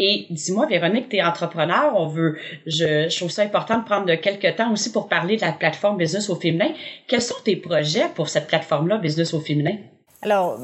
Et 0.00 0.26
dis-moi, 0.30 0.66
Véronique, 0.66 1.08
tu 1.08 1.18
es 1.18 1.22
entrepreneur, 1.22 1.92
on 1.94 2.08
veut, 2.08 2.36
je, 2.66 3.08
je, 3.08 3.16
trouve 3.16 3.30
ça 3.30 3.42
important 3.42 3.78
de 3.78 3.84
prendre 3.84 4.12
quelques 4.16 4.56
temps 4.56 4.72
aussi 4.72 4.90
pour 4.90 5.06
parler 5.06 5.36
de 5.36 5.42
la 5.42 5.52
plateforme 5.52 5.98
Business 5.98 6.28
au 6.30 6.34
féminin. 6.34 6.72
Quels 7.06 7.22
sont 7.22 7.40
tes 7.44 7.54
projets 7.54 8.08
pour 8.16 8.28
cette 8.28 8.48
plateforme-là, 8.48 8.98
Business 8.98 9.34
au 9.34 9.40
féminin? 9.40 9.76
Alors, 10.24 10.56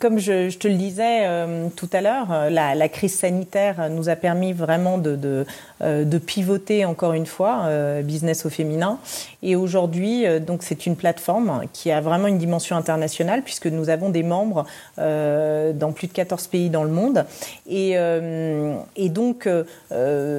comme 0.00 0.18
je, 0.18 0.48
je, 0.50 0.58
te 0.58 0.66
le 0.66 0.74
disais 0.74 1.20
euh, 1.22 1.68
tout 1.76 1.88
à 1.92 2.00
l'heure, 2.00 2.32
euh, 2.32 2.50
la, 2.50 2.74
la, 2.74 2.88
crise 2.88 3.14
sanitaire 3.14 3.88
nous 3.88 4.08
a 4.08 4.16
permis 4.16 4.52
vraiment 4.52 4.98
de, 4.98 5.14
de, 5.14 5.46
euh, 5.84 6.04
de 6.04 6.18
pivoter 6.18 6.84
encore 6.84 7.12
une 7.12 7.26
fois 7.26 7.64
euh, 7.66 8.00
business 8.02 8.46
au 8.46 8.50
féminin. 8.50 8.98
Et 9.42 9.54
aujourd'hui, 9.54 10.24
euh, 10.24 10.38
donc 10.38 10.62
c'est 10.62 10.86
une 10.86 10.96
plateforme 10.96 11.62
qui 11.72 11.90
a 11.90 12.00
vraiment 12.00 12.26
une 12.26 12.38
dimension 12.38 12.76
internationale 12.76 13.42
puisque 13.42 13.66
nous 13.66 13.88
avons 13.88 14.08
des 14.08 14.22
membres 14.22 14.64
dans 14.96 15.92
plus 15.92 16.06
de 16.06 16.12
14 16.12 16.46
pays 16.46 16.70
dans 16.70 16.84
le 16.84 16.90
monde. 16.90 17.24
Et, 17.68 17.96
et 18.96 19.08
donc, 19.08 19.48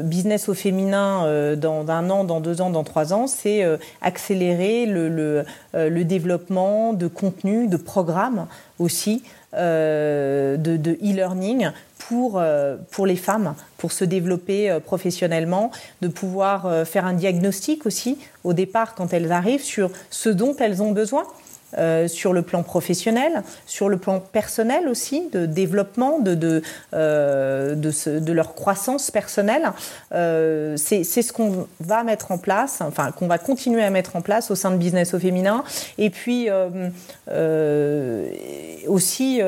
business 0.03 0.49
au 0.49 0.53
féminin 0.53 1.55
dans 1.55 1.89
un 1.89 2.09
an, 2.09 2.23
dans 2.23 2.39
deux 2.39 2.61
ans, 2.61 2.69
dans 2.69 2.83
trois 2.83 3.13
ans, 3.13 3.27
c'est 3.27 3.63
accélérer 4.01 4.85
le, 4.85 5.09
le, 5.09 5.45
le 5.73 6.03
développement 6.03 6.93
de 6.93 7.07
contenu, 7.07 7.67
de 7.67 7.77
programmes 7.77 8.47
aussi 8.79 9.23
euh, 9.55 10.57
de 10.57 10.91
e-learning 10.91 11.69
pour, 11.97 12.39
euh, 12.39 12.75
pour 12.91 13.05
les 13.05 13.15
femmes, 13.15 13.55
pour 13.77 13.93
se 13.93 14.03
développer 14.03 14.69
euh, 14.69 14.79
professionnellement, 14.79 15.71
de 16.01 16.07
pouvoir 16.07 16.85
faire 16.85 17.05
un 17.05 17.13
diagnostic 17.13 17.85
aussi 17.85 18.17
au 18.43 18.53
départ 18.53 18.95
quand 18.95 19.13
elles 19.13 19.31
arrivent 19.31 19.63
sur 19.63 19.89
ce 20.09 20.29
dont 20.29 20.55
elles 20.59 20.83
ont 20.83 20.91
besoin. 20.91 21.23
Euh, 21.77 22.07
sur 22.07 22.31
le 22.31 22.41
plan 22.41 22.63
professionnel, 22.63 23.43
sur 23.65 23.89
le 23.89 23.97
plan 23.97 24.19
personnel 24.19 24.87
aussi, 24.87 25.27
de 25.31 25.45
développement, 25.45 26.19
de, 26.19 26.33
de, 26.33 26.61
euh, 26.93 27.75
de, 27.75 28.31
leur 28.31 28.55
croissance 28.55 29.11
personnelle. 29.11 29.71
Euh, 30.13 30.77
c'est 30.77 31.03
ce 31.03 31.33
qu'on 31.33 31.67
va 31.81 32.03
mettre 32.03 32.31
en 32.31 32.37
place, 32.37 32.79
enfin 32.81 33.11
qu'on 33.11 33.27
va 33.27 33.37
continuer 33.37 33.83
à 33.83 33.89
mettre 33.89 34.15
en 34.15 34.21
place 34.21 34.51
au 34.51 34.55
sein 34.55 34.71
de 34.71 34.77
Business 34.77 35.13
au 35.13 35.19
féminin. 35.19 35.63
Et 35.97 36.09
puis 36.09 36.49
aussi 38.87 39.41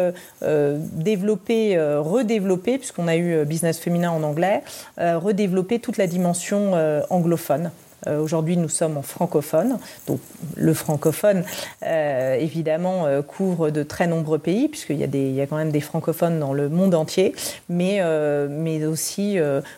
développer, 0.92 1.80
redévelopper, 1.98 2.78
puisqu'on 2.78 3.08
a 3.08 3.16
eu 3.16 3.46
Business 3.46 3.80
féminin 3.80 4.12
en 4.12 4.24
anglais, 4.24 4.64
redévelopper 4.98 5.80
toute 5.80 5.98
la 5.98 6.08
dimension 6.08 6.74
anglophone 7.10 7.72
Euh, 8.06 8.20
aujourd'hui, 8.22 8.58
nous 8.58 8.70
sommes 8.70 8.98
en 8.98 9.02
francophone. 9.02 9.80
Donc, 10.08 10.20
le 10.56 10.74
francophone, 10.74 11.44
euh, 11.84 12.36
évidemment, 12.36 13.06
euh, 13.06 13.22
couvre 13.22 13.70
de 13.72 13.84
très 13.84 14.08
nombreux 14.08 14.40
pays, 14.40 14.68
puisqu'il 14.68 14.98
y, 14.98 15.42
a 15.42 15.48
quand 15.48 15.58
même 15.58 15.72
des 15.72 15.82
francophones 15.82 16.40
dans 16.40 16.54
le 16.54 16.70
monde 16.70 16.94
entier, 16.94 17.34
mais, 17.70 18.02
mais 18.50 18.86
aussi 18.86 19.38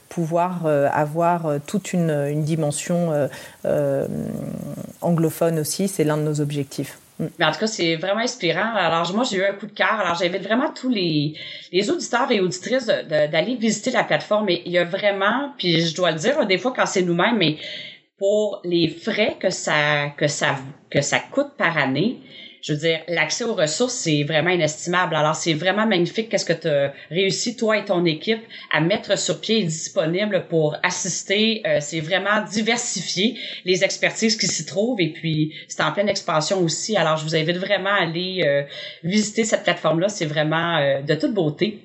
pouvoir 0.09 0.65
avoir 0.65 1.59
toute 1.65 1.93
une, 1.93 2.43
dimension 2.43 3.29
anglophone 5.01 5.59
aussi, 5.59 5.87
c'est 5.87 6.03
l'un 6.03 6.17
de 6.17 6.23
nos 6.23 6.41
objectifs. 6.41 6.97
Mais 7.19 7.45
en 7.45 7.51
tout 7.51 7.59
cas, 7.59 7.67
c'est 7.67 7.97
vraiment 7.97 8.21
inspirant. 8.21 8.73
Alors, 8.75 9.13
moi, 9.13 9.25
j'ai 9.29 9.37
eu 9.37 9.43
un 9.43 9.51
coup 9.51 9.65
de 9.65 9.73
cœur. 9.73 9.99
Alors, 9.99 10.15
j'invite 10.15 10.43
vraiment 10.43 10.71
tous 10.73 10.89
les, 10.89 11.33
les 11.71 11.89
auditeurs 11.89 12.31
et 12.31 12.39
auditrices 12.39 12.85
d'aller 12.85 13.55
visiter 13.55 13.91
la 13.91 14.05
plateforme. 14.05 14.47
Et 14.49 14.61
il 14.65 14.71
y 14.71 14.77
a 14.77 14.85
vraiment, 14.85 15.53
puis 15.57 15.85
je 15.85 15.95
dois 15.95 16.11
le 16.11 16.17
dire, 16.17 16.45
des 16.45 16.57
fois, 16.57 16.73
quand 16.73 16.85
c'est 16.85 17.01
nous-mêmes, 17.01 17.37
mais 17.37 17.57
pour 18.19 18.61
les 18.63 18.89
frais 18.89 19.37
que 19.39 19.49
ça, 19.49 20.09
que 20.17 20.27
ça, 20.27 20.57
que 20.91 21.01
ça 21.01 21.19
coûte 21.19 21.51
par 21.57 21.77
année, 21.77 22.19
je 22.61 22.73
veux 22.73 22.79
dire, 22.79 22.99
l'accès 23.07 23.45
aux 23.45 23.55
ressources, 23.55 23.93
c'est 23.93 24.23
vraiment 24.23 24.49
inestimable. 24.49 25.15
Alors, 25.15 25.35
c'est 25.35 25.53
vraiment 25.53 25.85
magnifique 25.85 26.29
qu'est-ce 26.29 26.45
que 26.45 26.53
tu 26.53 26.67
as 26.67 26.93
réussi, 27.09 27.55
toi 27.55 27.77
et 27.77 27.85
ton 27.85 28.03
équipe, 28.05 28.41
à 28.71 28.81
mettre 28.81 29.17
sur 29.17 29.39
pied 29.39 29.59
et 29.59 29.63
disponible 29.63 30.45
pour 30.49 30.75
assister. 30.83 31.61
Euh, 31.65 31.77
c'est 31.79 32.01
vraiment 32.01 32.43
diversifier 32.51 33.37
les 33.63 33.83
expertises 33.83 34.35
qui 34.35 34.47
s'y 34.47 34.65
trouvent 34.65 34.99
et 34.99 35.09
puis 35.09 35.53
c'est 35.67 35.81
en 35.81 35.91
pleine 35.91 36.09
expansion 36.09 36.59
aussi. 36.59 36.97
Alors, 36.97 37.17
je 37.17 37.23
vous 37.23 37.35
invite 37.35 37.57
vraiment 37.57 37.91
à 37.91 38.03
aller 38.03 38.43
euh, 38.45 38.63
visiter 39.03 39.45
cette 39.45 39.63
plateforme-là. 39.63 40.09
C'est 40.09 40.25
vraiment 40.25 40.77
euh, 40.77 41.01
de 41.01 41.15
toute 41.15 41.33
beauté. 41.33 41.79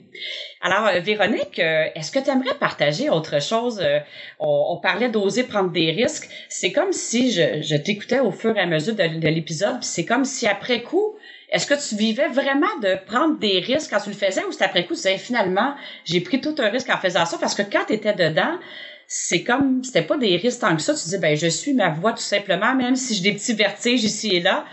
Alors, 0.61 0.87
euh, 0.87 1.01
Véronique, 1.01 1.59
euh, 1.59 1.87
est-ce 1.95 2.11
que 2.11 2.19
tu 2.19 2.31
aimerais 2.31 2.55
partager 2.59 3.11
autre 3.11 3.41
chose? 3.41 3.81
Euh, 3.83 3.99
on, 4.39 4.79
parlait 4.83 5.09
d'oser 5.09 5.45
prendre 5.45 5.71
des 5.71 5.91
risques. 5.91 6.29
C'est 6.49 6.73
comme 6.73 6.93
si 6.93 7.33
je, 7.33 7.77
t'écoutais 7.77 8.21
au 8.21 8.31
fur 8.31 8.57
et 8.57 8.61
à 8.61 8.67
mesure 8.67 8.95
de, 8.95 9.29
l'épisode, 9.29 9.83
c'est 9.83 10.05
comme 10.05 10.25
si 10.25 10.47
après 10.47 10.83
coup, 10.83 11.15
est-ce 11.51 11.67
que 11.67 11.75
tu 11.75 11.97
vivais 11.97 12.29
vraiment 12.29 12.79
de 12.83 12.97
prendre 13.07 13.39
des 13.39 13.61
risques 13.61 13.91
quand 13.91 14.01
tu 14.01 14.11
le 14.11 14.17
faisais 14.17 14.45
ou 14.45 14.53
c'est 14.53 14.65
après 14.65 14.85
coup, 14.87 14.95
tu 14.95 15.03
disais 15.03 15.19
finalement, 15.19 15.75
j'ai 16.05 16.21
pris 16.21 16.41
tout 16.41 16.55
un 16.59 16.69
risque 16.69 16.91
en 16.91 16.99
faisant 16.99 17.27
ça? 17.27 17.39
Parce 17.39 17.55
que 17.55 17.63
quand 17.63 17.85
tu 17.87 17.95
étais 17.95 18.15
dedans, 18.15 18.59
c'est 19.07 19.43
comme, 19.43 19.85
c'était 19.85 20.03
pas 20.03 20.17
des 20.17 20.37
risques 20.37 20.61
tant 20.61 20.75
que 20.75 20.83
ça. 20.83 20.95
Tu 20.95 21.09
dis, 21.09 21.19
ben, 21.19 21.37
je 21.37 21.47
suis 21.47 21.75
ma 21.75 21.91
voix 21.91 22.13
tout 22.13 22.19
simplement, 22.19 22.75
même 22.75 22.97
si 22.97 23.15
j'ai 23.15 23.23
des 23.23 23.33
petits 23.33 23.55
vertiges 23.55 24.05
ici 24.05 24.35
et 24.35 24.41
là 24.41 24.65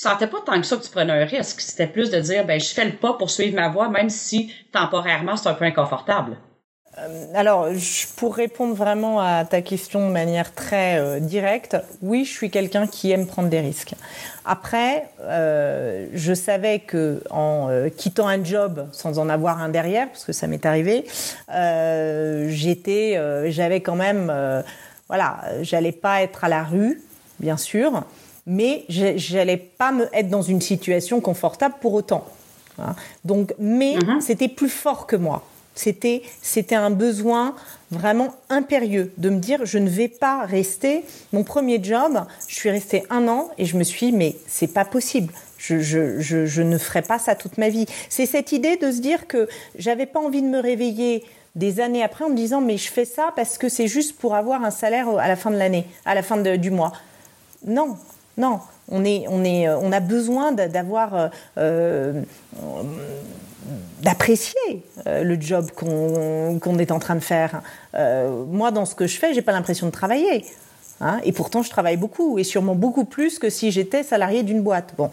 sentais 0.00 0.26
pas 0.26 0.38
tant 0.44 0.60
que 0.60 0.66
ça 0.66 0.76
que 0.76 0.82
tu 0.82 0.90
prenais 0.90 1.12
un 1.12 1.24
risque. 1.24 1.60
C'était 1.60 1.86
plus 1.86 2.10
de 2.10 2.20
dire, 2.20 2.44
ben, 2.44 2.60
je 2.60 2.68
fais 2.68 2.84
le 2.84 2.96
pas 2.96 3.14
pour 3.14 3.30
suivre 3.30 3.56
ma 3.56 3.68
voie, 3.68 3.88
même 3.88 4.10
si 4.10 4.52
temporairement 4.72 5.36
c'est 5.36 5.48
un 5.48 5.54
peu 5.54 5.64
inconfortable. 5.64 6.36
Euh, 6.98 7.26
alors, 7.34 7.68
pour 8.16 8.34
répondre 8.34 8.74
vraiment 8.74 9.20
à 9.20 9.44
ta 9.44 9.60
question 9.60 10.08
de 10.08 10.12
manière 10.12 10.54
très 10.54 10.98
euh, 10.98 11.20
directe, 11.20 11.76
oui, 12.00 12.24
je 12.24 12.32
suis 12.32 12.50
quelqu'un 12.50 12.86
qui 12.86 13.10
aime 13.10 13.26
prendre 13.26 13.50
des 13.50 13.60
risques. 13.60 13.94
Après, 14.46 15.08
euh, 15.20 16.06
je 16.14 16.32
savais 16.32 16.78
que 16.78 17.22
en 17.30 17.68
quittant 17.96 18.28
un 18.28 18.42
job 18.42 18.88
sans 18.92 19.18
en 19.18 19.28
avoir 19.28 19.60
un 19.60 19.68
derrière, 19.68 20.08
parce 20.08 20.24
que 20.24 20.32
ça 20.32 20.46
m'est 20.46 20.64
arrivé, 20.64 21.04
j'étais, 22.48 23.20
j'avais 23.50 23.80
quand 23.80 23.96
même, 23.96 24.32
voilà, 25.08 25.40
j'allais 25.62 25.92
pas 25.92 26.22
être 26.22 26.44
à 26.44 26.48
la 26.48 26.62
rue, 26.62 27.02
bien 27.40 27.56
sûr, 27.56 28.04
mais 28.46 28.84
j'allais 28.88 29.56
pas 29.56 29.92
me 29.92 30.08
être 30.14 30.28
dans 30.28 30.42
une 30.42 30.60
situation 30.60 31.20
confortable 31.20 31.74
pour 31.80 31.94
autant. 31.94 32.24
Hein. 32.78 32.94
Donc, 33.24 33.54
mais 33.58 33.96
mhm. 33.96 34.20
c'était 34.20 34.48
plus 34.48 34.68
fort 34.68 35.06
que 35.06 35.16
moi. 35.16 35.44
C'était 35.74 36.22
c'était 36.40 36.74
un 36.74 36.90
besoin 36.90 37.54
vraiment 37.90 38.34
impérieux 38.48 39.12
de 39.18 39.28
me 39.28 39.38
dire 39.38 39.66
je 39.66 39.76
ne 39.76 39.90
vais 39.90 40.08
pas 40.08 40.46
rester. 40.46 41.04
Mon 41.34 41.44
premier 41.44 41.82
job, 41.82 42.24
je 42.48 42.54
suis 42.54 42.70
restée 42.70 43.04
un 43.10 43.28
an 43.28 43.50
et 43.58 43.66
je 43.66 43.76
me 43.76 43.84
suis 43.84 44.06
dit, 44.06 44.16
mais 44.16 44.36
c'est 44.46 44.72
pas 44.72 44.86
possible. 44.86 45.34
Je, 45.58 45.80
je, 45.80 46.20
je, 46.20 46.46
je, 46.46 46.62
ne 46.62 46.78
ferai 46.78 47.02
pas 47.02 47.18
ça 47.18 47.34
toute 47.34 47.58
ma 47.58 47.68
vie. 47.68 47.86
C'est 48.08 48.26
cette 48.26 48.52
idée 48.52 48.76
de 48.76 48.90
se 48.90 49.00
dire 49.00 49.26
que 49.26 49.48
j'avais 49.78 50.06
pas 50.06 50.20
envie 50.20 50.40
de 50.40 50.46
me 50.46 50.60
réveiller 50.60 51.24
des 51.56 51.80
années 51.80 52.02
après 52.02 52.24
en 52.24 52.30
me 52.30 52.36
disant 52.36 52.60
mais 52.62 52.78
je 52.78 52.90
fais 52.90 53.04
ça 53.04 53.32
parce 53.36 53.58
que 53.58 53.68
c'est 53.68 53.88
juste 53.88 54.16
pour 54.16 54.34
avoir 54.34 54.64
un 54.64 54.70
salaire 54.70 55.08
à 55.18 55.28
la 55.28 55.36
fin 55.36 55.50
de 55.50 55.56
l'année, 55.56 55.86
à 56.06 56.14
la 56.14 56.22
fin 56.22 56.38
du 56.38 56.70
mois. 56.70 56.92
Non, 57.66 57.96
non, 58.36 58.60
euh, 58.92 59.78
on 59.82 59.92
a 59.92 60.00
besoin 60.00 60.52
d'avoir 60.52 61.14
euh, 61.14 61.28
euh, 61.58 62.22
d'apprécier 64.02 64.84
le 65.06 65.40
job 65.40 65.70
qu'on 65.74 66.78
est 66.78 66.90
en 66.92 66.98
train 66.98 67.14
de 67.14 67.20
faire. 67.20 67.62
moi, 67.94 68.70
dans 68.70 68.84
ce 68.84 68.94
que 68.94 69.06
je 69.06 69.18
fais, 69.18 69.34
j'ai 69.34 69.42
pas 69.42 69.52
l'impression 69.52 69.86
de 69.86 69.92
travailler. 69.92 70.44
Hein, 71.00 71.20
et 71.24 71.32
pourtant, 71.32 71.62
je 71.62 71.68
travaille 71.68 71.96
beaucoup, 71.96 72.38
et 72.38 72.44
sûrement 72.44 72.74
beaucoup 72.74 73.04
plus 73.04 73.38
que 73.38 73.50
si 73.50 73.70
j'étais 73.70 74.02
salarié 74.02 74.42
d'une 74.42 74.62
boîte. 74.62 74.94
Bon, 74.96 75.10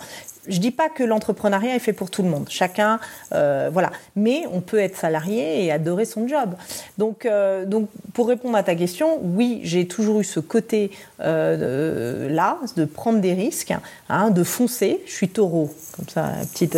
je 0.47 0.59
dis 0.59 0.71
pas 0.71 0.89
que 0.89 1.03
l'entrepreneuriat 1.03 1.75
est 1.75 1.79
fait 1.79 1.93
pour 1.93 2.09
tout 2.09 2.23
le 2.23 2.29
monde. 2.29 2.47
Chacun, 2.49 2.99
euh, 3.33 3.69
voilà. 3.71 3.91
Mais 4.15 4.43
on 4.51 4.61
peut 4.61 4.79
être 4.79 4.97
salarié 4.97 5.63
et 5.63 5.71
adorer 5.71 6.05
son 6.05 6.27
job. 6.27 6.55
Donc, 6.97 7.25
euh, 7.25 7.65
donc 7.65 7.89
pour 8.13 8.27
répondre 8.27 8.57
à 8.57 8.63
ta 8.63 8.75
question, 8.75 9.19
oui, 9.21 9.61
j'ai 9.63 9.87
toujours 9.87 10.19
eu 10.19 10.23
ce 10.23 10.39
côté 10.39 10.91
euh, 11.21 12.29
là 12.29 12.57
de 12.75 12.85
prendre 12.85 13.19
des 13.19 13.33
risques, 13.33 13.73
hein, 14.09 14.29
de 14.29 14.43
foncer. 14.43 15.01
Je 15.05 15.11
suis 15.11 15.29
taureau, 15.29 15.73
comme 15.95 16.09
ça, 16.09 16.31
petite. 16.51 16.77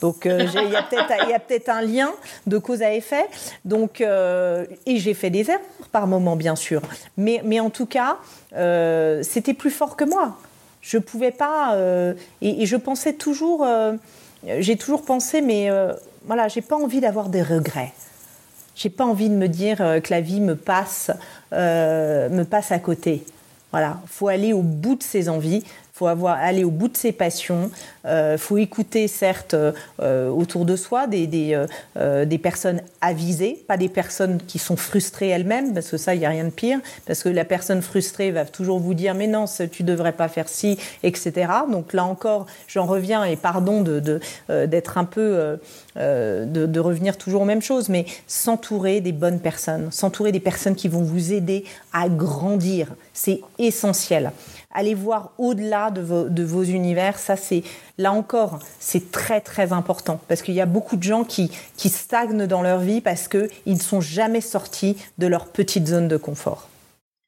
Donc, 0.00 0.24
il 0.24 0.70
y 0.70 0.76
a 0.76 0.82
peut-être, 0.82 1.12
il 1.24 1.30
y 1.30 1.34
a 1.34 1.38
peut-être 1.38 1.68
un 1.68 1.82
lien 1.82 2.10
de 2.46 2.58
cause 2.58 2.82
à 2.82 2.92
effet. 2.92 3.26
Donc, 3.64 4.00
et 4.00 4.96
j'ai 4.96 5.14
fait 5.14 5.30
des 5.30 5.50
erreurs 5.50 5.60
par 5.90 6.06
moment, 6.06 6.36
bien 6.36 6.56
sûr. 6.56 6.82
Mais, 7.16 7.42
mais 7.44 7.60
en 7.60 7.70
tout 7.70 7.86
cas, 7.86 8.16
c'était 9.22 9.54
plus 9.54 9.70
fort 9.70 9.96
que 9.96 10.04
moi. 10.04 10.36
Je 10.82 10.98
pouvais 10.98 11.30
pas, 11.30 11.76
euh, 11.76 12.12
et, 12.40 12.66
je 12.66 12.76
pensais 12.76 13.12
toujours, 13.12 13.64
euh, 13.64 13.94
j'ai 14.58 14.76
toujours 14.76 15.04
pensé, 15.04 15.40
mais 15.40 15.70
euh, 15.70 15.92
voilà, 16.26 16.48
j'ai 16.48 16.60
pas 16.60 16.76
envie 16.76 17.00
d'avoir 17.00 17.28
des 17.28 17.42
regrets. 17.42 17.92
J'ai 18.74 18.90
pas 18.90 19.04
envie 19.04 19.28
de 19.28 19.34
me 19.34 19.48
dire 19.48 19.76
que 19.76 20.10
la 20.10 20.20
vie 20.20 20.40
me 20.40 20.56
passe, 20.56 21.10
me 21.52 22.42
passe 22.44 22.72
à 22.72 22.78
côté. 22.78 23.22
Voilà, 23.70 24.00
faut 24.06 24.28
aller 24.28 24.54
au 24.54 24.62
bout 24.62 24.94
de 24.94 25.02
ses 25.02 25.28
envies, 25.28 25.62
faut 26.02 26.08
avoir 26.08 26.36
aller 26.38 26.64
au 26.64 26.70
bout 26.70 26.88
de 26.88 26.96
ses 26.96 27.12
passions. 27.12 27.70
Euh, 28.06 28.36
faut 28.36 28.58
écouter 28.58 29.06
certes 29.06 29.54
euh, 29.54 30.28
autour 30.28 30.64
de 30.64 30.74
soi 30.74 31.06
des 31.06 31.28
euh, 31.96 32.24
des, 32.24 32.38
personnes 32.38 32.80
avisées, 33.00 33.64
pas 33.68 33.76
des 33.76 33.88
personnes 33.88 34.40
qui 34.48 34.58
sont 34.58 34.74
frustrées 34.76 35.28
elles-mêmes, 35.28 35.72
parce 35.72 35.88
que 35.88 35.96
ça 35.96 36.16
il 36.16 36.20
y 36.20 36.26
a 36.26 36.28
rien 36.28 36.42
de 36.42 36.50
pire, 36.50 36.80
parce 37.06 37.22
que 37.22 37.28
la 37.28 37.44
personne 37.44 37.82
frustrée 37.82 38.32
va 38.32 38.44
toujours 38.44 38.80
vous 38.80 38.94
dire 38.94 39.14
mais 39.14 39.28
non 39.28 39.44
tu 39.70 39.84
devrais 39.84 40.10
pas 40.10 40.26
faire 40.26 40.48
ci, 40.48 40.76
etc. 41.04 41.52
Donc 41.70 41.92
là 41.92 42.04
encore 42.04 42.46
j'en 42.66 42.86
reviens 42.86 43.22
et 43.24 43.36
pardon 43.36 43.82
de 43.82 44.18
d'être 44.48 44.98
un 44.98 45.04
peu 45.04 45.58
de 45.96 46.80
revenir 46.80 47.16
toujours 47.16 47.42
aux 47.42 47.50
mêmes 47.52 47.62
choses, 47.62 47.88
mais 47.88 48.06
s'entourer 48.26 49.00
des 49.00 49.12
bonnes 49.12 49.38
personnes, 49.38 49.92
s'entourer 49.92 50.32
des 50.32 50.40
personnes 50.40 50.74
qui 50.74 50.88
vont 50.88 51.02
vous 51.02 51.32
aider 51.32 51.64
à 51.92 52.08
grandir, 52.08 52.88
c'est 53.12 53.40
essentiel 53.60 54.32
aller 54.72 54.94
voir 54.94 55.32
au-delà 55.38 55.90
de 55.90 56.42
vos, 56.44 56.62
univers, 56.62 57.18
ça 57.18 57.36
c'est 57.36 57.62
là 57.98 58.12
encore, 58.12 58.58
c'est 58.78 59.10
très 59.10 59.40
très 59.40 59.72
important 59.72 60.20
parce 60.28 60.42
qu'il 60.42 60.54
y 60.54 60.60
a 60.60 60.66
beaucoup 60.66 60.96
de 60.96 61.02
gens 61.02 61.24
qui, 61.24 61.50
qui 61.76 61.88
stagnent 61.88 62.46
dans 62.46 62.62
leur 62.62 62.78
vie 62.78 63.00
parce 63.00 63.28
qu'ils 63.28 63.48
ne 63.66 63.78
sont 63.78 64.00
jamais 64.00 64.40
sortis 64.40 64.96
de 65.18 65.26
leur 65.26 65.46
petite 65.46 65.86
zone 65.86 66.08
de 66.08 66.16
confort. 66.16 66.68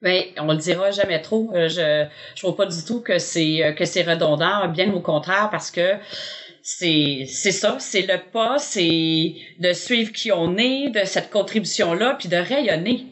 Ben, 0.02 0.22
on 0.38 0.52
le 0.52 0.58
dira 0.58 0.90
jamais 0.90 1.22
trop. 1.22 1.50
Euh, 1.54 1.68
je 1.68 2.04
je 2.34 2.46
vois 2.46 2.54
pas 2.54 2.66
du 2.66 2.84
tout 2.84 3.00
que 3.00 3.18
c'est 3.18 3.64
euh, 3.64 3.72
que 3.72 3.86
c'est 3.86 4.02
redondant, 4.02 4.68
bien 4.68 4.92
au 4.92 5.00
contraire 5.00 5.48
parce 5.50 5.70
que 5.70 5.94
c'est 6.62 7.24
c'est 7.26 7.52
ça, 7.52 7.76
c'est 7.78 8.02
le 8.02 8.18
pas, 8.30 8.58
c'est 8.58 9.34
de 9.58 9.72
suivre 9.72 10.12
qui 10.12 10.30
on 10.30 10.58
est, 10.58 10.90
de 10.90 11.04
cette 11.06 11.30
contribution 11.30 11.94
là, 11.94 12.16
puis 12.18 12.28
de 12.28 12.36
rayonner. 12.36 13.06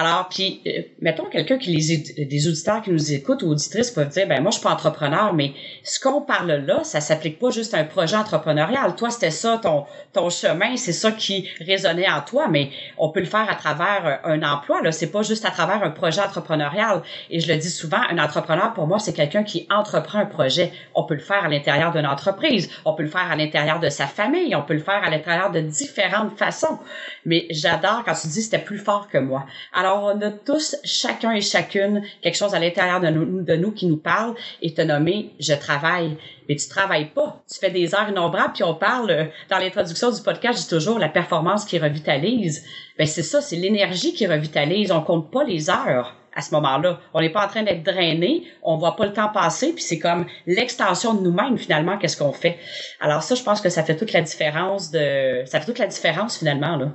Alors, 0.00 0.28
puis, 0.28 0.62
euh, 0.64 0.82
mettons 1.00 1.24
quelqu'un 1.24 1.58
qui 1.58 1.70
les 1.74 2.24
des 2.24 2.48
auditeurs 2.48 2.82
qui 2.82 2.92
nous 2.92 3.12
écoutent 3.12 3.42
ou 3.42 3.50
auditrices 3.50 3.90
peuvent 3.90 4.10
dire, 4.10 4.28
ben 4.28 4.40
moi 4.40 4.52
je 4.52 4.58
suis 4.58 4.62
pas 4.62 4.70
entrepreneur, 4.70 5.34
mais 5.34 5.54
ce 5.82 5.98
qu'on 5.98 6.20
parle 6.20 6.52
là, 6.52 6.84
ça 6.84 7.00
s'applique 7.00 7.40
pas 7.40 7.50
juste 7.50 7.74
à 7.74 7.78
un 7.78 7.84
projet 7.84 8.14
entrepreneurial. 8.14 8.94
Toi, 8.94 9.10
c'était 9.10 9.32
ça 9.32 9.58
ton 9.60 9.86
ton 10.12 10.30
chemin, 10.30 10.76
c'est 10.76 10.92
ça 10.92 11.10
qui 11.10 11.48
résonnait 11.58 12.08
en 12.08 12.20
toi, 12.20 12.46
mais 12.46 12.70
on 12.96 13.08
peut 13.08 13.18
le 13.18 13.26
faire 13.26 13.50
à 13.50 13.56
travers 13.56 14.20
euh, 14.24 14.34
un 14.34 14.42
emploi. 14.44 14.82
Là, 14.82 14.92
c'est 14.92 15.10
pas 15.10 15.22
juste 15.22 15.44
à 15.44 15.50
travers 15.50 15.82
un 15.82 15.90
projet 15.90 16.20
entrepreneurial. 16.20 17.02
Et 17.30 17.40
je 17.40 17.52
le 17.52 17.58
dis 17.58 17.68
souvent, 17.68 18.00
un 18.08 18.18
entrepreneur 18.18 18.74
pour 18.74 18.86
moi, 18.86 19.00
c'est 19.00 19.14
quelqu'un 19.14 19.42
qui 19.42 19.66
entreprend 19.68 20.20
un 20.20 20.26
projet. 20.26 20.70
On 20.94 21.02
peut 21.02 21.14
le 21.14 21.20
faire 21.20 21.44
à 21.44 21.48
l'intérieur 21.48 21.90
d'une 21.90 22.06
entreprise, 22.06 22.70
on 22.84 22.94
peut 22.94 23.02
le 23.02 23.08
faire 23.08 23.32
à 23.32 23.34
l'intérieur 23.34 23.80
de 23.80 23.88
sa 23.88 24.06
famille, 24.06 24.54
on 24.54 24.62
peut 24.62 24.74
le 24.74 24.78
faire 24.78 25.02
à 25.02 25.10
l'intérieur 25.10 25.50
de 25.50 25.58
différentes 25.58 26.38
façons. 26.38 26.78
Mais 27.24 27.46
j'adore 27.50 28.04
quand 28.06 28.14
tu 28.14 28.28
dis 28.28 28.42
c'était 28.42 28.58
plus 28.60 28.78
fort 28.78 29.08
que 29.08 29.18
moi. 29.18 29.44
Alors, 29.88 30.12
on 30.14 30.20
a 30.20 30.30
tous, 30.30 30.76
chacun 30.84 31.32
et 31.32 31.40
chacune, 31.40 32.02
quelque 32.20 32.36
chose 32.36 32.54
à 32.54 32.58
l'intérieur 32.58 33.00
de 33.00 33.56
nous, 33.56 33.72
qui 33.72 33.86
nous 33.86 33.96
parle 33.96 34.34
et 34.60 34.74
te 34.74 34.82
nommé 34.82 35.30
«je 35.40 35.54
travaille». 35.54 36.18
Mais 36.48 36.56
tu 36.56 36.68
travailles 36.68 37.06
pas. 37.06 37.42
Tu 37.50 37.58
fais 37.58 37.70
des 37.70 37.94
heures 37.94 38.06
innombrables, 38.10 38.52
puis 38.52 38.64
on 38.64 38.74
parle, 38.74 39.10
euh, 39.10 39.24
dans 39.48 39.56
l'introduction 39.56 40.10
du 40.10 40.20
podcast, 40.20 40.58
je 40.58 40.64
dis 40.64 40.68
toujours 40.68 40.98
la 40.98 41.08
performance 41.08 41.64
qui 41.64 41.78
revitalise. 41.78 42.66
Ben 42.98 43.06
c'est 43.06 43.22
ça, 43.22 43.40
c'est 43.40 43.56
l'énergie 43.56 44.12
qui 44.12 44.26
revitalise. 44.26 44.92
On 44.92 45.00
compte 45.00 45.30
pas 45.30 45.44
les 45.44 45.70
heures 45.70 46.16
à 46.34 46.42
ce 46.42 46.54
moment-là. 46.54 47.00
On 47.14 47.22
n'est 47.22 47.30
pas 47.30 47.46
en 47.46 47.48
train 47.48 47.62
d'être 47.62 47.82
drainé, 47.82 48.44
on 48.62 48.76
voit 48.76 48.94
pas 48.94 49.06
le 49.06 49.14
temps 49.14 49.28
passer, 49.28 49.72
puis 49.72 49.82
c'est 49.82 49.98
comme 49.98 50.26
l'extension 50.46 51.14
de 51.14 51.22
nous-mêmes 51.22 51.56
finalement, 51.56 51.96
qu'est-ce 51.96 52.16
qu'on 52.16 52.32
fait? 52.32 52.58
Alors 53.00 53.22
ça, 53.22 53.34
je 53.34 53.42
pense 53.42 53.62
que 53.62 53.70
ça 53.70 53.82
fait 53.82 53.96
toute 53.96 54.12
la 54.12 54.20
différence 54.20 54.90
de, 54.90 55.42
ça 55.46 55.60
fait 55.60 55.66
toute 55.66 55.78
la 55.78 55.86
différence 55.86 56.38
finalement 56.38 56.76
là. 56.76 56.92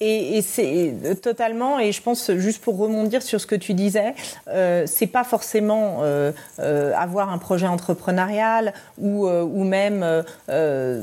Et, 0.00 0.42
c'est 0.42 0.94
totalement, 1.20 1.80
et 1.80 1.90
je 1.90 2.00
pense 2.00 2.30
juste 2.36 2.62
pour 2.62 2.78
rebondir 2.78 3.20
sur 3.20 3.40
ce 3.40 3.46
que 3.46 3.56
tu 3.56 3.74
disais, 3.74 4.14
euh, 4.46 4.84
c'est 4.86 5.08
pas 5.08 5.24
forcément 5.24 5.98
euh, 6.02 6.30
euh, 6.60 6.92
avoir 6.96 7.32
un 7.32 7.38
projet 7.38 7.66
entrepreneurial 7.66 8.74
ou, 8.98 9.26
euh, 9.26 9.42
ou 9.42 9.64
même 9.64 10.24
euh, 10.48 11.02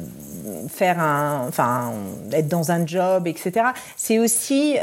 faire 0.70 1.00
un, 1.02 1.46
enfin, 1.50 1.92
être 2.32 2.48
dans 2.48 2.72
un 2.72 2.88
job, 2.88 3.28
etc. 3.28 3.68
C'est 3.98 4.18
aussi 4.18 4.78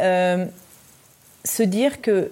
se 1.44 1.62
dire 1.62 2.02
que 2.02 2.30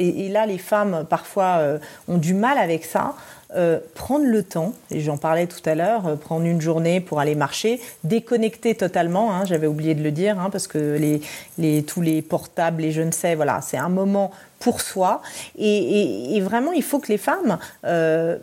et, 0.00 0.30
là, 0.30 0.46
les 0.46 0.58
femmes, 0.58 1.04
parfois, 1.08 1.58
euh, 1.58 1.78
ont 2.08 2.16
du 2.16 2.32
mal 2.32 2.56
avec 2.56 2.84
ça. 2.84 3.14
Euh, 3.56 3.80
prendre 3.94 4.26
le 4.26 4.44
temps, 4.44 4.74
et 4.92 5.00
j'en 5.00 5.16
parlais 5.16 5.48
tout 5.48 5.68
à 5.68 5.74
l'heure, 5.74 6.06
euh, 6.06 6.14
prendre 6.14 6.46
une 6.46 6.60
journée 6.60 7.00
pour 7.00 7.18
aller 7.18 7.34
marcher, 7.34 7.80
déconnecter 8.04 8.76
totalement, 8.76 9.34
hein, 9.34 9.44
j'avais 9.44 9.66
oublié 9.66 9.96
de 9.96 10.04
le 10.04 10.12
dire, 10.12 10.38
hein, 10.38 10.50
parce 10.50 10.68
que 10.68 10.96
les, 11.58 11.82
tous 11.82 12.00
les 12.00 12.22
portables, 12.22 12.82
les 12.82 12.92
je 12.92 13.02
ne 13.02 13.10
sais, 13.10 13.34
voilà, 13.34 13.60
c'est 13.60 13.76
un 13.76 13.88
moment 13.88 14.30
pour 14.60 14.80
soi. 14.80 15.20
Et, 15.58 16.40
vraiment, 16.42 16.70
il 16.70 16.84
faut 16.84 17.00
que 17.00 17.08
les 17.08 17.18
femmes 17.18 17.58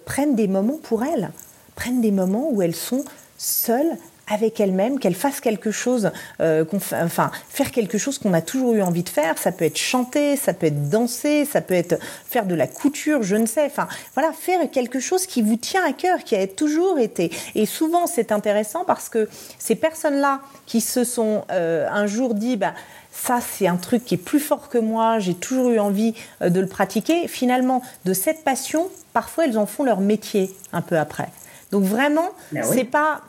prennent 0.05 0.35
des 0.35 0.47
moments 0.47 0.79
pour 0.81 1.03
elles, 1.03 1.29
prennent 1.75 2.01
des 2.01 2.11
moments 2.11 2.49
où 2.51 2.61
elles 2.61 2.75
sont 2.75 3.05
seules 3.37 3.97
avec 4.29 4.59
elle-même, 4.59 4.99
qu'elle 4.99 5.15
fasse 5.15 5.39
quelque 5.39 5.71
chose, 5.71 6.11
euh, 6.41 6.65
enfin 6.93 7.31
faire 7.49 7.71
quelque 7.71 7.97
chose 7.97 8.19
qu'on 8.19 8.33
a 8.33 8.41
toujours 8.41 8.73
eu 8.73 8.81
envie 8.81 9.03
de 9.03 9.09
faire. 9.09 9.37
Ça 9.37 9.51
peut 9.51 9.65
être 9.65 9.77
chanter, 9.77 10.35
ça 10.35 10.53
peut 10.53 10.67
être 10.67 10.89
danser, 10.89 11.45
ça 11.45 11.61
peut 11.61 11.73
être 11.73 11.95
faire 12.25 12.45
de 12.45 12.55
la 12.55 12.67
couture, 12.67 13.23
je 13.23 13.35
ne 13.35 13.45
sais. 13.45 13.65
Enfin 13.65 13.87
voilà, 14.15 14.31
faire 14.33 14.69
quelque 14.69 14.99
chose 14.99 15.25
qui 15.25 15.41
vous 15.41 15.55
tient 15.55 15.83
à 15.85 15.93
cœur, 15.93 16.23
qui 16.23 16.35
a 16.35 16.45
toujours 16.47 16.99
été. 16.99 17.31
Et 17.55 17.65
souvent 17.65 18.05
c'est 18.05 18.31
intéressant 18.31 18.83
parce 18.85 19.09
que 19.09 19.29
ces 19.59 19.75
personnes-là 19.75 20.41
qui 20.65 20.81
se 20.81 21.03
sont 21.03 21.45
euh, 21.51 21.87
un 21.89 22.07
jour 22.07 22.33
dit, 22.33 22.57
bah 22.57 22.73
ça 23.11 23.39
c'est 23.41 23.67
un 23.67 23.77
truc 23.77 24.05
qui 24.05 24.15
est 24.15 24.17
plus 24.17 24.39
fort 24.39 24.69
que 24.69 24.77
moi, 24.77 25.19
j'ai 25.19 25.33
toujours 25.35 25.69
eu 25.71 25.79
envie 25.79 26.13
euh, 26.41 26.49
de 26.49 26.59
le 26.59 26.67
pratiquer. 26.67 27.27
Finalement, 27.27 27.81
de 28.05 28.13
cette 28.13 28.43
passion, 28.43 28.89
parfois 29.13 29.45
elles 29.45 29.57
en 29.57 29.65
font 29.65 29.83
leur 29.83 30.01
métier 30.01 30.53
un 30.73 30.81
peu 30.81 30.97
après. 30.97 31.29
Donc 31.71 31.83
vraiment, 31.83 32.29
ben 32.51 32.63
c'est 32.63 32.85
pas 32.85 33.21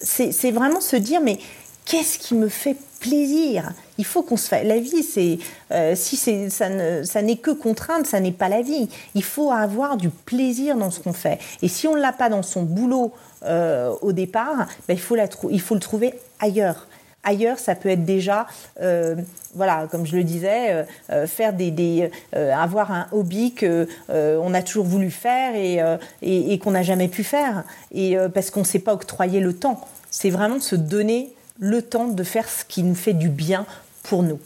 c'est 0.00 0.50
vraiment 0.50 0.80
se 0.80 0.96
dire, 0.96 1.20
mais 1.20 1.38
qu'est-ce 1.84 2.18
qui 2.18 2.34
me 2.34 2.48
fait 2.48 2.76
plaisir? 3.00 3.72
Il 3.98 4.04
faut 4.04 4.22
qu'on 4.22 4.36
se 4.36 4.48
fasse. 4.48 4.64
La 4.64 4.78
vie, 4.78 5.02
c'est 5.02 5.38
euh, 5.72 5.94
si 5.94 6.16
c'est 6.16 6.50
ça 6.50 7.22
n'est 7.22 7.36
que 7.36 7.50
contrainte, 7.50 8.06
ça 8.06 8.20
n'est 8.20 8.32
pas 8.32 8.48
la 8.48 8.62
vie. 8.62 8.88
Il 9.14 9.22
faut 9.22 9.52
avoir 9.52 9.96
du 9.96 10.10
plaisir 10.10 10.76
dans 10.76 10.90
ce 10.90 11.00
qu'on 11.00 11.12
fait. 11.12 11.38
Et 11.62 11.68
si 11.68 11.86
on 11.86 11.94
l'a 11.94 12.12
pas 12.12 12.28
dans 12.28 12.42
son 12.42 12.62
boulot 12.62 13.12
euh, 13.44 13.92
au 14.02 14.12
départ, 14.12 14.66
ben, 14.88 14.94
il 14.94 15.00
faut 15.00 15.14
la 15.14 15.28
il 15.50 15.60
faut 15.60 15.74
le 15.74 15.80
trouver 15.80 16.14
ailleurs. 16.40 16.86
Ailleurs, 17.26 17.58
ça 17.58 17.74
peut 17.74 17.88
être 17.88 18.04
déjà, 18.04 18.46
euh, 18.80 19.16
voilà, 19.52 19.88
comme 19.90 20.06
je 20.06 20.16
le 20.16 20.22
disais, 20.22 20.72
euh, 20.72 20.82
euh 21.10 21.26
faire 21.26 21.52
des, 21.52 22.08
avoir 22.32 22.92
un 22.92 23.08
hobby 23.10 23.52
que 23.52 23.88
on 24.08 24.54
a 24.54 24.62
toujours 24.62 24.86
voulu 24.86 25.10
faire 25.10 25.56
et, 25.56 25.80
et, 26.22 26.58
qu'on 26.58 26.70
n'a 26.70 26.84
jamais 26.84 27.08
pu 27.08 27.24
faire, 27.24 27.64
et 27.92 28.16
parce 28.32 28.50
qu'on 28.50 28.60
ne 28.60 28.64
s'est 28.64 28.78
pas 28.78 28.94
octroyé 28.94 29.40
le 29.40 29.54
temps. 29.54 29.80
C'est 30.10 30.30
vraiment 30.30 30.60
se 30.60 30.76
donner 30.76 31.32
le 31.58 31.82
temps 31.82 32.06
de 32.06 32.22
faire 32.22 32.48
ce 32.48 32.64
qui 32.64 32.84
nous 32.84 32.94
fait 32.94 33.12
du 33.12 33.28
bien 33.28 33.66
pour 34.04 34.22
nous. 34.22 34.38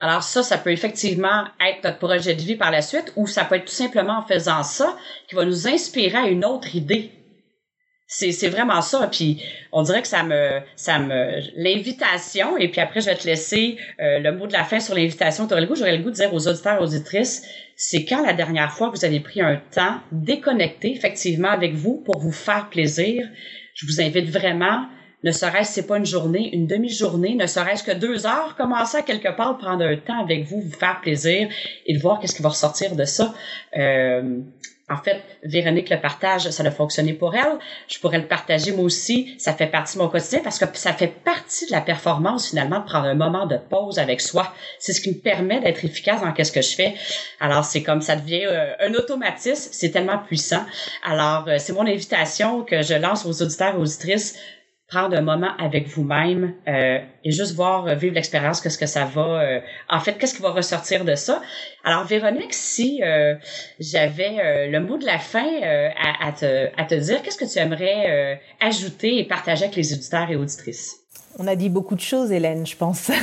Alors 0.00 0.22
ça, 0.22 0.42
ça 0.42 0.56
peut 0.56 0.72
effectivement 0.72 1.44
être 1.60 1.84
notre 1.84 1.98
projet 1.98 2.34
de 2.34 2.40
vie 2.40 2.56
par 2.56 2.70
la 2.70 2.80
suite, 2.80 3.12
ou 3.16 3.26
ça 3.26 3.44
peut 3.44 3.56
être 3.56 3.66
tout 3.66 3.74
simplement 3.74 4.20
en 4.20 4.26
faisant 4.26 4.62
ça 4.62 4.96
qui 5.28 5.34
va 5.34 5.44
nous 5.44 5.68
inspirer 5.68 6.16
à 6.16 6.26
une 6.28 6.46
autre 6.46 6.74
idée 6.74 7.12
c'est 8.10 8.48
vraiment 8.48 8.82
ça. 8.82 9.06
Puis 9.06 9.42
on 9.70 9.82
dirait 9.82 10.02
que 10.02 10.08
ça 10.08 10.24
me 10.24 10.60
ça 10.74 10.98
me 10.98 11.40
l'invitation 11.56 12.56
et 12.56 12.68
puis 12.68 12.80
après 12.80 13.00
je 13.00 13.06
vais 13.06 13.14
te 13.14 13.26
laisser 13.26 13.76
euh, 14.00 14.18
le 14.18 14.32
mot 14.32 14.46
de 14.48 14.52
la 14.52 14.64
fin 14.64 14.80
sur 14.80 14.94
l'invitation. 14.94 15.46
Tu 15.46 15.54
le 15.54 15.66
goût 15.66 15.76
j'aurais 15.76 15.96
le 15.96 16.02
goût 16.02 16.10
de 16.10 16.16
dire 16.16 16.34
aux 16.34 16.48
auditeurs 16.48 16.80
et 16.80 16.82
auditrices 16.82 17.46
c'est 17.76 18.04
quand 18.04 18.24
la 18.26 18.32
dernière 18.32 18.72
fois 18.72 18.90
que 18.90 18.96
vous 18.96 19.04
avez 19.04 19.20
pris 19.20 19.40
un 19.40 19.60
temps 19.70 20.00
déconnecté 20.10 20.92
effectivement 20.92 21.50
avec 21.50 21.74
vous 21.74 22.02
pour 22.04 22.18
vous 22.18 22.32
faire 22.32 22.68
plaisir? 22.68 23.26
Je 23.74 23.86
vous 23.86 24.00
invite 24.00 24.28
vraiment 24.28 24.86
ne 25.22 25.32
serait-ce 25.32 25.72
c'est 25.72 25.86
pas 25.86 25.98
une 25.98 26.06
journée, 26.06 26.50
une 26.54 26.66
demi-journée, 26.66 27.34
ne 27.34 27.46
serait-ce 27.46 27.84
que 27.84 27.92
deux 27.92 28.26
heures, 28.26 28.56
commencer 28.56 28.96
à 28.96 29.02
quelque 29.02 29.28
part 29.36 29.58
prendre 29.58 29.84
un 29.84 29.96
temps 29.96 30.20
avec 30.20 30.44
vous, 30.46 30.62
vous 30.62 30.72
faire 30.72 31.00
plaisir 31.02 31.48
et 31.86 31.94
de 31.94 32.00
voir 32.00 32.20
qu'est-ce 32.20 32.34
qui 32.34 32.42
va 32.42 32.48
ressortir 32.48 32.96
de 32.96 33.04
ça. 33.04 33.34
Euh, 33.76 34.40
en 34.90 34.96
fait, 34.96 35.22
Véronique 35.44 35.88
le 35.88 36.00
partage, 36.00 36.50
ça 36.50 36.64
a 36.64 36.70
fonctionné 36.70 37.12
pour 37.12 37.34
elle. 37.34 37.58
Je 37.88 37.98
pourrais 38.00 38.18
le 38.18 38.26
partager 38.26 38.72
moi 38.72 38.84
aussi. 38.84 39.34
Ça 39.38 39.52
fait 39.52 39.68
partie 39.68 39.96
de 39.96 40.02
mon 40.02 40.08
quotidien 40.08 40.40
parce 40.42 40.58
que 40.58 40.64
ça 40.76 40.92
fait 40.92 41.06
partie 41.06 41.66
de 41.66 41.70
la 41.70 41.80
performance 41.80 42.50
finalement 42.50 42.80
de 42.80 42.84
prendre 42.84 43.06
un 43.06 43.14
moment 43.14 43.46
de 43.46 43.56
pause 43.56 43.98
avec 44.00 44.20
soi. 44.20 44.52
C'est 44.80 44.92
ce 44.92 45.00
qui 45.00 45.10
me 45.10 45.14
permet 45.14 45.60
d'être 45.60 45.84
efficace 45.84 46.20
dans 46.20 46.32
qu'est-ce 46.32 46.52
que 46.52 46.62
je 46.62 46.74
fais. 46.74 46.94
Alors 47.38 47.64
c'est 47.64 47.82
comme 47.82 48.02
ça 48.02 48.16
devient 48.16 48.46
euh, 48.46 48.74
un 48.80 48.92
automatisme. 48.94 49.70
C'est 49.72 49.90
tellement 49.90 50.18
puissant. 50.18 50.64
Alors 51.04 51.46
euh, 51.46 51.56
c'est 51.58 51.72
mon 51.72 51.86
invitation 51.86 52.62
que 52.62 52.82
je 52.82 52.94
lance 52.94 53.24
aux 53.24 53.42
auditeurs 53.42 53.76
et 53.76 53.78
auditrices 53.78 54.36
prendre 54.90 55.16
un 55.16 55.20
moment 55.20 55.52
avec 55.58 55.86
vous-même 55.86 56.54
euh, 56.66 56.98
et 57.24 57.30
juste 57.30 57.54
voir 57.54 57.86
euh, 57.86 57.94
vivre 57.94 58.14
l'expérience 58.14 58.60
qu'est-ce 58.60 58.76
que 58.76 58.86
ça 58.86 59.04
va 59.04 59.40
euh, 59.40 59.60
en 59.88 60.00
fait 60.00 60.18
qu'est-ce 60.18 60.34
qui 60.34 60.42
va 60.42 60.50
ressortir 60.50 61.04
de 61.04 61.14
ça. 61.14 61.40
Alors 61.84 62.04
Véronique 62.04 62.52
si 62.52 63.00
j'avais 63.78 64.68
le 64.68 64.80
mot 64.80 64.98
de 64.98 65.06
la 65.06 65.18
fin 65.18 65.46
à, 65.62 66.32
te, 66.32 66.68
à 66.76 66.84
te 66.84 66.94
dire 66.94 67.22
qu'est-ce 67.22 67.38
que 67.38 67.50
tu 67.50 67.58
aimerais 67.58 68.40
ajouter 68.60 69.18
et 69.18 69.24
partager 69.24 69.64
avec 69.64 69.76
les 69.76 69.92
auditeurs 69.92 70.30
et 70.30 70.36
auditrices? 70.36 70.99
On 71.38 71.46
a 71.46 71.56
dit 71.56 71.68
beaucoup 71.68 71.94
de 71.94 72.00
choses 72.00 72.32
Hélène 72.32 72.66
je 72.66 72.76
pense 72.76 73.10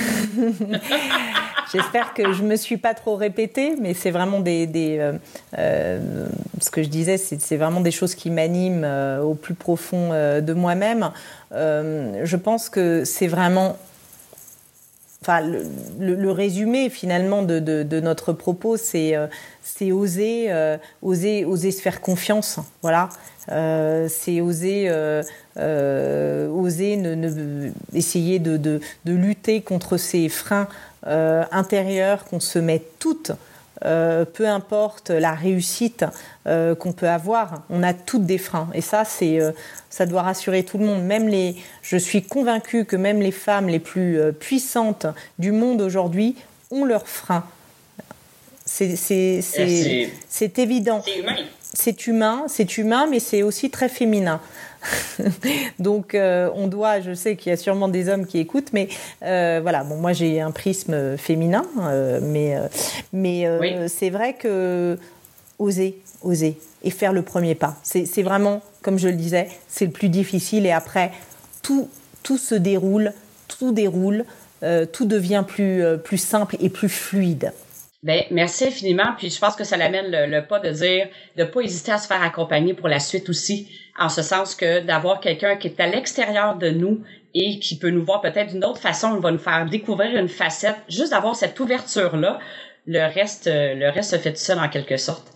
J'espère 1.73 2.13
que 2.13 2.31
je 2.31 2.43
me 2.43 2.55
suis 2.55 2.77
pas 2.77 2.93
trop 2.93 3.15
répétée, 3.15 3.75
mais 3.79 3.93
c'est 3.93 4.11
vraiment 4.11 4.39
des, 4.39 4.67
des 4.67 4.97
euh, 4.99 5.13
euh, 5.57 6.27
ce 6.61 6.69
que 6.69 6.81
je 6.81 6.87
disais, 6.87 7.17
c'est 7.17 7.57
vraiment 7.57 7.81
des 7.81 7.91
choses 7.91 8.15
qui 8.15 8.29
m'animent 8.29 8.85
euh, 8.85 9.21
au 9.21 9.33
plus 9.33 9.53
profond 9.53 10.11
de 10.11 10.53
moi-même. 10.53 11.11
Je 11.51 12.35
pense 12.35 12.69
que 12.69 13.03
c'est 13.03 13.27
vraiment 13.27 13.77
Enfin, 15.27 15.41
le, 15.99 16.31
résumé 16.31 16.89
finalement 16.89 17.43
de, 17.43 17.99
notre 17.99 18.31
propos, 18.31 18.77
c'est 18.77 19.13
euh, 19.13 19.27
oser, 19.91 20.45
euh, 20.47 20.77
oser, 21.01 21.43
oser 21.43 21.71
se 21.71 21.81
faire 21.81 21.99
confiance. 21.99 22.59
Voilà, 22.81 23.09
euh, 23.51 24.07
c'est 24.09 24.39
oser, 24.39 24.89
oser 25.57 26.95
ne, 26.95 27.15
ne, 27.15 27.71
essayer 27.93 28.39
de, 28.39 28.55
de, 28.55 28.79
lutter 29.05 29.59
contre 29.59 29.97
ces 29.97 30.29
freins 30.29 30.69
intérieure 31.03 32.23
qu'on 32.23 32.39
se 32.39 32.59
met 32.59 32.81
toutes, 32.97 33.33
euh, 33.85 34.25
peu 34.25 34.47
importe 34.47 35.11
la 35.11 35.33
réussite 35.33 36.05
euh, 36.47 36.73
qu'on 36.73 36.93
peut 36.93 37.07
avoir, 37.07 37.63
on 37.69 37.83
a 37.83 37.93
toutes 37.93 38.25
des 38.25 38.37
freins. 38.37 38.69
Et 38.73 38.81
ça, 38.81 39.05
c'est, 39.05 39.39
euh, 39.39 39.51
ça 39.89 40.05
doit 40.05 40.23
rassurer 40.23 40.63
tout 40.63 40.77
le 40.77 40.85
monde. 40.85 41.03
Même 41.03 41.27
les, 41.27 41.55
je 41.83 41.97
suis 41.97 42.23
convaincue 42.23 42.85
que 42.85 42.95
même 42.95 43.21
les 43.21 43.31
femmes 43.31 43.67
les 43.67 43.79
plus 43.79 44.19
puissantes 44.39 45.05
du 45.37 45.51
monde 45.51 45.81
aujourd'hui 45.81 46.35
ont 46.71 46.85
leurs 46.85 47.07
freins. 47.07 47.45
C'est 48.65 48.89
évident. 50.57 51.01
C'est 51.05 51.19
humain. 51.19 51.35
C'est 51.73 52.07
humain, 52.07 52.45
c'est 52.47 52.77
humain, 52.77 53.07
mais 53.09 53.19
c'est 53.19 53.43
aussi 53.43 53.69
très 53.69 53.89
féminin. 53.89 54.41
Donc, 55.79 56.15
euh, 56.15 56.49
on 56.55 56.67
doit, 56.67 57.01
je 57.01 57.13
sais 57.13 57.35
qu'il 57.35 57.49
y 57.49 57.53
a 57.53 57.57
sûrement 57.57 57.87
des 57.87 58.09
hommes 58.09 58.25
qui 58.25 58.39
écoutent, 58.39 58.73
mais 58.73 58.89
euh, 59.23 59.59
voilà, 59.61 59.83
bon, 59.83 59.97
moi 59.97 60.13
j'ai 60.13 60.41
un 60.41 60.51
prisme 60.51 61.17
féminin, 61.17 61.65
euh, 61.81 62.19
mais, 62.21 62.57
mais 63.13 63.49
oui. 63.59 63.75
c'est 63.87 64.09
vrai 64.09 64.33
que 64.33 64.97
oser, 65.59 65.99
oser 66.21 66.57
et 66.83 66.91
faire 66.91 67.13
le 67.13 67.21
premier 67.21 67.55
pas. 67.55 67.75
C'est 67.83 68.23
vraiment, 68.23 68.61
comme 68.81 68.99
je 68.99 69.07
le 69.07 69.15
disais, 69.15 69.47
c'est 69.67 69.85
le 69.85 69.91
plus 69.91 70.09
difficile 70.09 70.65
et 70.65 70.71
après, 70.71 71.11
tout, 71.61 71.89
tout 72.23 72.37
se 72.37 72.55
déroule, 72.55 73.13
tout 73.47 73.71
déroule, 73.71 74.25
tout 74.91 75.05
devient 75.05 75.43
plus, 75.47 75.83
plus 76.03 76.17
simple 76.17 76.57
et 76.59 76.69
plus 76.69 76.89
fluide. 76.89 77.51
Ben, 78.03 78.25
merci 78.31 78.65
infiniment. 78.65 79.13
Puis 79.17 79.29
je 79.31 79.39
pense 79.39 79.55
que 79.55 79.63
ça 79.63 79.75
l'amène 79.77 80.11
le, 80.11 80.27
le, 80.27 80.45
pas 80.45 80.59
de 80.59 80.69
dire 80.69 81.09
de 81.35 81.43
pas 81.43 81.61
hésiter 81.61 81.91
à 81.91 81.97
se 81.97 82.07
faire 82.07 82.21
accompagner 82.21 82.73
pour 82.73 82.87
la 82.87 82.99
suite 82.99 83.27
aussi, 83.29 83.71
en 83.97 84.09
ce 84.09 84.21
sens 84.21 84.55
que 84.55 84.79
d'avoir 84.81 85.19
quelqu'un 85.19 85.55
qui 85.57 85.67
est 85.67 85.79
à 85.79 85.87
l'extérieur 85.87 86.55
de 86.57 86.69
nous 86.69 87.03
et 87.33 87.59
qui 87.59 87.77
peut 87.77 87.89
nous 87.89 88.05
voir 88.05 88.21
peut-être 88.21 88.51
d'une 88.51 88.63
autre 88.65 88.79
façon, 88.79 89.15
il 89.15 89.21
va 89.21 89.31
nous 89.31 89.37
faire 89.39 89.65
découvrir 89.65 90.15
une 90.15 90.29
facette, 90.29 90.77
juste 90.87 91.11
d'avoir 91.11 91.35
cette 91.35 91.59
ouverture 91.59 92.15
là 92.17 92.39
le 92.87 93.13
reste, 93.13 93.49
le 93.51 93.89
reste 93.89 94.11
se 94.11 94.17
fait 94.17 94.31
tout 94.31 94.39
seul 94.39 94.59
en 94.59 94.69
quelque 94.69 94.97
sorte. 94.97 95.27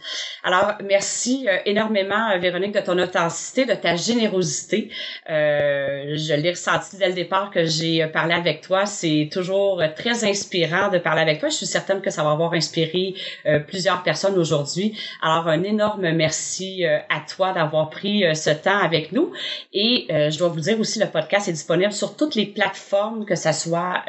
Alors, 0.43 0.74
merci 0.84 1.47
euh, 1.47 1.58
énormément, 1.66 2.38
Véronique, 2.39 2.74
de 2.74 2.80
ton 2.80 2.97
authenticité, 2.97 3.66
de 3.66 3.76
ta 3.76 3.95
générosité. 3.95 4.89
Euh, 5.30 6.16
je 6.16 6.34
l'ai 6.34 6.52
ressenti 6.52 6.97
dès 6.97 7.10
le 7.10 7.14
départ 7.14 7.52
que 7.52 7.66
j'ai 7.66 8.06
parlé 8.08 8.34
avec 8.34 8.62
toi. 8.62 8.86
C'est 8.86 9.30
toujours 9.32 9.84
très 9.95 10.24
inspirant 10.24 10.89
de 10.89 10.97
parler 10.97 11.22
avec 11.22 11.39
toi. 11.39 11.49
Je 11.49 11.56
suis 11.56 11.66
certaine 11.66 12.02
que 12.02 12.10
ça 12.10 12.24
va 12.24 12.32
avoir 12.32 12.54
inspiré 12.54 13.14
euh, 13.45 13.60
plusieurs 13.60 14.02
personnes 14.04 14.38
aujourd'hui. 14.38 14.97
Alors, 15.22 15.47
un 15.47 15.64
énorme 15.64 16.12
merci 16.12 16.86
euh, 16.86 16.97
à 17.10 17.22
toi 17.28 17.54
d'avoir 17.54 17.89
pris 17.89 18.24
ce 18.36 18.49
temps 18.49 18.80
avec 18.80 19.12
nous. 19.12 19.32
Et 19.74 20.08
je 20.10 20.38
dois 20.38 20.49
vous 20.49 20.62
dire 20.62 20.80
aussi, 20.80 20.99
le 20.99 21.08
podcast 21.08 21.47
est 21.47 21.54
disponible 21.54 21.91
sur 21.91 22.16
toutes 22.16 22.36
les 22.36 22.45
plateformes, 22.45 23.26
que 23.26 23.36
ce 23.36 23.52
soit 23.52 24.04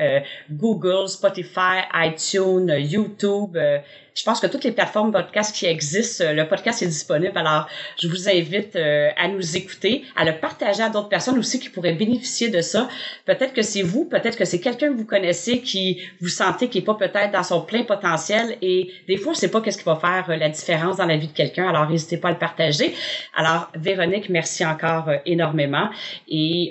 Google, 0.51 1.09
Spotify, 1.09 1.83
iTunes, 1.95 2.75
YouTube 2.79 3.32
YouTube, 3.33 3.57
euh, 3.57 3.79
je 4.15 4.25
pense 4.25 4.41
que 4.41 4.47
toutes 4.47 4.65
les 4.65 4.73
plateformes 4.73 5.11
podcast 5.11 5.55
qui 5.55 5.67
existent, 5.67 6.25
euh, 6.25 6.33
le 6.33 6.47
podcast 6.47 6.83
est 6.83 6.87
disponible. 6.87 7.37
Alors, 7.37 7.67
je 8.01 8.09
vous 8.09 8.29
invite 8.29 8.77
euh, 8.77 9.09
à 9.17 9.29
nous 9.29 9.57
écouter, 9.57 10.05
à 10.17 10.25
le 10.25 10.39
partager 10.39 10.83
à 10.83 10.91
d'autres 10.91 11.09
personnes 11.09 11.39
aussi 11.39 11.59
qui 11.59 11.71
pourraient 11.71 11.95
bénéficier 11.95 12.51
de 12.51 12.61
ça. 12.61 12.89
Peut-être 13.25 13.55
que 13.55 13.63
c'est 13.63 13.83
vous, 13.83 14.05
peut-être 14.05 14.37
que 14.37 14.45
c'est 14.45 14.61
quelqu'un 14.61 14.89
que 14.89 14.97
vous 14.97 15.07
connaissez 15.07 15.61
qui 15.61 16.03
vous 16.21 16.29
sentez 16.29 16.69
qui 16.69 16.79
est 16.79 16.83
pas 16.83 16.95
peut-être 16.95 17.33
dans 17.33 17.43
son 17.43 17.63
plein 17.63 17.85
potentiel 17.85 18.57
et 18.61 18.91
des 19.09 19.17
fois, 19.17 19.35
sait 19.35 19.51
pas 19.51 19.61
qu'est-ce 19.61 19.79
qui 19.79 19.85
va 19.85 19.97
faire 19.97 20.27
euh, 20.29 20.37
la 20.37 20.49
différence 20.51 20.99
dans 20.99 21.07
la 21.07 21.17
vie 21.17 21.29
de 21.29 21.33
quelqu'un. 21.33 21.69
Alors, 21.69 21.89
n'hésitez 21.89 22.19
pas 22.19 22.29
à 22.29 22.33
le 22.33 22.39
partager. 22.39 22.95
Alors, 23.35 23.71
Véronique, 23.75 24.29
merci 24.29 24.65
encore 24.65 25.11
énormément 25.25 25.89
et 26.29 26.71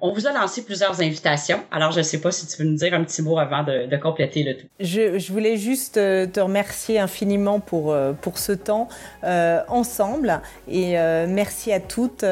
on 0.00 0.12
vous 0.12 0.26
a 0.26 0.32
lancé 0.32 0.64
plusieurs 0.64 1.00
invitations. 1.00 1.60
Alors, 1.70 1.92
je 1.92 2.02
sais 2.02 2.20
pas 2.20 2.32
si 2.32 2.46
tu 2.46 2.62
veux 2.62 2.68
nous 2.68 2.76
dire 2.76 2.94
un 2.94 3.04
petit 3.04 3.22
mot 3.22 3.38
avant 3.38 3.62
de, 3.62 3.86
de 3.86 3.96
compléter 3.96 4.42
le 4.42 4.56
tout. 4.56 4.66
Je, 4.78 5.18
je 5.18 5.32
voulais 5.32 5.56
juste 5.56 5.94
te 5.94 6.40
remercier 6.40 6.69
merci 6.70 7.00
infiniment 7.00 7.58
pour, 7.58 7.90
euh, 7.90 8.12
pour 8.12 8.38
ce 8.38 8.52
temps 8.52 8.86
euh, 9.24 9.60
ensemble 9.66 10.40
et 10.68 11.00
euh, 11.00 11.26
merci 11.28 11.72
à 11.72 11.80
toutes 11.80 12.24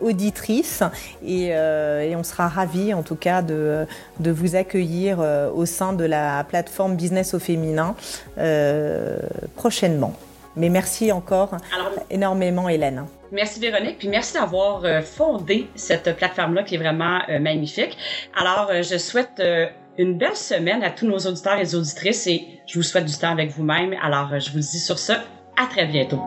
auditrices 0.00 0.82
et, 1.22 1.48
et, 1.48 2.16
on 2.16 2.22
sera 2.22 2.48
ravis 2.48 2.94
en 2.94 3.02
tout 3.02 3.16
cas 3.16 3.42
de, 3.42 3.86
de 4.20 4.30
vous 4.30 4.56
accueillir 4.56 5.18
au 5.54 5.66
sein 5.66 5.92
de 5.92 6.04
la 6.04 6.44
plateforme 6.44 6.96
Business 6.96 7.34
au 7.34 7.38
féminin 7.38 7.94
prochainement. 9.56 10.14
Mais 10.56 10.68
merci 10.68 11.12
encore 11.12 11.56
énormément 12.10 12.68
Hélène. 12.68 13.04
Merci 13.32 13.60
Véronique, 13.60 13.98
puis 13.98 14.08
merci 14.08 14.34
d'avoir 14.34 14.82
fondé 15.02 15.66
cette 15.74 16.16
plateforme-là 16.16 16.62
qui 16.62 16.76
est 16.76 16.78
vraiment 16.78 17.18
magnifique. 17.40 17.98
Alors, 18.36 18.70
je 18.82 18.96
souhaite 18.96 19.42
une 19.98 20.18
belle 20.18 20.36
semaine 20.36 20.82
à 20.82 20.90
tous 20.90 21.06
nos 21.06 21.18
auditeurs 21.18 21.58
et 21.58 21.74
auditrices 21.74 22.26
et 22.26 22.60
je 22.66 22.78
vous 22.78 22.82
souhaite 22.82 23.04
du 23.04 23.14
temps 23.14 23.30
avec 23.30 23.50
vous-même. 23.50 23.94
Alors, 24.02 24.38
je 24.38 24.50
vous 24.50 24.58
dis 24.58 24.80
sur 24.80 24.98
ce, 24.98 25.12
à 25.12 25.66
très 25.68 25.86
bientôt. 25.86 26.20